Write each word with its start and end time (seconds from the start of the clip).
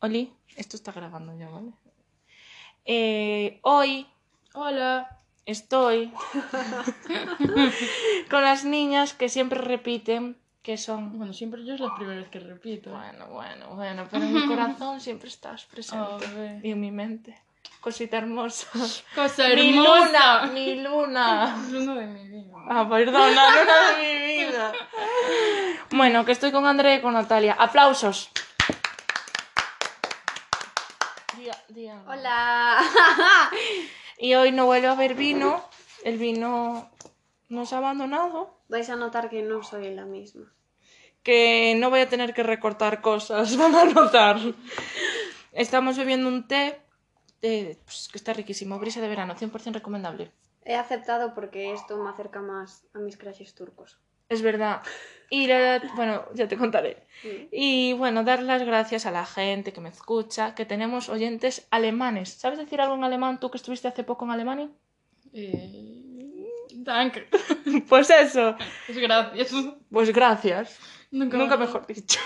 Oli, 0.00 0.32
esto 0.56 0.76
está 0.76 0.92
grabando 0.92 1.36
ya, 1.38 1.48
¿vale? 1.48 1.72
Eh, 2.84 3.58
hoy 3.62 4.06
Hola. 4.54 5.18
estoy 5.44 6.12
con 8.30 8.42
las 8.42 8.64
niñas 8.64 9.14
que 9.14 9.28
siempre 9.28 9.58
repiten 9.60 10.36
que 10.62 10.76
son... 10.76 11.16
Bueno, 11.16 11.32
siempre 11.32 11.64
yo 11.64 11.74
es 11.74 11.80
la 11.80 11.94
primera 11.94 12.20
vez 12.20 12.28
que 12.28 12.40
repito. 12.40 12.90
Bueno, 12.90 13.26
bueno, 13.28 13.74
bueno, 13.74 14.06
pero 14.10 14.24
en 14.24 14.34
mi 14.34 14.46
corazón 14.48 15.00
siempre 15.00 15.28
estás 15.28 15.64
presente. 15.64 16.60
Y 16.62 16.72
en 16.72 16.80
mi 16.80 16.90
mente. 16.90 17.40
Cosita 17.80 18.18
hermosa. 18.18 18.66
Cosa 19.14 19.48
Mi 19.54 19.72
luna, 19.74 20.50
mi 20.52 20.82
luna. 20.82 21.56
Luna 21.70 21.94
de 21.94 22.06
mi 22.06 22.28
vida. 22.28 22.56
Ah, 22.68 22.88
perdona, 22.88 23.28
luna 23.28 23.96
de 23.96 24.02
mi 24.02 24.44
vida. 24.44 24.72
Bueno, 25.92 26.24
que 26.24 26.32
estoy 26.32 26.50
con 26.50 26.66
Andrea 26.66 26.96
y 26.96 27.00
con 27.00 27.14
Natalia. 27.14 27.54
¡Aplausos! 27.58 28.30
Hola. 32.06 32.80
Y 34.18 34.34
hoy 34.34 34.50
no 34.50 34.64
vuelve 34.64 34.86
a 34.86 34.92
haber 34.92 35.14
vino. 35.14 35.62
El 36.02 36.16
vino 36.16 36.90
nos 37.50 37.72
ha 37.74 37.78
abandonado. 37.78 38.58
Vais 38.68 38.88
a 38.88 38.96
notar 38.96 39.28
que 39.28 39.42
no 39.42 39.62
soy 39.62 39.94
la 39.94 40.06
misma. 40.06 40.50
Que 41.22 41.74
no 41.76 41.90
voy 41.90 42.00
a 42.00 42.08
tener 42.08 42.32
que 42.32 42.42
recortar 42.42 43.02
cosas, 43.02 43.56
van 43.58 43.74
a 43.74 43.84
notar. 43.84 44.38
Estamos 45.52 45.98
bebiendo 45.98 46.28
un 46.28 46.48
té 46.48 46.80
de- 47.42 47.78
pues, 47.84 48.08
que 48.10 48.16
está 48.16 48.32
riquísimo. 48.32 48.78
Brisa 48.78 49.02
de 49.02 49.08
verano, 49.08 49.34
100% 49.34 49.74
recomendable. 49.74 50.32
He 50.64 50.76
aceptado 50.76 51.34
porque 51.34 51.72
esto 51.74 51.96
me 51.98 52.08
acerca 52.08 52.40
más 52.40 52.86
a 52.94 52.98
mis 53.00 53.18
crashes 53.18 53.54
turcos. 53.54 54.00
Es 54.28 54.42
verdad. 54.42 54.82
Y 55.30 55.46
la- 55.48 55.82
bueno, 55.96 56.24
ya 56.34 56.46
te 56.46 56.56
contaré. 56.56 57.04
Y 57.50 57.94
bueno, 57.94 58.22
dar 58.22 58.42
las 58.42 58.62
gracias 58.62 59.06
a 59.06 59.10
la 59.10 59.26
gente 59.26 59.72
que 59.72 59.80
me 59.80 59.88
escucha, 59.88 60.54
que 60.54 60.64
tenemos 60.64 61.08
oyentes 61.08 61.66
alemanes. 61.70 62.30
¿Sabes 62.30 62.58
decir 62.58 62.80
algo 62.80 62.94
en 62.94 63.04
alemán 63.04 63.40
tú 63.40 63.50
que 63.50 63.56
estuviste 63.56 63.88
hace 63.88 64.04
poco 64.04 64.24
en 64.24 64.30
Alemania? 64.30 64.68
Eh... 65.32 65.92
Danke. 66.70 67.26
Pues 67.88 68.10
eso. 68.10 68.56
Pues 68.86 68.98
gracias. 68.98 69.52
Pues 69.90 70.12
gracias. 70.12 70.78
Nunca, 71.10 71.36
Nunca 71.36 71.56
mejor 71.56 71.86
dicho. 71.86 72.20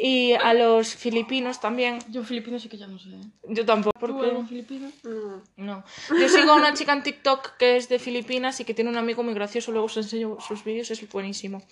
Y 0.00 0.32
a 0.34 0.54
los 0.54 0.94
filipinos 0.94 1.60
también. 1.60 1.98
Yo 2.08 2.22
filipino 2.22 2.60
sí 2.60 2.68
que 2.68 2.78
ya 2.78 2.86
no 2.86 3.00
sé. 3.00 3.10
Yo 3.48 3.66
tampoco. 3.66 3.98
¿Tú 3.98 4.06
Porque... 4.06 4.30
algún 4.30 4.46
filipino? 4.46 4.92
No. 5.02 5.42
No. 5.56 5.84
Yo 6.08 6.28
sigo 6.28 6.52
a 6.52 6.54
una 6.54 6.72
chica 6.72 6.92
en 6.92 7.02
TikTok 7.02 7.56
que 7.56 7.76
es 7.76 7.88
de 7.88 7.98
Filipinas 7.98 8.60
y 8.60 8.64
que 8.64 8.74
tiene 8.74 8.90
un 8.90 8.96
amigo 8.96 9.24
muy 9.24 9.34
gracioso, 9.34 9.72
luego 9.72 9.86
os 9.86 9.96
enseño 9.96 10.38
sus 10.40 10.62
vídeos, 10.62 10.92
es 10.92 11.08
buenísimo. 11.10 11.62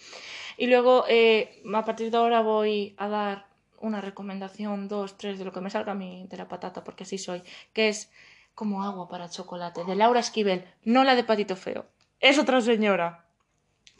Y 0.57 0.67
luego, 0.67 1.05
eh, 1.09 1.63
a 1.73 1.85
partir 1.85 2.11
de 2.11 2.17
ahora 2.17 2.41
voy 2.41 2.97
a 2.99 3.07
dar 3.09 3.47
una 3.79 4.01
recomendación, 4.01 4.89
dos, 4.89 5.17
tres, 5.17 5.39
de 5.39 5.45
lo 5.45 5.53
que 5.53 5.61
me 5.61 5.71
salga 5.71 5.93
a 5.93 5.95
mí 5.95 6.27
de 6.29 6.37
la 6.37 6.49
patata, 6.49 6.83
porque 6.83 7.05
así 7.05 7.19
soy, 7.19 7.43
que 7.73 7.89
es 7.89 8.11
como 8.57 8.83
agua 8.83 9.09
para 9.09 9.31
chocolate, 9.31 9.85
de 9.85 9.95
Laura 9.95 10.19
Esquivel, 10.19 10.65
no 10.83 11.05
la 11.05 11.15
de 11.15 11.23
Patito 11.23 11.55
Feo. 11.55 11.87
Es 12.19 12.39
otra 12.41 12.61
señora. 12.61 13.25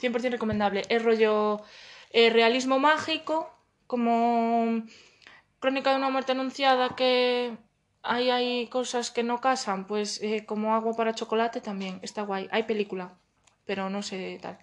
100% 0.01 0.31
recomendable. 0.31 0.83
Es 0.89 1.05
rollo 1.05 1.63
eh, 2.11 2.31
realismo 2.31 2.79
mágico, 2.79 3.56
como 3.87 4.83
crónica 5.61 5.91
de 5.91 5.97
una 5.97 6.11
muerte 6.11 6.33
anunciada 6.33 6.95
que 6.97 7.57
ahí 8.03 8.31
hay 8.31 8.67
cosas 8.69 9.11
que 9.11 9.23
no 9.23 9.41
casan, 9.41 9.87
pues 9.87 10.21
eh, 10.23 10.45
como 10.47 10.75
agua 10.75 10.95
para 10.97 11.15
chocolate 11.15 11.61
también 11.61 11.99
está 12.03 12.23
guay. 12.23 12.49
Hay 12.51 12.65
película, 12.65 13.15
pero 13.65 13.91
no 13.91 14.03
sé 14.03 14.39
tal. 14.41 14.59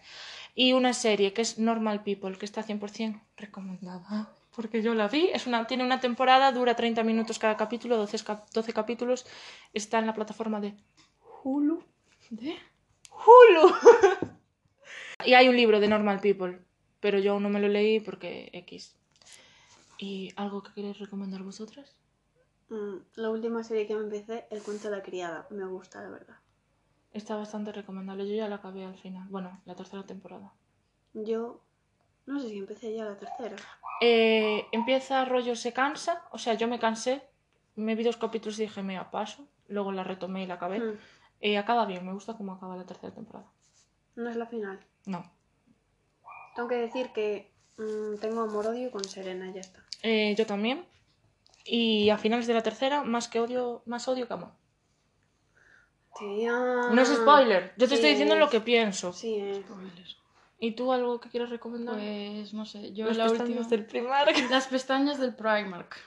Y 0.56 0.74
una 0.74 0.94
serie 0.94 1.34
que 1.34 1.42
es 1.42 1.58
Normal 1.58 2.04
People, 2.04 2.38
que 2.38 2.46
está 2.46 2.64
100% 2.64 3.22
recomendada. 3.38 4.30
Porque 4.56 4.84
yo 4.84 4.94
la 4.94 5.08
vi, 5.08 5.30
es 5.34 5.48
una, 5.48 5.66
tiene 5.66 5.84
una 5.84 6.00
temporada, 6.00 6.52
dura 6.52 6.76
30 6.76 7.04
minutos 7.04 7.40
cada 7.40 7.58
capítulo, 7.58 7.98
12, 7.98 8.24
cap- 8.24 8.48
12 8.54 8.72
capítulos. 8.72 9.26
Está 9.74 9.98
en 9.98 10.06
la 10.06 10.14
plataforma 10.14 10.60
de 10.62 10.76
Hulu. 11.44 11.84
¿De? 12.30 12.56
Hulu. 13.10 13.74
y 15.26 15.34
hay 15.34 15.48
un 15.50 15.56
libro 15.58 15.80
de 15.80 15.88
Normal 15.88 16.20
People, 16.20 16.60
pero 17.00 17.18
yo 17.18 17.34
aún 17.34 17.44
no 17.44 17.50
me 17.50 17.60
lo 17.60 17.68
leí 17.68 18.00
porque 18.00 18.50
X. 18.54 18.96
¿Y 19.98 20.32
algo 20.36 20.64
que 20.64 20.74
queréis 20.74 21.00
recomendar 21.00 21.44
vosotras? 21.44 21.96
Mm, 22.70 22.98
La 23.16 23.30
última 23.30 23.64
serie 23.64 23.88
que 23.88 23.96
me 23.96 24.04
empecé, 24.04 24.48
El 24.50 24.62
cuento 24.64 24.90
de 24.90 24.98
la 24.98 25.04
criada. 25.04 25.48
Me 25.50 25.66
gusta, 25.66 26.02
la 26.02 26.10
verdad. 26.10 26.38
Está 27.12 27.36
bastante 27.36 27.72
recomendable. 27.72 28.28
Yo 28.28 28.36
ya 28.36 28.48
la 28.50 28.56
acabé 28.56 28.86
al 28.86 28.98
final. 28.98 29.28
Bueno, 29.30 29.62
la 29.66 29.76
tercera 29.76 30.04
temporada. 30.06 30.54
Yo 31.14 31.62
no 32.26 32.40
sé 32.40 32.50
si 32.50 32.58
empecé 32.58 32.96
ya 32.96 33.06
la 33.06 33.18
tercera. 33.18 33.56
Eh, 34.02 34.66
empieza 34.72 35.24
rollo 35.26 35.56
se 35.56 35.74
cansa. 35.74 36.24
O 36.32 36.38
sea, 36.40 36.56
yo 36.56 36.68
me 36.68 36.80
cansé. 36.80 37.22
Me 37.76 37.96
vi 37.96 38.04
dos 38.04 38.18
capítulos 38.18 38.58
y 38.60 38.64
dije, 38.64 38.82
me 38.82 39.00
paso. 39.06 39.48
Luego 39.68 39.92
la 39.92 40.04
retomé 40.04 40.44
y 40.44 40.48
la 40.48 40.56
acabé. 40.56 40.80
Mm, 40.80 40.98
Eh, 41.42 41.58
acaba 41.58 41.86
bien. 41.86 42.06
Me 42.06 42.14
gusta 42.14 42.36
cómo 42.36 42.54
acaba 42.54 42.76
la 42.78 42.86
tercera 42.86 43.14
temporada. 43.14 43.52
No 44.16 44.30
es 44.30 44.36
la 44.36 44.48
final. 44.48 44.80
No. 45.06 45.24
Tengo 46.56 46.70
que 46.70 46.76
decir 46.76 47.12
que 47.14 47.53
mm, 47.78 48.18
tengo 48.20 48.42
amor-odio 48.42 48.92
con 48.92 49.04
Serena, 49.04 49.52
ya 49.54 49.62
está. 49.62 49.84
Eh, 50.02 50.36
yo 50.38 50.46
también. 50.46 50.86
Y 51.66 52.10
a 52.10 52.18
finales 52.18 52.46
de 52.48 52.54
la 52.54 52.62
tercera, 52.64 53.04
más 53.04 53.28
que 53.28 53.40
odio, 53.40 53.84
más 53.86 54.08
odio 54.08 54.28
que 54.28 54.34
amor. 54.34 54.52
Tía. 56.20 56.52
No 56.92 57.02
es 57.02 57.10
spoiler. 57.10 57.74
Yo 57.78 57.88
te 57.88 57.88
Sí 57.88 57.96
estoy 57.96 58.10
diciendo 58.12 58.36
es. 58.36 58.40
lo 58.40 58.50
que 58.50 58.60
pienso. 58.62 59.14
Sí, 59.14 59.36
eh. 59.36 59.64
Spoiler. 59.66 60.08
¿Y 60.60 60.72
tú 60.74 60.94
algo 60.94 61.20
que 61.20 61.30
quieras 61.30 61.50
recomendar? 61.50 61.96
Pues 61.96 62.54
no 62.54 62.66
sé. 62.66 62.94
Yo 62.94 63.06
Los 63.06 63.18
la 63.18 63.26
pestañas 63.28 63.50
última. 63.50 63.68
del 63.70 63.86
Primark. 63.86 64.36
Las 64.52 64.68
pestañas 64.68 65.20
del 65.20 65.36
Primark. 65.36 65.98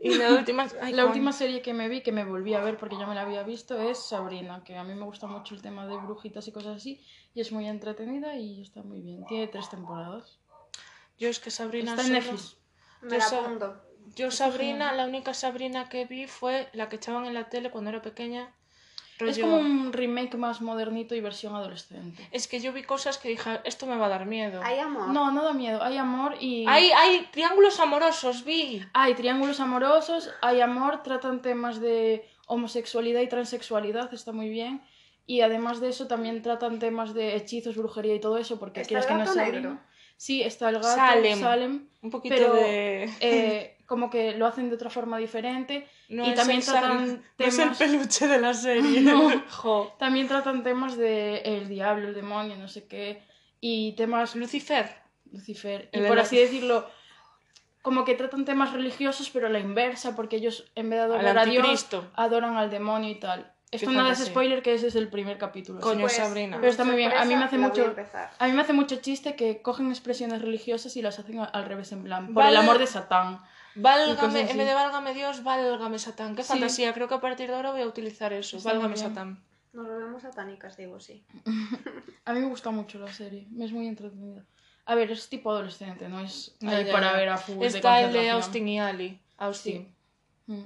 Y 0.00 0.14
la 0.16 0.32
última... 0.34 0.66
ay, 0.82 0.92
La 0.92 1.06
última 1.06 1.32
serie 1.32 1.62
que 1.62 1.72
me 1.72 1.88
vi, 1.88 2.02
que 2.02 2.12
me 2.12 2.24
volví 2.24 2.52
a 2.54 2.60
ver 2.60 2.76
porque 2.76 2.96
ya 2.98 3.06
me 3.06 3.14
la 3.14 3.22
había 3.22 3.42
visto, 3.44 3.80
es 3.80 3.96
Sabrina, 3.98 4.62
que 4.64 4.76
a 4.76 4.82
mí 4.84 4.92
me 4.94 5.04
gusta 5.04 5.26
mucho 5.28 5.54
el 5.54 5.62
tema 5.62 5.86
de 5.86 5.96
brujitas 5.96 6.46
y 6.48 6.52
cosas 6.52 6.76
así, 6.76 7.00
y 7.32 7.40
es 7.40 7.52
muy 7.52 7.66
entretenida 7.68 8.36
y 8.36 8.60
está 8.60 8.82
muy 8.82 9.00
bien. 9.00 9.24
Tiene 9.26 9.46
tres 9.46 9.70
temporadas. 9.70 10.38
Yo 11.18 11.28
es 11.28 11.38
que 11.40 11.50
Sabrina... 11.50 11.92
Está 11.92 12.06
en 12.06 12.12
Netflix. 12.12 12.56
Me 13.02 13.18
Yo 13.18 13.18
la 13.18 13.26
apunto. 13.26 13.84
Yo 14.16 14.30
Sabrina, 14.30 14.92
la 14.92 15.06
única 15.06 15.34
Sabrina 15.34 15.88
que 15.88 16.04
vi 16.04 16.26
fue 16.26 16.68
la 16.72 16.88
que 16.88 16.96
echaban 16.96 17.26
en 17.26 17.34
la 17.34 17.48
tele 17.48 17.70
cuando 17.70 17.90
era 17.90 18.02
pequeña. 18.02 18.54
Es 19.20 19.38
como 19.38 19.56
un 19.56 19.92
remake 19.92 20.36
más 20.36 20.60
modernito 20.60 21.14
y 21.14 21.20
versión 21.20 21.54
adolescente. 21.54 22.28
Es 22.32 22.48
que 22.48 22.60
yo 22.60 22.72
vi 22.72 22.82
cosas 22.82 23.16
que 23.18 23.28
dije, 23.28 23.60
esto 23.64 23.86
me 23.86 23.96
va 23.96 24.06
a 24.06 24.08
dar 24.08 24.26
miedo. 24.26 24.60
Hay 24.62 24.78
amor. 24.78 25.08
No, 25.08 25.30
no 25.30 25.44
da 25.44 25.52
miedo. 25.52 25.82
Hay 25.82 25.96
amor 25.96 26.34
y... 26.40 26.66
Hay, 26.66 26.90
hay 26.90 27.28
triángulos 27.30 27.78
amorosos, 27.78 28.44
vi. 28.44 28.84
Hay 28.92 29.14
triángulos 29.14 29.60
amorosos, 29.60 30.30
hay 30.42 30.60
amor, 30.60 31.02
tratan 31.04 31.42
temas 31.42 31.80
de 31.80 32.28
homosexualidad 32.46 33.20
y 33.20 33.28
transexualidad, 33.28 34.12
está 34.12 34.32
muy 34.32 34.48
bien. 34.48 34.82
Y 35.26 35.40
además 35.40 35.80
de 35.80 35.88
eso 35.88 36.06
también 36.08 36.42
tratan 36.42 36.80
temas 36.80 37.14
de 37.14 37.36
hechizos, 37.36 37.76
brujería 37.76 38.14
y 38.14 38.20
todo 38.20 38.36
eso, 38.36 38.58
porque 38.58 38.80
¿Está 38.80 38.88
quieres 38.88 39.06
que 39.06 39.14
no 39.14 39.22
es. 39.22 39.78
Sí, 40.16 40.42
está 40.42 40.68
el 40.70 40.76
gato, 40.76 40.88
Salem. 40.94 41.38
Salem, 41.40 41.88
Un 42.02 42.10
poquito 42.10 42.34
pero 42.34 42.54
de... 42.54 43.10
eh, 43.20 43.76
como 43.86 44.08
que 44.10 44.32
lo 44.36 44.46
hacen 44.46 44.68
de 44.70 44.76
otra 44.76 44.88
forma 44.90 45.18
diferente. 45.18 45.86
No 46.08 46.26
y 46.28 46.34
también 46.34 46.60
tratan 46.62 46.96
no 46.96 47.02
es 47.04 47.10
el 47.10 47.22
temas- 47.36 47.78
peluche 47.78 48.28
de 48.28 48.40
la 48.40 48.54
serie. 48.54 49.00
No. 49.02 49.30
Jo. 49.50 49.94
También 49.98 50.28
tratan 50.28 50.62
temas 50.62 50.96
de 50.96 51.38
el 51.38 51.68
diablo, 51.68 52.08
el 52.08 52.14
demonio, 52.14 52.56
no 52.56 52.68
sé 52.68 52.86
qué. 52.86 53.22
Y 53.60 53.92
temas 53.96 54.34
Lucifer. 54.36 54.88
Lucifer. 55.32 55.88
Y 55.92 56.00
por 56.00 56.18
así 56.18 56.36
decirlo, 56.38 56.88
como 57.82 58.04
que 58.04 58.14
tratan 58.14 58.44
temas 58.44 58.72
religiosos, 58.72 59.28
pero 59.30 59.48
a 59.48 59.50
la 59.50 59.58
inversa, 59.58 60.14
porque 60.16 60.36
ellos 60.36 60.70
en 60.74 60.88
vez 60.90 60.98
de 61.00 61.04
Al 61.06 61.12
adorar 61.12 61.38
a 61.38 61.44
Dios, 61.44 61.86
adoran 62.14 62.56
al 62.56 62.70
demonio 62.70 63.10
y 63.10 63.16
tal. 63.16 63.52
Esto 63.74 63.90
no 63.90 64.10
es 64.10 64.18
spoiler, 64.24 64.62
que 64.62 64.74
ese 64.74 64.86
es 64.88 64.94
el 64.94 65.08
primer 65.08 65.38
capítulo. 65.38 65.80
Coño, 65.80 66.00
Pues, 66.02 66.14
Sabrina. 66.16 66.56
Pero 66.58 66.70
está 66.70 66.84
muy 66.84 66.96
bien. 66.96 67.12
A 67.12 67.24
mí 67.24 67.34
me 67.36 67.44
hace 67.44 67.58
mucho- 67.58 67.94
a 68.38 68.46
mí 68.46 68.52
me 68.52 68.62
hace 68.62 68.72
mucho 68.72 68.96
chiste 68.96 69.36
que 69.36 69.62
cogen 69.62 69.90
expresiones 69.90 70.40
religiosas 70.42 70.96
y 70.96 71.02
las 71.02 71.18
hacen 71.18 71.38
al 71.40 71.64
revés, 71.64 71.92
en 71.92 72.04
plan, 72.04 72.32
por 72.34 72.44
el 72.44 72.56
amor 72.56 72.78
de 72.78 72.86
Satán. 72.86 73.40
Válgame, 73.76 74.42
en 74.50 74.56
vez 74.56 74.66
de 74.68 74.74
válgame 74.74 75.14
Dios, 75.14 75.42
válgame 75.42 75.98
Satán. 75.98 76.36
Qué 76.36 76.42
Sí. 76.42 76.48
fantasía. 76.50 76.92
Creo 76.92 77.08
que 77.08 77.14
a 77.14 77.20
partir 77.20 77.48
de 77.50 77.56
ahora 77.56 77.72
voy 77.72 77.82
a 77.82 77.86
utilizar 77.88 78.32
eso. 78.32 78.56
Está 78.56 78.70
válgame. 78.72 78.96
Satán. 78.96 79.42
Nos 79.72 79.88
volvemos 79.88 80.22
satánicas, 80.22 80.76
digo, 80.76 81.00
sí. 81.00 81.24
A 82.24 82.32
mí 82.32 82.40
me 82.40 82.46
gusta 82.46 82.70
mucho 82.70 82.98
la 83.00 83.12
serie, 83.12 83.46
me 83.50 83.64
es 83.64 83.72
muy 83.72 83.88
entretenida. 83.88 84.44
A 84.86 84.94
ver, 84.94 85.10
es 85.10 85.28
tipo 85.28 85.50
adolescente, 85.50 86.08
no 86.08 86.20
es 86.20 86.56
ahí 86.62 86.84
ya, 86.84 86.92
para 86.92 87.10
ya. 87.12 87.16
ver 87.18 87.28
a 87.30 87.36
full 87.38 87.58
de 87.58 87.66
Está 87.66 88.00
el 88.02 88.12
de. 88.12 88.30
Austin 88.30 88.68
y 88.68 88.78
Ali. 88.80 89.20
Austin. 89.38 89.92
Mm. 90.46 90.64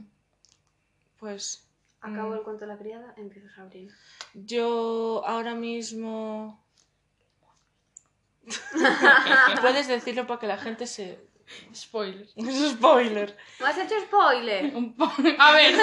Pues 1.19 1.67
Acabo 2.00 2.30
Mm. 2.30 2.34
el 2.34 2.42
cuento 2.42 2.64
de 2.64 2.72
la 2.72 2.78
criada, 2.78 3.12
empiezo 3.16 3.48
Sabrina. 3.54 3.92
yo 4.34 5.22
ahora 5.26 5.54
mismo... 5.54 6.64
Puedes 9.60 9.88
decirlo 9.88 10.26
para 10.26 10.40
que 10.40 10.46
la 10.46 10.58
gente 10.58 10.86
se... 10.86 11.26
Spoiler. 11.74 12.26
Es 12.36 12.70
spoiler. 12.72 13.34
¿Me 13.60 13.66
has 13.66 13.78
hecho 13.78 13.94
spoiler? 14.02 14.70
A 15.38 15.52
ver, 15.52 15.74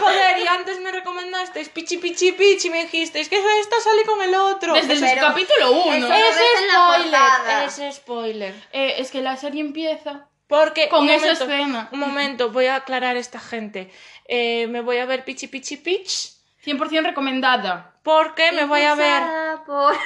Joder, 0.00 0.38
y 0.38 0.46
antes 0.46 0.80
me 0.80 0.92
recomendasteis 0.92 1.68
Pichi 1.70 1.98
Pichi 1.98 2.32
Pichi 2.32 2.68
y 2.68 2.70
me 2.70 2.82
dijisteis 2.84 3.28
que 3.28 3.36
esta 3.60 3.80
sale 3.80 4.04
con 4.04 4.22
el 4.22 4.34
otro. 4.34 4.74
desde 4.74 4.92
Ese- 4.94 5.06
el 5.12 5.14
Pero- 5.16 5.26
capítulo 5.28 5.72
1. 5.72 5.92
Eso- 5.96 6.12
ese 6.14 6.38
ves 6.40 6.60
en 6.62 6.68
la 6.68 6.96
portada. 7.02 7.68
spoiler, 7.70 7.92
spoiler. 7.92 8.54
Eh, 8.72 8.94
es 8.98 9.10
que 9.10 9.22
la 9.22 9.36
serie 9.36 9.60
empieza 9.60 10.28
Porque 10.46 10.88
Con 10.88 11.04
un 11.04 11.10
esa 11.10 11.26
momento, 11.34 11.44
escena. 11.44 11.88
un 11.92 11.98
momento, 12.00 12.50
voy 12.50 12.66
a 12.66 12.76
aclarar 12.76 13.16
a 13.16 13.18
esta 13.18 13.40
gente. 13.40 13.90
Eh, 14.28 14.66
me 14.68 14.80
voy 14.82 14.98
a 14.98 15.06
ver 15.06 15.24
Pichi 15.24 15.46
Pichi 15.48 15.76
Pitch 15.78 16.32
100% 16.64 17.02
recomendada. 17.04 17.92
porque 18.02 18.52
me 18.52 18.64
voy 18.66 18.82
a 18.82 18.94
ver 18.94 19.22
por- 19.66 19.94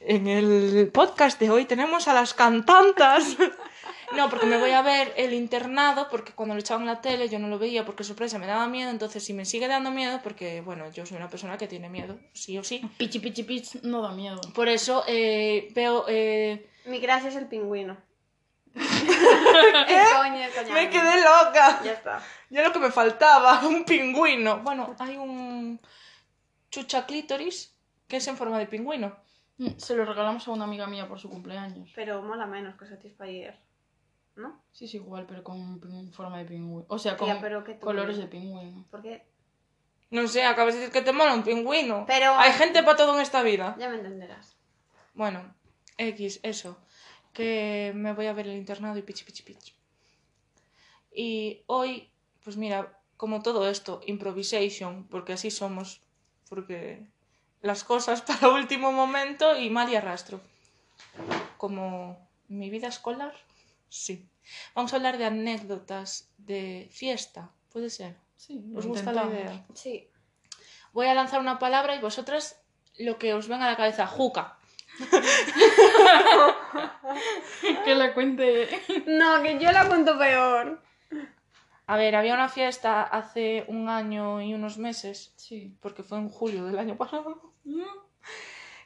en 0.00 0.26
el 0.26 0.90
podcast 0.92 1.38
de 1.40 1.50
hoy 1.50 1.64
tenemos 1.64 2.08
a 2.08 2.14
las 2.14 2.34
cantantas. 2.34 3.36
No, 4.16 4.28
porque 4.30 4.46
me 4.46 4.58
voy 4.58 4.70
a 4.70 4.82
ver 4.82 5.12
el 5.16 5.32
internado, 5.32 6.08
porque 6.10 6.32
cuando 6.32 6.54
lo 6.54 6.60
echaban 6.60 6.82
en 6.82 6.88
la 6.88 7.00
tele 7.00 7.28
yo 7.28 7.38
no 7.38 7.48
lo 7.48 7.58
veía 7.58 7.84
porque 7.84 8.04
sorpresa 8.04 8.38
me 8.38 8.46
daba 8.46 8.66
miedo, 8.68 8.90
entonces 8.90 9.24
si 9.24 9.32
me 9.34 9.44
sigue 9.44 9.68
dando 9.68 9.90
miedo, 9.90 10.20
porque 10.22 10.60
bueno, 10.60 10.90
yo 10.92 11.04
soy 11.06 11.16
una 11.16 11.28
persona 11.28 11.58
que 11.58 11.66
tiene 11.68 11.88
miedo, 11.88 12.18
sí 12.32 12.56
o 12.58 12.64
sí. 12.64 12.80
Pichi 12.98 13.18
pichi 13.18 13.42
pich 13.42 13.82
no 13.82 14.02
da 14.02 14.12
miedo. 14.12 14.40
Por 14.54 14.68
eso 14.68 15.04
eh, 15.06 15.68
veo... 15.74 16.04
eh, 16.08 16.68
Mi 16.86 16.98
gracia 17.00 17.28
es 17.28 17.36
el 17.36 17.46
pingüino. 17.48 17.96
Coña. 18.74 20.48
Me 20.72 20.90
quedé 20.90 21.20
loca. 21.20 21.80
Ya 21.84 21.92
está. 21.92 22.20
Ya 22.50 22.62
lo 22.62 22.72
que 22.72 22.78
me 22.80 22.90
faltaba, 22.90 23.60
un 23.66 23.84
pingüino. 23.84 24.58
Bueno, 24.62 24.94
hay 24.98 25.16
un 25.16 25.80
chucha 26.70 27.06
clítoris 27.06 27.74
que 28.08 28.16
es 28.16 28.26
en 28.28 28.36
forma 28.36 28.58
de 28.58 28.66
pingüino. 28.66 29.16
Mm, 29.58 29.76
Se 29.76 29.94
lo 29.94 30.04
regalamos 30.04 30.46
a 30.48 30.50
una 30.50 30.64
amiga 30.64 30.86
mía 30.86 31.06
por 31.08 31.20
su 31.20 31.28
cumpleaños. 31.30 31.90
Pero 31.94 32.22
mola 32.22 32.46
menos 32.46 32.76
que 32.76 32.86
Satisfyer. 32.86 33.56
¿No? 34.36 34.60
Sí, 34.72 34.86
es 34.86 34.94
igual, 34.94 35.26
pero 35.26 35.44
con 35.44 35.80
pin- 35.80 36.10
forma 36.12 36.38
de 36.38 36.44
pingüino. 36.46 36.84
O 36.88 36.98
sea, 36.98 37.16
con 37.16 37.28
Tía, 37.28 37.40
pero 37.40 37.62
¿qué 37.62 37.74
tú 37.74 37.84
colores 37.86 38.16
de 38.18 38.26
pingüino. 38.26 38.84
Porque 38.90 39.24
No 40.10 40.26
sé, 40.28 40.44
acabas 40.44 40.74
de 40.74 40.80
decir 40.80 40.92
que 40.92 41.02
te 41.02 41.12
mola 41.12 41.34
un 41.34 41.42
pingüino. 41.44 42.04
Pero- 42.06 42.34
Hay 42.36 42.52
gente 42.52 42.82
para 42.82 42.96
todo 42.96 43.14
en 43.14 43.20
esta 43.20 43.42
vida. 43.42 43.76
ya 43.78 43.88
me 43.88 43.96
entenderás. 43.96 44.56
Bueno, 45.14 45.54
X, 45.98 46.40
eso. 46.42 46.76
Que 47.32 47.92
me 47.94 48.12
voy 48.12 48.26
a 48.26 48.32
ver 48.32 48.46
el 48.48 48.56
internado 48.56 48.96
y 48.98 49.02
pichi 49.02 49.24
pichi 49.24 49.42
pichi. 49.44 49.72
Y 51.12 51.62
hoy, 51.66 52.10
pues 52.42 52.56
mira, 52.56 52.98
como 53.16 53.42
todo 53.42 53.68
esto, 53.68 54.00
improvisation, 54.06 55.06
porque 55.08 55.32
así 55.34 55.50
somos. 55.50 56.00
Porque 56.48 57.06
las 57.62 57.84
cosas 57.84 58.22
para 58.22 58.48
último 58.54 58.90
momento 58.92 59.56
y 59.56 59.70
mal 59.70 59.88
y 59.90 59.96
arrastro. 59.96 60.40
Como 61.56 62.18
mi 62.48 62.70
vida 62.70 62.88
escolar, 62.88 63.32
sí. 63.94 64.28
Vamos 64.74 64.92
a 64.92 64.96
hablar 64.96 65.16
de 65.18 65.24
anécdotas 65.24 66.28
de 66.36 66.88
fiesta, 66.92 67.50
puede 67.72 67.90
ser. 67.90 68.16
Sí, 68.36 68.62
¿Os 68.76 68.86
gusta 68.86 69.12
la 69.12 69.24
idea? 69.24 69.64
Sí. 69.74 70.08
Voy 70.92 71.06
a 71.06 71.14
lanzar 71.14 71.40
una 71.40 71.58
palabra 71.58 71.96
y 71.96 72.00
vosotras 72.00 72.60
lo 72.98 73.18
que 73.18 73.32
os 73.34 73.48
venga 73.48 73.66
a 73.66 73.70
la 73.70 73.76
cabeza, 73.76 74.06
juca. 74.06 74.58
Que 77.84 77.94
la 77.94 78.14
cuente. 78.14 78.68
No, 79.06 79.42
que 79.42 79.58
yo 79.58 79.70
la 79.72 79.86
cuento 79.88 80.18
peor. 80.18 80.82
A 81.86 81.96
ver, 81.96 82.16
había 82.16 82.34
una 82.34 82.48
fiesta 82.48 83.02
hace 83.02 83.64
un 83.68 83.88
año 83.88 84.40
y 84.40 84.54
unos 84.54 84.78
meses, 84.78 85.32
Sí. 85.36 85.76
porque 85.80 86.02
fue 86.02 86.18
en 86.18 86.28
julio 86.28 86.64
del 86.64 86.78
año 86.78 86.96
pasado, 86.96 87.52
Mm. 87.64 87.82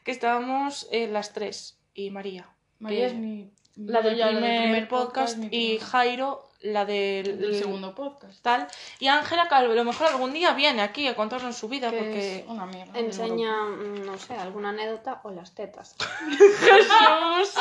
que 0.04 0.10
estábamos 0.10 0.88
eh, 0.90 1.06
las 1.08 1.32
tres 1.32 1.78
y 1.94 2.10
María. 2.10 2.48
María 2.78 3.00
que- 3.00 3.06
es 3.06 3.14
mi. 3.14 3.52
La 3.78 4.02
del 4.02 4.14
primer, 4.16 4.88
podcast 4.88 5.38
y 5.52 5.78
Jairo 5.78 6.44
la 6.62 6.84
del, 6.84 7.38
del 7.38 7.54
segundo 7.56 7.94
podcast. 7.94 8.42
tal. 8.42 8.66
Y 8.98 9.06
Ángela, 9.06 9.48
que 9.48 9.54
a 9.54 9.62
lo 9.62 9.84
mejor 9.84 10.08
algún 10.08 10.32
día 10.32 10.52
viene 10.54 10.82
aquí 10.82 11.06
a 11.06 11.14
contarnos 11.14 11.56
su 11.56 11.68
vida, 11.68 11.90
Que 11.92 11.96
porque... 11.98 12.36
es 12.40 12.46
una 12.48 12.64
amiga. 12.64 12.86
del 12.86 13.04
Enseña, 13.04 13.62
mm, 13.66 14.04
no 14.04 14.18
sé, 14.18 14.34
alguna 14.34 14.70
anécdota 14.70 15.20
o 15.22 15.30
las 15.30 15.54
tetas. 15.54 15.94
¡Jesús! 16.28 17.54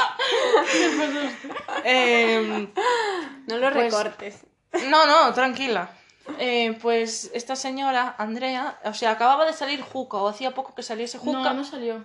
Em, 1.83 2.71
No 3.47 3.57
lo 3.57 3.71
Pues- 3.71 3.93
recortes. 3.93 4.43
No, 4.89 5.05
no, 5.05 5.33
tranquila. 5.33 5.91
Eh, 6.39 6.77
pues 6.81 7.31
esta 7.33 7.55
señora, 7.55 8.15
Andrea, 8.17 8.79
o 8.83 8.93
sea, 8.93 9.11
acababa 9.11 9.45
de 9.45 9.53
salir 9.53 9.81
Juca, 9.81 10.17
o 10.17 10.27
hacía 10.27 10.53
poco 10.53 10.75
que 10.75 10.83
saliese. 10.83 11.17
Juca. 11.19 11.31
No, 11.43 11.53
no 11.53 11.63
salió. 11.63 12.03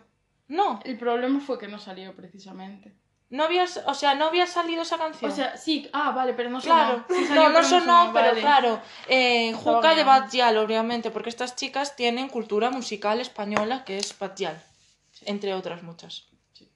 no, 0.48 0.78
El 0.84 0.96
problema 0.98 1.40
fue 1.40 1.58
que 1.58 1.66
no 1.68 1.78
salió 1.78 2.14
precisamente. 2.14 2.94
No 3.32 3.44
había, 3.44 3.64
o 3.86 3.94
sea, 3.94 4.14
no 4.14 4.26
había 4.26 4.46
salido 4.46 4.82
esa 4.82 4.98
canción. 4.98 5.32
O 5.32 5.34
sea, 5.34 5.56
sí, 5.56 5.88
ah, 5.94 6.10
vale, 6.10 6.34
pero 6.34 6.50
no 6.50 6.60
sonó. 6.60 6.74
claro, 6.74 7.04
Sí 7.08 7.24
salió, 7.24 7.42
no, 7.44 7.48
no 7.48 7.64
sonó, 7.64 8.10
pero 8.12 8.26
vale. 8.28 8.40
claro, 8.42 8.80
eh, 9.08 9.54
Juca 9.54 9.94
de. 9.94 10.04
Bad 10.04 10.30
Gyal, 10.30 10.58
obviamente, 10.58 11.10
porque 11.10 11.30
estas 11.30 11.56
chicas 11.56 11.96
tienen 11.96 12.28
cultura 12.28 12.70
musical 12.70 13.20
española 13.20 13.84
que 13.86 13.96
es 13.96 14.18
Bad 14.18 14.36
Gyal, 14.36 14.62
entre 15.22 15.54
otras 15.54 15.82
muchas. 15.82 16.28
Sí. 16.52 16.70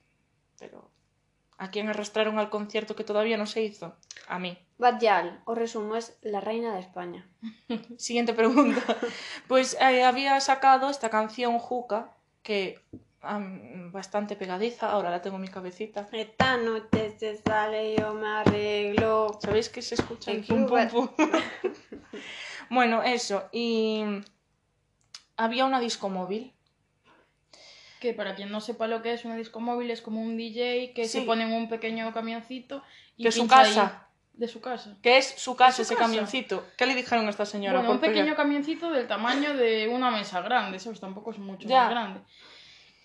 Pero, 0.57 0.89
¿a 1.59 1.69
quién 1.69 1.89
arrastraron 1.89 2.39
al 2.39 2.49
concierto 2.49 2.95
que 2.95 3.03
todavía 3.03 3.37
no 3.37 3.45
se 3.45 3.61
hizo? 3.61 3.95
A 4.27 4.39
mí. 4.39 4.57
Bad 4.79 4.99
os 5.45 5.57
resumo, 5.59 5.95
es 5.95 6.17
la 6.23 6.41
reina 6.41 6.73
de 6.73 6.79
España. 6.79 7.29
Siguiente 7.97 8.33
pregunta. 8.33 8.81
Pues 9.47 9.77
eh, 9.79 10.03
había 10.03 10.39
sacado 10.39 10.89
esta 10.89 11.11
canción 11.11 11.59
Juca, 11.59 12.15
que 12.41 12.83
am, 13.21 13.91
bastante 13.91 14.35
pegadiza, 14.35 14.91
ahora 14.91 15.09
la 15.09 15.21
tengo 15.21 15.35
en 15.37 15.41
mi 15.43 15.47
cabecita. 15.47 16.07
Esta 16.11 16.57
noche 16.57 17.15
se 17.17 17.37
sale, 17.37 17.95
yo 17.97 18.13
me 18.13 18.27
arreglo. 18.27 19.37
¿Sabéis 19.41 19.69
que 19.69 19.81
se 19.81 19.95
escucha 19.95 20.31
el 20.31 20.43
pum 20.43 20.65
pum 20.67 21.09
bueno, 22.69 23.03
eso. 23.03 23.49
Y 23.51 24.03
había 25.35 25.65
una 25.65 25.79
disco 25.79 26.09
móvil. 26.09 26.53
Que 27.99 28.13
para 28.13 28.35
quien 28.35 28.51
no 28.51 28.61
sepa 28.61 28.85
lo 28.87 29.01
que 29.01 29.13
es 29.13 29.25
una 29.25 29.35
disco 29.35 29.59
móvil, 29.59 29.89
es 29.89 30.01
como 30.01 30.21
un 30.21 30.37
DJ 30.37 30.93
que 30.93 31.05
Sí. 31.05 31.19
se 31.19 31.25
pone 31.25 31.43
en 31.45 31.51
un 31.53 31.67
pequeño 31.67 32.13
camioncito 32.13 32.83
y 33.15 33.23
Que 33.23 33.29
es 33.29 33.35
su 33.35 33.41
ahí. 33.43 33.47
casa. 33.47 34.03
De 34.33 34.47
su 34.47 34.61
casa. 34.61 34.95
Que 35.01 35.17
es 35.17 35.33
su 35.35 35.55
casa, 35.55 35.77
su 35.77 35.81
ese 35.81 35.95
casa? 35.95 36.05
camioncito. 36.05 36.63
¿Qué 36.77 36.85
le 36.85 36.93
dijeron 36.93 37.25
a 37.25 37.31
esta 37.31 37.47
señora? 37.47 37.79
Bueno, 37.79 37.93
un 37.95 37.99
pequeño 37.99 38.21
pegar? 38.25 38.37
camioncito 38.37 38.91
del 38.91 39.07
tamaño 39.07 39.55
de 39.55 39.87
una 39.87 40.11
mesa 40.11 40.41
grande, 40.41 40.77
¿sabes? 40.77 40.99
Tampoco 40.99 41.31
es 41.31 41.39
mucho 41.39 41.67
Ya. 41.67 41.81
más 41.85 41.89
grande. 41.89 42.19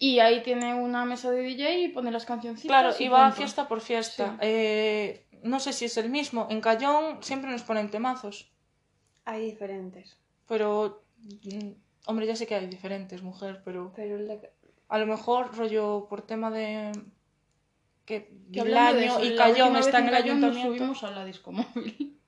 Y 0.02 0.18
ahí 0.18 0.42
tiene 0.42 0.74
una 0.74 1.04
mesa 1.04 1.30
de 1.30 1.42
DJ 1.42 1.78
y 1.78 1.88
pone 1.90 2.10
las 2.10 2.24
cancioncitas. 2.24 2.68
Claro, 2.68 2.92
y 2.98 3.04
iba 3.04 3.20
a 3.20 3.28
punto. 3.28 3.36
fiesta 3.36 3.68
por 3.68 3.80
fiesta. 3.80 4.32
Sí. 4.32 4.38
Eh, 4.40 5.26
no 5.44 5.60
sé 5.60 5.72
si 5.72 5.84
es 5.84 5.96
el 5.96 6.10
mismo. 6.10 6.48
En 6.50 6.60
Cayón 6.60 7.22
siempre 7.22 7.52
nos 7.52 7.62
ponen 7.62 7.88
temazos. 7.88 8.50
Hay 9.24 9.44
diferentes. 9.44 10.18
Pero, 10.48 11.04
mm, 11.18 11.70
hombre, 12.06 12.26
ya 12.26 12.34
sé 12.34 12.48
que 12.48 12.56
hay 12.56 12.66
diferentes, 12.66 13.22
mujer, 13.22 13.62
pero 13.64 13.92
Pero 13.94 14.16
el 14.16 14.26
de... 14.26 14.50
a 14.88 14.98
lo 14.98 15.06
mejor 15.06 15.56
rollo 15.56 16.08
por 16.08 16.22
tema 16.22 16.50
de 16.50 16.90
que 18.04 18.28
Vilaño 18.48 18.98
eso, 18.98 19.24
y 19.24 19.36
Cayón 19.36 19.76
está 19.76 20.00
en 20.00 20.06
el 20.06 20.14
nos 20.14 20.22
ayuntamiento. 20.24 20.68
subimos 20.68 21.04
a 21.04 21.12
la 21.12 21.24
disco 21.24 21.52
móvil. 21.52 22.18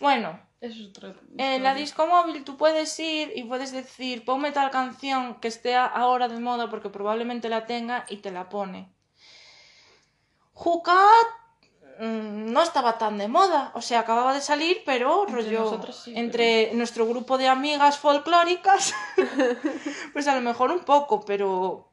Bueno, 0.00 0.40
Eso 0.60 0.82
es 0.82 0.88
otra 0.88 1.14
en 1.38 1.62
la 1.62 1.74
disco 1.74 2.06
móvil 2.06 2.44
tú 2.44 2.58
puedes 2.58 2.98
ir 3.00 3.32
y 3.34 3.44
puedes 3.44 3.72
decir, 3.72 4.24
ponme 4.26 4.52
tal 4.52 4.70
canción 4.70 5.40
que 5.40 5.48
esté 5.48 5.74
ahora 5.74 6.28
de 6.28 6.38
moda 6.38 6.68
porque 6.68 6.90
probablemente 6.90 7.48
la 7.48 7.64
tenga 7.64 8.04
y 8.10 8.18
te 8.18 8.30
la 8.30 8.50
pone. 8.50 8.92
Juca 10.52 10.98
mm, 11.98 12.52
no 12.52 12.62
estaba 12.62 12.98
tan 12.98 13.16
de 13.16 13.28
moda, 13.28 13.72
o 13.74 13.80
sea, 13.80 14.00
acababa 14.00 14.34
de 14.34 14.42
salir, 14.42 14.82
pero 14.84 15.26
Entre 15.26 15.42
rollo 15.42 15.92
sí, 15.92 16.12
entre 16.14 16.74
nuestro 16.74 17.06
grupo 17.06 17.38
de 17.38 17.48
amigas 17.48 17.96
folclóricas, 17.98 18.94
pues 20.12 20.28
a 20.28 20.34
lo 20.34 20.42
mejor 20.42 20.70
un 20.72 20.80
poco, 20.80 21.24
pero 21.24 21.90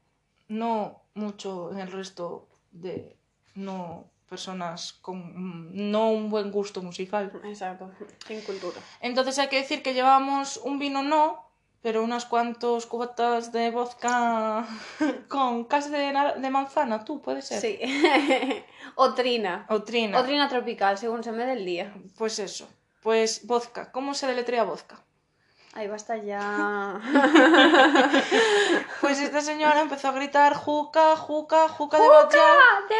no 0.49 1.03
mucho 1.13 1.71
en 1.71 1.79
el 1.79 1.91
resto 1.91 2.49
de 2.71 3.15
no 3.55 4.11
personas 4.27 4.93
con 5.01 5.17
mm, 5.17 5.91
no 5.91 6.11
un 6.11 6.29
buen 6.29 6.51
gusto 6.51 6.81
musical. 6.81 7.31
Exacto, 7.45 7.89
sin 8.27 8.41
cultura. 8.41 8.79
Entonces 9.01 9.39
hay 9.39 9.47
que 9.47 9.57
decir 9.57 9.81
que 9.81 9.93
llevamos 9.93 10.57
un 10.57 10.79
vino 10.79 11.01
no, 11.03 11.49
pero 11.81 12.03
unas 12.03 12.25
cuantos 12.25 12.85
cubatas 12.85 13.51
de 13.51 13.71
vodka 13.71 14.67
con 15.29 15.65
casi 15.65 15.89
de, 15.89 16.13
de 16.37 16.49
manzana, 16.49 17.05
tú, 17.05 17.21
puede 17.21 17.41
ser. 17.41 17.61
Sí. 17.61 17.79
Otrina. 18.95 19.65
O 19.69 19.83
trina. 19.83 20.19
Otrina 20.19 20.49
tropical, 20.49 20.97
según 20.97 21.23
se 21.23 21.31
me 21.31 21.45
dé 21.45 21.53
el 21.53 21.65
día. 21.65 21.93
Pues 22.17 22.39
eso. 22.39 22.67
Pues 23.01 23.45
vodka. 23.47 23.91
¿Cómo 23.91 24.13
se 24.13 24.27
deletrea 24.27 24.63
vodka? 24.63 25.01
Ahí 25.77 25.87
basta 25.87 26.17
ya. 26.17 26.99
Pues 28.99 29.19
esta 29.19 29.41
señora 29.41 29.79
empezó 29.79 30.07
a 30.07 30.11
gritar 30.11 30.55
juca, 30.55 31.15
juca, 31.15 31.69
juca 31.69 31.99
de 31.99 32.03
Gyal". 32.03 32.31
¡De! 32.89 32.95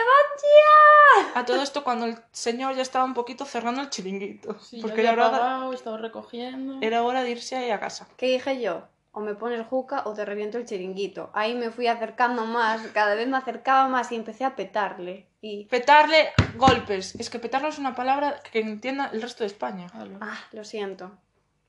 A 1.34 1.44
todo 1.44 1.64
esto 1.64 1.84
cuando 1.84 2.06
el 2.06 2.20
señor 2.32 2.76
ya 2.76 2.84
estaba 2.84 3.04
un 3.04 3.16
poquito 3.16 3.46
cerrando 3.46 3.82
el 3.82 3.90
chiringuito. 3.90 4.60
Sí, 4.60 4.80
porque 4.80 5.02
ya 5.02 5.14
era 5.14 5.26
había 5.26 5.66
hora, 5.66 5.76
estaba 5.76 5.98
recogiendo. 5.98 6.78
era 6.82 7.02
hora 7.02 7.24
de 7.24 7.32
irse 7.32 7.56
ahí 7.56 7.72
a 7.72 7.80
casa. 7.80 8.08
¿Qué 8.16 8.28
dije 8.28 8.62
yo? 8.62 8.84
O 9.12 9.22
me 9.22 9.34
pones 9.34 9.66
juca 9.66 10.04
o 10.06 10.14
te 10.14 10.24
reviento 10.24 10.60
el 10.60 10.66
chiringuito. 10.68 11.32
Ahí 11.34 11.56
me 11.56 11.72
fui 11.72 11.88
acercando 11.88 12.46
más, 12.46 12.82
cada 12.94 13.16
vez 13.16 13.28
me 13.28 13.38
acercaba 13.38 13.88
más 13.88 14.12
y 14.12 14.16
empecé 14.16 14.46
a 14.46 14.56
petarle. 14.56 15.26
Y. 15.42 15.66
Petarle 15.66 16.30
golpes. 16.58 17.16
Es 17.16 17.32
que 17.32 17.40
petarlo 17.40 17.70
es 17.70 17.80
una 17.80 17.96
palabra 17.96 18.40
que 18.52 18.60
entienda 18.60 19.10
el 19.12 19.24
resto 19.24 19.44
de 19.44 19.48
España. 19.48 19.88
Ah, 20.22 20.38
lo 20.52 20.64
siento. 20.64 21.18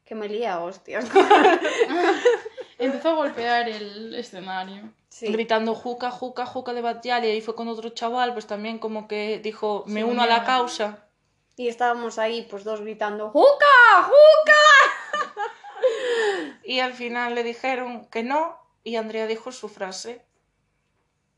Que 0.08 0.14
me 0.14 0.26
lía 0.26 0.58
hostias. 0.60 1.04
Empezó 2.78 3.10
a 3.10 3.14
golpear 3.16 3.68
el 3.68 4.14
escenario. 4.14 4.90
Sí. 5.10 5.26
gritando 5.32 5.74
juca, 5.74 6.10
juca, 6.10 6.46
juca 6.46 6.72
de 6.72 6.80
Batllal 6.80 7.24
y 7.24 7.28
ahí 7.28 7.40
fue 7.40 7.54
con 7.54 7.66
otro 7.68 7.90
chaval, 7.90 8.32
pues 8.32 8.46
también 8.46 8.78
como 8.78 9.08
que 9.08 9.38
dijo, 9.38 9.84
me 9.86 10.04
uno 10.04 10.22
a 10.22 10.26
la 10.26 10.44
causa. 10.44 11.08
Y 11.56 11.68
estábamos 11.68 12.18
ahí, 12.18 12.46
pues 12.48 12.62
dos 12.62 12.80
gritando, 12.80 13.30
¡Juca! 13.30 13.66
¡Juca! 14.02 15.32
Y 16.64 16.80
al 16.80 16.94
final 16.94 17.34
le 17.34 17.42
dijeron 17.42 18.06
que 18.06 18.22
no 18.22 18.58
y 18.84 18.96
Andrea 18.96 19.26
dijo 19.26 19.52
su 19.52 19.68
frase. 19.68 20.24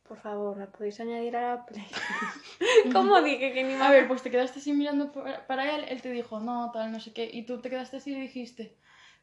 Por 0.07 0.19
favor, 0.19 0.59
¿la 0.59 0.67
podéis 0.67 1.00
añadir 1.00 1.37
a 1.37 1.57
la 1.57 1.67
play? 1.67 1.89
¿Cómo 2.93 3.21
dije 3.23 3.52
que 3.52 3.64
ni 3.64 3.75
me 3.75 3.83
A 3.85 3.90
ver, 3.90 4.07
pues 4.09 4.23
te 4.23 4.31
quedaste 4.31 4.59
así 4.61 4.73
mirando 4.73 5.12
pa- 5.12 5.47
para 5.47 5.75
él, 5.75 5.85
él 5.88 6.02
te 6.02 6.11
dijo, 6.11 6.40
no, 6.40 6.71
tal, 6.73 6.93
no 6.93 7.00
sé 7.00 7.12
qué, 7.12 7.29
y 7.33 7.45
tú 7.47 7.61
te 7.61 7.71
quedaste 7.71 7.97
así 7.99 8.12
y 8.12 8.21
dijiste, 8.21 8.76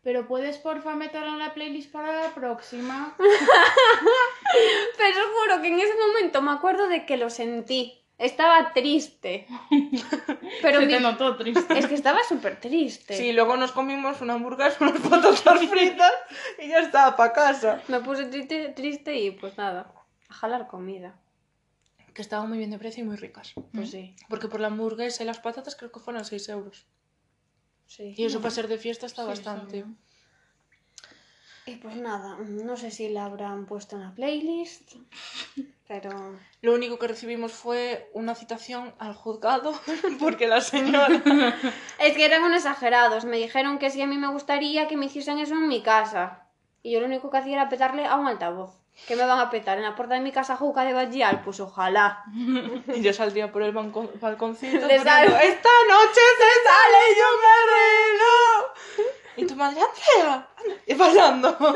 pero 0.04 0.28
puedes 0.28 0.58
porfa 0.58 0.96
meterla 0.96 1.30
en 1.34 1.40
la 1.40 1.54
playlist 1.54 1.92
para 1.92 2.24
la 2.24 2.30
próxima. 2.34 3.16
Pero 4.98 5.18
os 5.20 5.32
juro 5.42 5.62
que 5.62 5.68
en 5.68 5.80
ese 5.80 5.94
momento 6.08 6.42
me 6.42 6.52
acuerdo 6.52 6.88
de 6.88 7.06
que 7.06 7.18
lo 7.18 7.30
sentí. 7.30 8.02
Estaba 8.18 8.74
triste. 8.74 9.46
Pero 10.62 10.80
Se 10.80 10.86
mi- 10.88 10.94
te 10.94 11.00
notó 11.00 11.36
triste. 11.38 11.78
es 11.78 11.86
que 11.86 11.94
estaba 11.94 12.24
súper 12.24 12.60
triste. 12.60 13.16
Sí, 13.16 13.32
luego 13.32 13.58
nos 13.58 13.72
comimos 13.72 14.22
una 14.22 14.34
hamburguesa, 14.34 14.78
unas 14.82 15.00
patatas 15.02 15.60
fritas 15.70 16.12
y 16.60 16.70
ya 16.70 16.80
estaba 16.80 17.16
para 17.16 17.34
casa. 17.34 17.82
Me 17.88 18.00
puse 18.00 18.26
triste, 18.26 18.70
triste 18.70 19.16
y 19.20 19.32
pues 19.32 19.56
nada, 19.58 19.94
a 20.30 20.34
jalar 20.34 20.68
comida. 20.68 21.20
Que 22.18 22.24
estaban 22.24 22.50
muy 22.50 22.58
bien 22.58 22.72
de 22.72 22.80
precio 22.80 23.04
y 23.04 23.06
muy 23.06 23.16
ricas. 23.16 23.54
Pues 23.72 23.92
sí, 23.92 24.16
Porque 24.28 24.48
por 24.48 24.60
la 24.60 24.68
hamburguesa 24.68 25.22
y 25.22 25.28
las 25.28 25.38
patatas 25.38 25.76
creo 25.76 25.92
que 25.92 26.00
fueron 26.00 26.26
6 26.26 26.50
euros. 26.50 26.88
sí. 27.86 28.16
Y 28.18 28.26
eso 28.26 28.40
para 28.42 28.50
ser 28.50 28.68
de 28.68 28.80
fiesta 28.80 29.06
está 29.06 29.22
Sí, 29.22 29.28
bastante. 29.28 29.86
Y 31.68 31.76
pues 31.76 31.96
nada, 31.98 32.38
no 32.40 32.76
sé 32.76 32.90
si 32.90 33.10
la 33.10 33.26
habrán 33.26 33.68
puesto 33.68 33.98
en 33.98 34.02
la 34.02 34.16
playlist, 34.16 34.94
pero... 35.88 36.40
Lo 36.62 36.74
único 36.74 36.98
que 36.98 37.08
recibimos 37.08 37.52
fue 37.52 38.10
una 38.14 38.34
citación 38.34 38.96
al 38.98 39.14
juzgado 39.14 39.80
porque 40.20 40.48
la 40.48 40.62
señora... 40.62 41.22
Es 42.00 42.16
que 42.16 42.26
eran 42.26 42.44
unos 42.46 42.66
exagerados, 42.66 43.26
me 43.26 43.38
dijeron 43.38 43.78
que 43.78 43.92
si 43.92 44.02
a 44.02 44.08
mí 44.08 44.18
me 44.18 44.30
gustaría 44.32 44.88
que 44.88 44.98
me 44.98 45.06
hiciesen 45.06 45.38
eso 45.38 45.54
en 45.54 45.68
mi 45.68 45.84
casa. 45.84 46.47
Y 46.88 46.92
yo 46.94 47.02
lo 47.02 47.08
único 47.08 47.30
que 47.30 47.36
hacía 47.38 47.56
era 47.56 47.68
petarle 47.68 48.06
a 48.06 48.16
un 48.16 48.28
altavoz. 48.28 48.72
¿Qué 49.10 49.18
me 49.18 49.26
van 49.26 49.40
a 49.42 49.50
petar? 49.50 49.78
¿En 49.78 49.84
la 49.84 49.94
puerta 49.94 50.14
de 50.14 50.22
mi 50.22 50.32
casa 50.32 50.56
Juca 50.56 50.86
de 50.86 50.94
Bagial? 50.94 51.42
Pues 51.44 51.60
ojalá. 51.60 52.24
Y 52.96 53.02
yo 53.02 53.12
saldría 53.12 53.52
por 53.52 53.62
el 53.62 53.74
balcon- 53.74 54.18
balconcito 54.22 54.88
¡Esta 54.88 55.72
noche 55.94 56.22
se 56.42 56.52
sale 56.68 57.00
y 57.12 57.16
yo 57.20 57.28
me 57.44 57.52
arreglo! 57.60 58.74
Y 59.36 59.46
tu 59.48 59.56
madre, 59.58 59.82
Andrea, 59.82 60.48
anda", 60.58 60.76
y 60.88 60.96
pasando. 60.96 61.58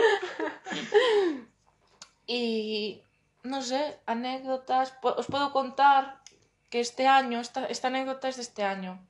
Y 2.27 3.03
no 3.43 3.61
sé, 3.61 3.99
anécdotas. 4.05 4.93
Os 5.01 5.25
puedo 5.27 5.51
contar 5.51 6.21
que 6.69 6.79
este 6.79 7.05
año, 7.07 7.41
esta, 7.41 7.65
esta 7.65 7.87
anécdota 7.89 8.29
es 8.29 8.37
de 8.37 8.43
este 8.43 8.63
año. 8.63 9.05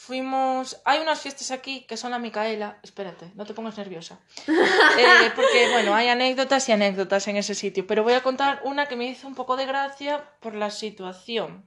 Fuimos. 0.00 0.80
Hay 0.84 1.00
unas 1.00 1.20
fiestas 1.20 1.50
aquí 1.50 1.80
que 1.80 1.96
son 1.96 2.12
la 2.12 2.20
Micaela. 2.20 2.78
Espérate, 2.84 3.32
no 3.34 3.44
te 3.44 3.52
pongas 3.52 3.76
nerviosa. 3.76 4.20
Eh, 4.46 5.30
porque, 5.34 5.70
bueno, 5.72 5.94
hay 5.94 6.08
anécdotas 6.08 6.68
y 6.68 6.72
anécdotas 6.72 7.26
en 7.26 7.36
ese 7.36 7.56
sitio. 7.56 7.84
Pero 7.84 8.04
voy 8.04 8.12
a 8.12 8.22
contar 8.22 8.60
una 8.62 8.86
que 8.86 8.94
me 8.94 9.06
hizo 9.06 9.26
un 9.26 9.34
poco 9.34 9.56
de 9.56 9.66
gracia 9.66 10.24
por 10.38 10.54
la 10.54 10.70
situación. 10.70 11.66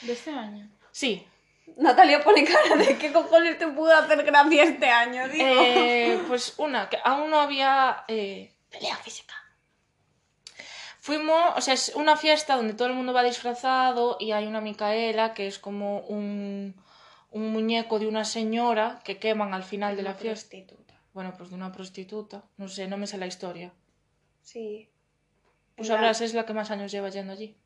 De 0.00 0.14
este 0.14 0.30
año. 0.30 0.70
Sí, 0.90 1.26
Natalia 1.76 2.24
pone 2.24 2.44
cara 2.44 2.76
de 2.76 2.96
qué 2.96 3.12
cojones 3.12 3.58
te 3.58 3.68
pudo 3.68 3.94
hacer 3.94 4.24
gracia 4.24 4.64
este 4.64 4.88
año, 4.88 5.28
digo. 5.28 5.46
Eh, 5.46 6.18
pues 6.28 6.54
una, 6.56 6.88
que 6.88 6.98
aún 7.04 7.30
no 7.30 7.40
había 7.40 8.04
eh, 8.08 8.54
pelea 8.70 8.96
física. 8.96 9.34
Fuimos, 10.98 11.52
o 11.56 11.60
sea, 11.60 11.74
es 11.74 11.92
una 11.94 12.16
fiesta 12.16 12.56
donde 12.56 12.72
todo 12.72 12.88
el 12.88 12.94
mundo 12.94 13.12
va 13.12 13.22
disfrazado 13.22 14.16
y 14.18 14.32
hay 14.32 14.46
una 14.46 14.62
Micaela 14.62 15.34
que 15.34 15.46
es 15.46 15.58
como 15.58 16.00
un, 16.00 16.79
un 17.30 17.52
muñeco 17.52 17.98
de 17.98 18.06
una 18.06 18.24
señora 18.24 19.00
que 19.04 19.18
queman 19.18 19.54
al 19.54 19.62
final 19.62 19.96
de 19.96 20.02
la 20.02 20.14
fiesta. 20.14 20.48
prostituta. 20.50 20.94
Bueno, 21.12 21.34
pues 21.36 21.50
de 21.50 21.56
una 21.56 21.72
prostituta. 21.72 22.44
No 22.56 22.68
sé, 22.68 22.88
no 22.88 22.96
me 22.96 23.06
sé 23.06 23.18
la 23.18 23.26
historia. 23.26 23.72
Sí. 24.42 24.88
Pues 25.76 25.88
plan, 25.88 25.98
sabrás, 25.98 26.20
es 26.20 26.34
la 26.34 26.44
que 26.46 26.54
más 26.54 26.70
años 26.70 26.92
lleva 26.92 27.08
yendo 27.08 27.32
allí. 27.32 27.56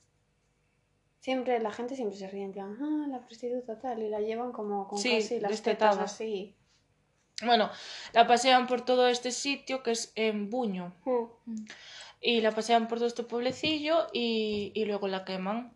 Siempre, 1.20 1.58
la 1.58 1.72
gente 1.72 1.96
siempre 1.96 2.18
se 2.18 2.28
ríe 2.28 2.44
en 2.44 2.52
plan, 2.52 2.76
ah, 2.80 3.06
la 3.08 3.20
prostituta 3.24 3.78
tal, 3.78 4.02
y 4.02 4.10
la 4.10 4.20
llevan 4.20 4.52
como 4.52 4.86
con 4.86 4.98
Sí, 4.98 5.16
casi 5.16 5.40
las 5.40 5.62
tetas 5.62 5.96
así. 5.96 6.54
Bueno, 7.42 7.70
la 8.12 8.26
pasean 8.26 8.66
por 8.66 8.84
todo 8.84 9.08
este 9.08 9.30
sitio 9.32 9.82
que 9.82 9.92
es 9.92 10.12
en 10.14 10.50
Buño. 10.50 10.94
Mm. 11.04 11.64
y 12.20 12.40
la 12.40 12.52
pasean 12.52 12.88
por 12.88 12.98
todo 12.98 13.08
este 13.08 13.22
pueblecillo 13.22 14.06
y, 14.12 14.72
y 14.74 14.84
luego 14.84 15.08
la 15.08 15.24
queman. 15.24 15.74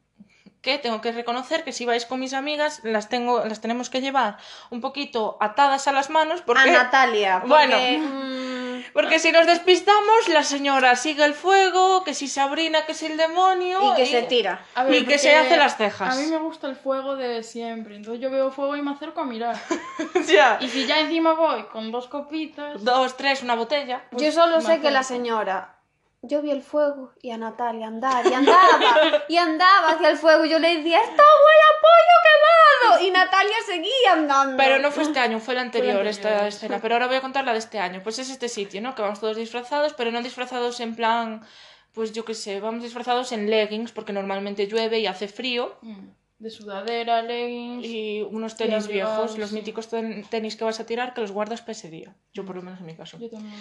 Que 0.60 0.76
tengo 0.76 1.00
que 1.00 1.12
reconocer 1.12 1.62
que 1.62 1.72
si 1.72 1.86
vais 1.86 2.04
con 2.04 2.18
mis 2.18 2.34
amigas 2.34 2.80
las 2.82 3.08
tengo 3.08 3.44
las 3.44 3.60
tenemos 3.60 3.90
que 3.90 4.00
llevar 4.00 4.38
un 4.70 4.80
poquito 4.80 5.36
atadas 5.40 5.86
a 5.86 5.92
las 5.92 6.10
manos 6.10 6.42
porque 6.42 6.68
A 6.68 6.72
Natalia. 6.72 7.40
porque, 7.40 7.48
Bueno. 7.48 7.76
mm, 7.78 8.82
porque 8.92 9.18
si 9.20 9.30
nos 9.30 9.46
despistamos 9.46 10.28
la 10.28 10.42
señora 10.42 10.96
sigue 10.96 11.24
el 11.24 11.34
fuego, 11.34 12.02
que 12.02 12.12
si 12.12 12.26
Sabrina 12.26 12.84
que 12.86 12.92
es 12.92 13.02
el 13.04 13.16
demonio 13.16 13.92
y 13.92 13.96
que 13.96 14.06
se 14.06 14.22
tira. 14.22 14.64
A 14.74 14.88
Y 14.88 15.04
que 15.04 15.18
se 15.18 15.34
hace 15.36 15.56
las 15.56 15.76
cejas. 15.76 16.16
A 16.16 16.20
mí 16.20 16.26
me 16.26 16.38
gusta 16.38 16.66
el 16.66 16.74
fuego 16.76 17.14
de 17.14 17.42
siempre. 17.44 17.94
Entonces 17.96 18.20
yo 18.20 18.30
veo 18.30 18.50
fuego 18.50 18.76
y 18.76 18.82
me 18.82 18.90
acerco 18.90 19.20
a 19.20 19.24
mirar. 19.24 19.56
Ya. 20.26 20.58
Y 20.60 20.68
si 20.68 20.86
ya 20.86 20.98
encima 21.00 21.32
voy 21.34 21.62
con 21.64 21.90
dos 21.92 22.08
copitas. 22.08 22.82
Dos, 22.84 23.16
tres, 23.16 23.42
una 23.42 23.54
botella. 23.54 24.02
pues 24.10 24.22
Yo 24.24 24.32
solo 24.32 24.56
me 24.56 24.62
sé 24.62 24.80
que 24.80 24.90
la 24.90 25.02
señora. 25.02 25.77
Yo 26.22 26.42
vi 26.42 26.50
el 26.50 26.62
fuego 26.62 27.12
y 27.22 27.30
a 27.30 27.38
Natalia 27.38 27.86
andar 27.86 28.26
y 28.26 28.34
andaba 28.34 29.24
y 29.28 29.36
andaba 29.36 29.90
hacia 29.90 30.10
el 30.10 30.16
fuego. 30.16 30.44
y 30.44 30.48
Yo 30.50 30.58
le 30.58 30.76
decía, 30.76 30.98
¡Está 31.00 31.12
el 31.22 31.78
pollo 31.80 32.90
quemado! 32.90 33.06
Y 33.06 33.10
Natalia 33.12 33.54
seguía 33.64 34.12
andando. 34.14 34.56
Pero 34.56 34.78
no 34.80 34.90
fue 34.90 35.04
este 35.04 35.20
año, 35.20 35.38
fue 35.38 35.54
el 35.54 35.60
anterior, 35.60 35.90
anterior, 35.98 36.10
esta 36.10 36.48
escena. 36.48 36.80
Pero 36.82 36.96
ahora 36.96 37.06
voy 37.06 37.16
a 37.16 37.20
contar 37.20 37.44
la 37.44 37.52
de 37.52 37.58
este 37.60 37.78
año. 37.78 38.00
Pues 38.02 38.18
es 38.18 38.30
este 38.30 38.48
sitio, 38.48 38.80
¿no? 38.80 38.94
Que 38.96 39.02
vamos 39.02 39.20
todos 39.20 39.36
disfrazados, 39.36 39.94
pero 39.94 40.10
no 40.10 40.20
disfrazados 40.20 40.80
en 40.80 40.96
plan, 40.96 41.42
pues 41.92 42.12
yo 42.12 42.24
qué 42.24 42.34
sé, 42.34 42.58
vamos 42.60 42.82
disfrazados 42.82 43.30
en 43.30 43.48
leggings, 43.48 43.92
porque 43.92 44.12
normalmente 44.12 44.66
llueve 44.66 44.98
y 44.98 45.06
hace 45.06 45.28
frío. 45.28 45.76
Mm, 45.82 46.08
De 46.40 46.50
sudadera, 46.50 47.22
leggings. 47.22 47.84
Y 47.86 48.22
unos 48.22 48.56
tenis 48.56 48.86
Y 48.88 48.92
viejos, 48.94 49.38
los 49.38 49.50
sí. 49.50 49.54
míticos 49.54 49.88
ten- 49.88 50.24
tenis 50.28 50.56
que 50.56 50.64
vas 50.64 50.80
a 50.80 50.84
tirar, 50.86 51.14
que 51.14 51.20
los 51.20 51.30
guardas 51.30 51.60
para 51.60 51.72
ese 51.72 51.90
día. 51.90 52.14
Yo 52.32 52.44
por 52.44 52.56
lo 52.56 52.62
menos 52.62 52.80
en 52.80 52.86
mi 52.86 52.96
caso. 52.96 53.18
Yo 53.20 53.30
también. 53.30 53.54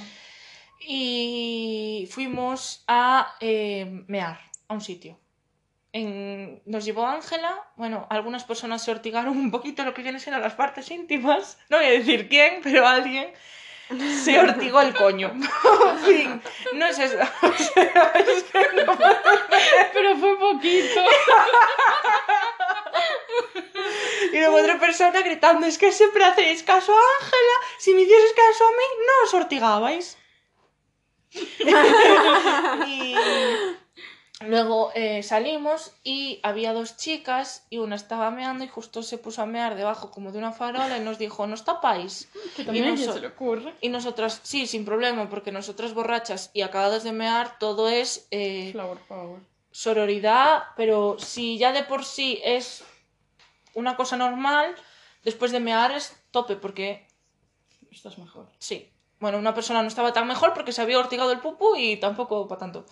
Y 0.79 2.07
fuimos 2.12 2.84
a 2.88 3.36
eh, 3.39 4.03
mear, 4.07 4.39
a 4.67 4.74
un 4.74 4.81
sitio. 4.81 5.19
En- 5.93 6.62
Nos 6.65 6.86
llevó 6.86 7.07
Ángela, 7.07 7.63
bueno, 7.75 8.05
algunas 8.10 8.43
personas 8.43 8.84
se 8.84 8.91
ortigaron 8.91 9.38
un 9.38 9.51
poquito 9.51 9.84
lo 9.84 9.93
que 9.93 10.03
vienen 10.03 10.22
siendo 10.22 10.39
las 10.41 10.53
partes 10.53 10.91
íntimas, 10.91 11.57
no 11.69 11.77
voy 11.77 11.88
a 11.88 11.91
decir 11.91 12.27
quién, 12.29 12.60
pero 12.63 12.86
alguien 12.88 13.31
se 14.24 14.38
ortigó 14.39 14.81
el 14.81 14.93
coño. 14.93 15.34
fin, 16.05 16.41
no 16.74 16.86
es 16.86 17.00
eso. 17.00 17.17
Es 17.43 17.72
que 18.43 18.84
no- 18.86 18.98
Pero 19.93 20.17
fue 20.17 20.38
poquito. 20.38 21.01
Y 24.34 24.39
luego 24.39 24.57
otra 24.57 24.77
persona 24.79 25.22
gritando, 25.22 25.65
es 25.65 25.77
que 25.77 25.91
siempre 25.91 26.24
hacéis 26.25 26.62
caso 26.63 26.93
a 26.93 27.24
Ángela, 27.24 27.53
si 27.79 27.93
me 27.93 28.01
hicieses 28.01 28.34
caso 28.34 28.67
a 28.67 28.72
mí, 28.72 28.84
no 29.07 29.25
os 29.25 29.34
ortigabais. 29.34 30.17
y 32.88 33.15
luego 34.41 34.91
eh, 34.93 35.24
salimos 35.24 35.93
y 36.03 36.39
había 36.43 36.74
dos 36.74 36.96
chicas 36.98 37.65
y 37.69 37.79
una 37.79 37.96
estaba 37.96 38.29
meando 38.31 38.63
y 38.63 38.67
justo 38.67 39.01
se 39.03 39.17
puso 39.17 39.41
a 39.41 39.46
mear 39.46 39.75
debajo 39.75 40.12
como 40.12 40.31
de 40.31 40.38
una 40.38 40.51
farola 40.51 40.98
y 40.98 41.01
nos 41.01 41.17
dijo, 41.17 41.48
¿nos 41.48 41.65
tapáis? 41.65 42.29
Que 42.55 42.63
también 42.63 42.93
Y 42.93 42.98
se 42.98 43.19
le 43.19 43.27
ocurre. 43.27 43.74
Y 43.81 43.89
nosotras, 43.89 44.39
sí, 44.43 44.67
sin 44.67 44.86
problema, 44.86 45.29
porque 45.29 45.51
nosotras 45.51 45.93
borrachas 45.93 46.51
y 46.53 46.62
acabadas 46.62 47.03
de 47.03 47.12
mear, 47.13 47.57
todo 47.60 47.89
es 47.89 48.27
eh, 48.31 48.69
Flower 48.72 49.00
power. 49.07 49.39
sororidad, 49.72 50.63
pero 50.75 51.17
si 51.19 51.57
ya 51.57 51.72
de 51.72 51.84
por 51.84 52.05
sí 52.05 52.39
es 52.43 52.84
una 53.74 53.96
cosa 53.96 54.17
normal, 54.17 54.75
después 55.24 55.51
de 55.51 55.60
mear 55.60 55.91
es 55.91 56.15
tope, 56.31 56.55
porque 56.55 57.07
Estás 57.91 58.17
mejor. 58.19 58.48
sí. 58.60 58.91
Bueno, 59.19 59.38
una 59.38 59.53
persona 59.53 59.81
no 59.81 59.88
estaba 59.88 60.13
tan 60.13 60.27
mejor 60.27 60.53
porque 60.53 60.71
se 60.71 60.81
había 60.81 61.00
ortigado 61.00 61.31
el 61.31 61.39
pupu 61.39 61.75
y 61.75 61.97
tampoco 61.97 62.47
para 62.47 62.59
tanto. 62.59 62.86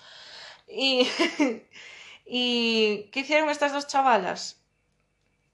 Y, 0.68 1.08
y 2.26 3.10
¿qué 3.12 3.20
hicieron 3.20 3.50
estas 3.50 3.74
dos 3.74 3.88
chavalas? 3.88 4.62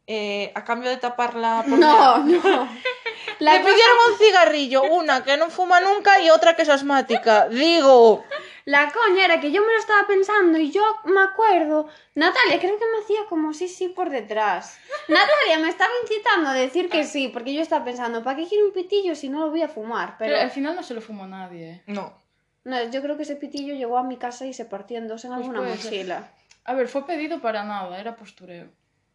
Eh, 0.07 0.51
a 0.55 0.63
cambio 0.63 0.89
de 0.89 0.97
taparla 0.97 1.63
por 1.67 1.77
No, 1.77 2.17
no. 2.19 2.41
La 3.39 3.53
Le 3.53 3.59
pidieron 3.59 3.97
un 4.11 4.17
cigarrillo, 4.17 4.83
una 4.83 5.23
que 5.23 5.37
no 5.37 5.49
fuma 5.49 5.79
nunca 5.79 6.21
y 6.21 6.29
otra 6.29 6.55
que 6.55 6.61
es 6.61 6.69
asmática. 6.69 7.47
Digo, 7.49 8.23
La 8.65 8.91
coña 8.91 9.25
era 9.25 9.39
que 9.39 9.51
yo 9.51 9.61
me 9.61 9.71
lo 9.73 9.79
estaba 9.79 10.05
pensando 10.07 10.57
y 10.57 10.71
yo 10.71 10.83
me 11.05 11.21
acuerdo. 11.21 11.87
Natalia, 12.15 12.59
creo 12.59 12.77
que 12.77 12.85
me 12.85 13.03
hacía 13.03 13.25
como 13.29 13.53
sí, 13.53 13.67
sí 13.67 13.87
por 13.89 14.09
detrás. 14.09 14.77
Natalia 15.07 15.59
me 15.59 15.69
estaba 15.69 15.91
incitando 16.03 16.49
a 16.49 16.53
decir 16.53 16.89
que 16.89 17.03
sí, 17.03 17.29
porque 17.29 17.53
yo 17.53 17.61
estaba 17.61 17.83
pensando, 17.85 18.23
¿para 18.23 18.37
qué 18.37 18.47
quiero 18.47 18.65
un 18.65 18.73
pitillo 18.73 19.15
si 19.15 19.29
no 19.29 19.39
lo 19.39 19.49
voy 19.51 19.61
a 19.63 19.67
fumar? 19.67 20.15
Pero 20.19 20.33
Pero 20.33 20.43
al 20.43 20.51
final 20.51 20.75
no 20.75 20.83
se 20.83 20.93
lo 20.93 21.01
fumó 21.01 21.25
nadie. 21.27 21.69
¿eh? 21.71 21.83
no. 21.87 22.19
No, 22.63 22.79
yo 22.91 23.01
creo 23.01 23.17
que 23.17 23.23
ese 23.23 23.35
pitillo 23.37 23.73
llegó 23.73 23.97
a 23.97 24.03
mi 24.03 24.17
casa 24.17 24.45
y 24.45 24.53
se 24.53 24.65
partió 24.65 24.99
en 24.99 25.07
dos 25.07 25.25
en 25.25 25.31
Pues 25.33 25.47
alguna 25.47 25.75
ser. 25.75 25.85
mochila. 25.85 26.31
A 26.65 26.75
ver, 26.75 26.87
fue 26.87 27.07
pedido 27.07 27.41
para 27.41 27.63
nada, 27.63 27.99
era 27.99 28.15
postureo. 28.15 28.69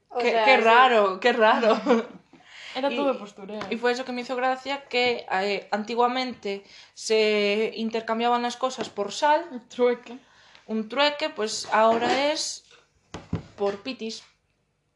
O 0.08 0.18
qué, 0.18 0.32
sea, 0.32 0.44
qué 0.44 0.56
sí. 0.56 0.62
raro, 0.64 1.20
qué 1.20 1.32
raro. 1.32 1.78
Era 2.76 2.92
Y- 2.92 2.96
todo 2.96 3.12
de 3.14 3.18
postureo. 3.18 3.60
Y 3.70 3.76
fue 3.76 3.92
eso 3.92 4.04
que 4.04 4.12
me 4.12 4.20
hizo 4.20 4.36
gracia 4.36 4.84
que 4.88 5.26
eh, 5.32 5.66
antiguamente 5.70 6.62
se 6.94 7.72
intercambiaban 7.74 8.42
las 8.42 8.56
cosas 8.56 8.88
por 8.90 9.12
sal, 9.12 9.44
Trueque. 9.68 10.18
un 10.66 10.88
trueque, 10.88 11.30
pues 11.30 11.66
ahora 11.72 12.30
es 12.32 12.64
por 13.56 13.82
pitis. 13.82 14.22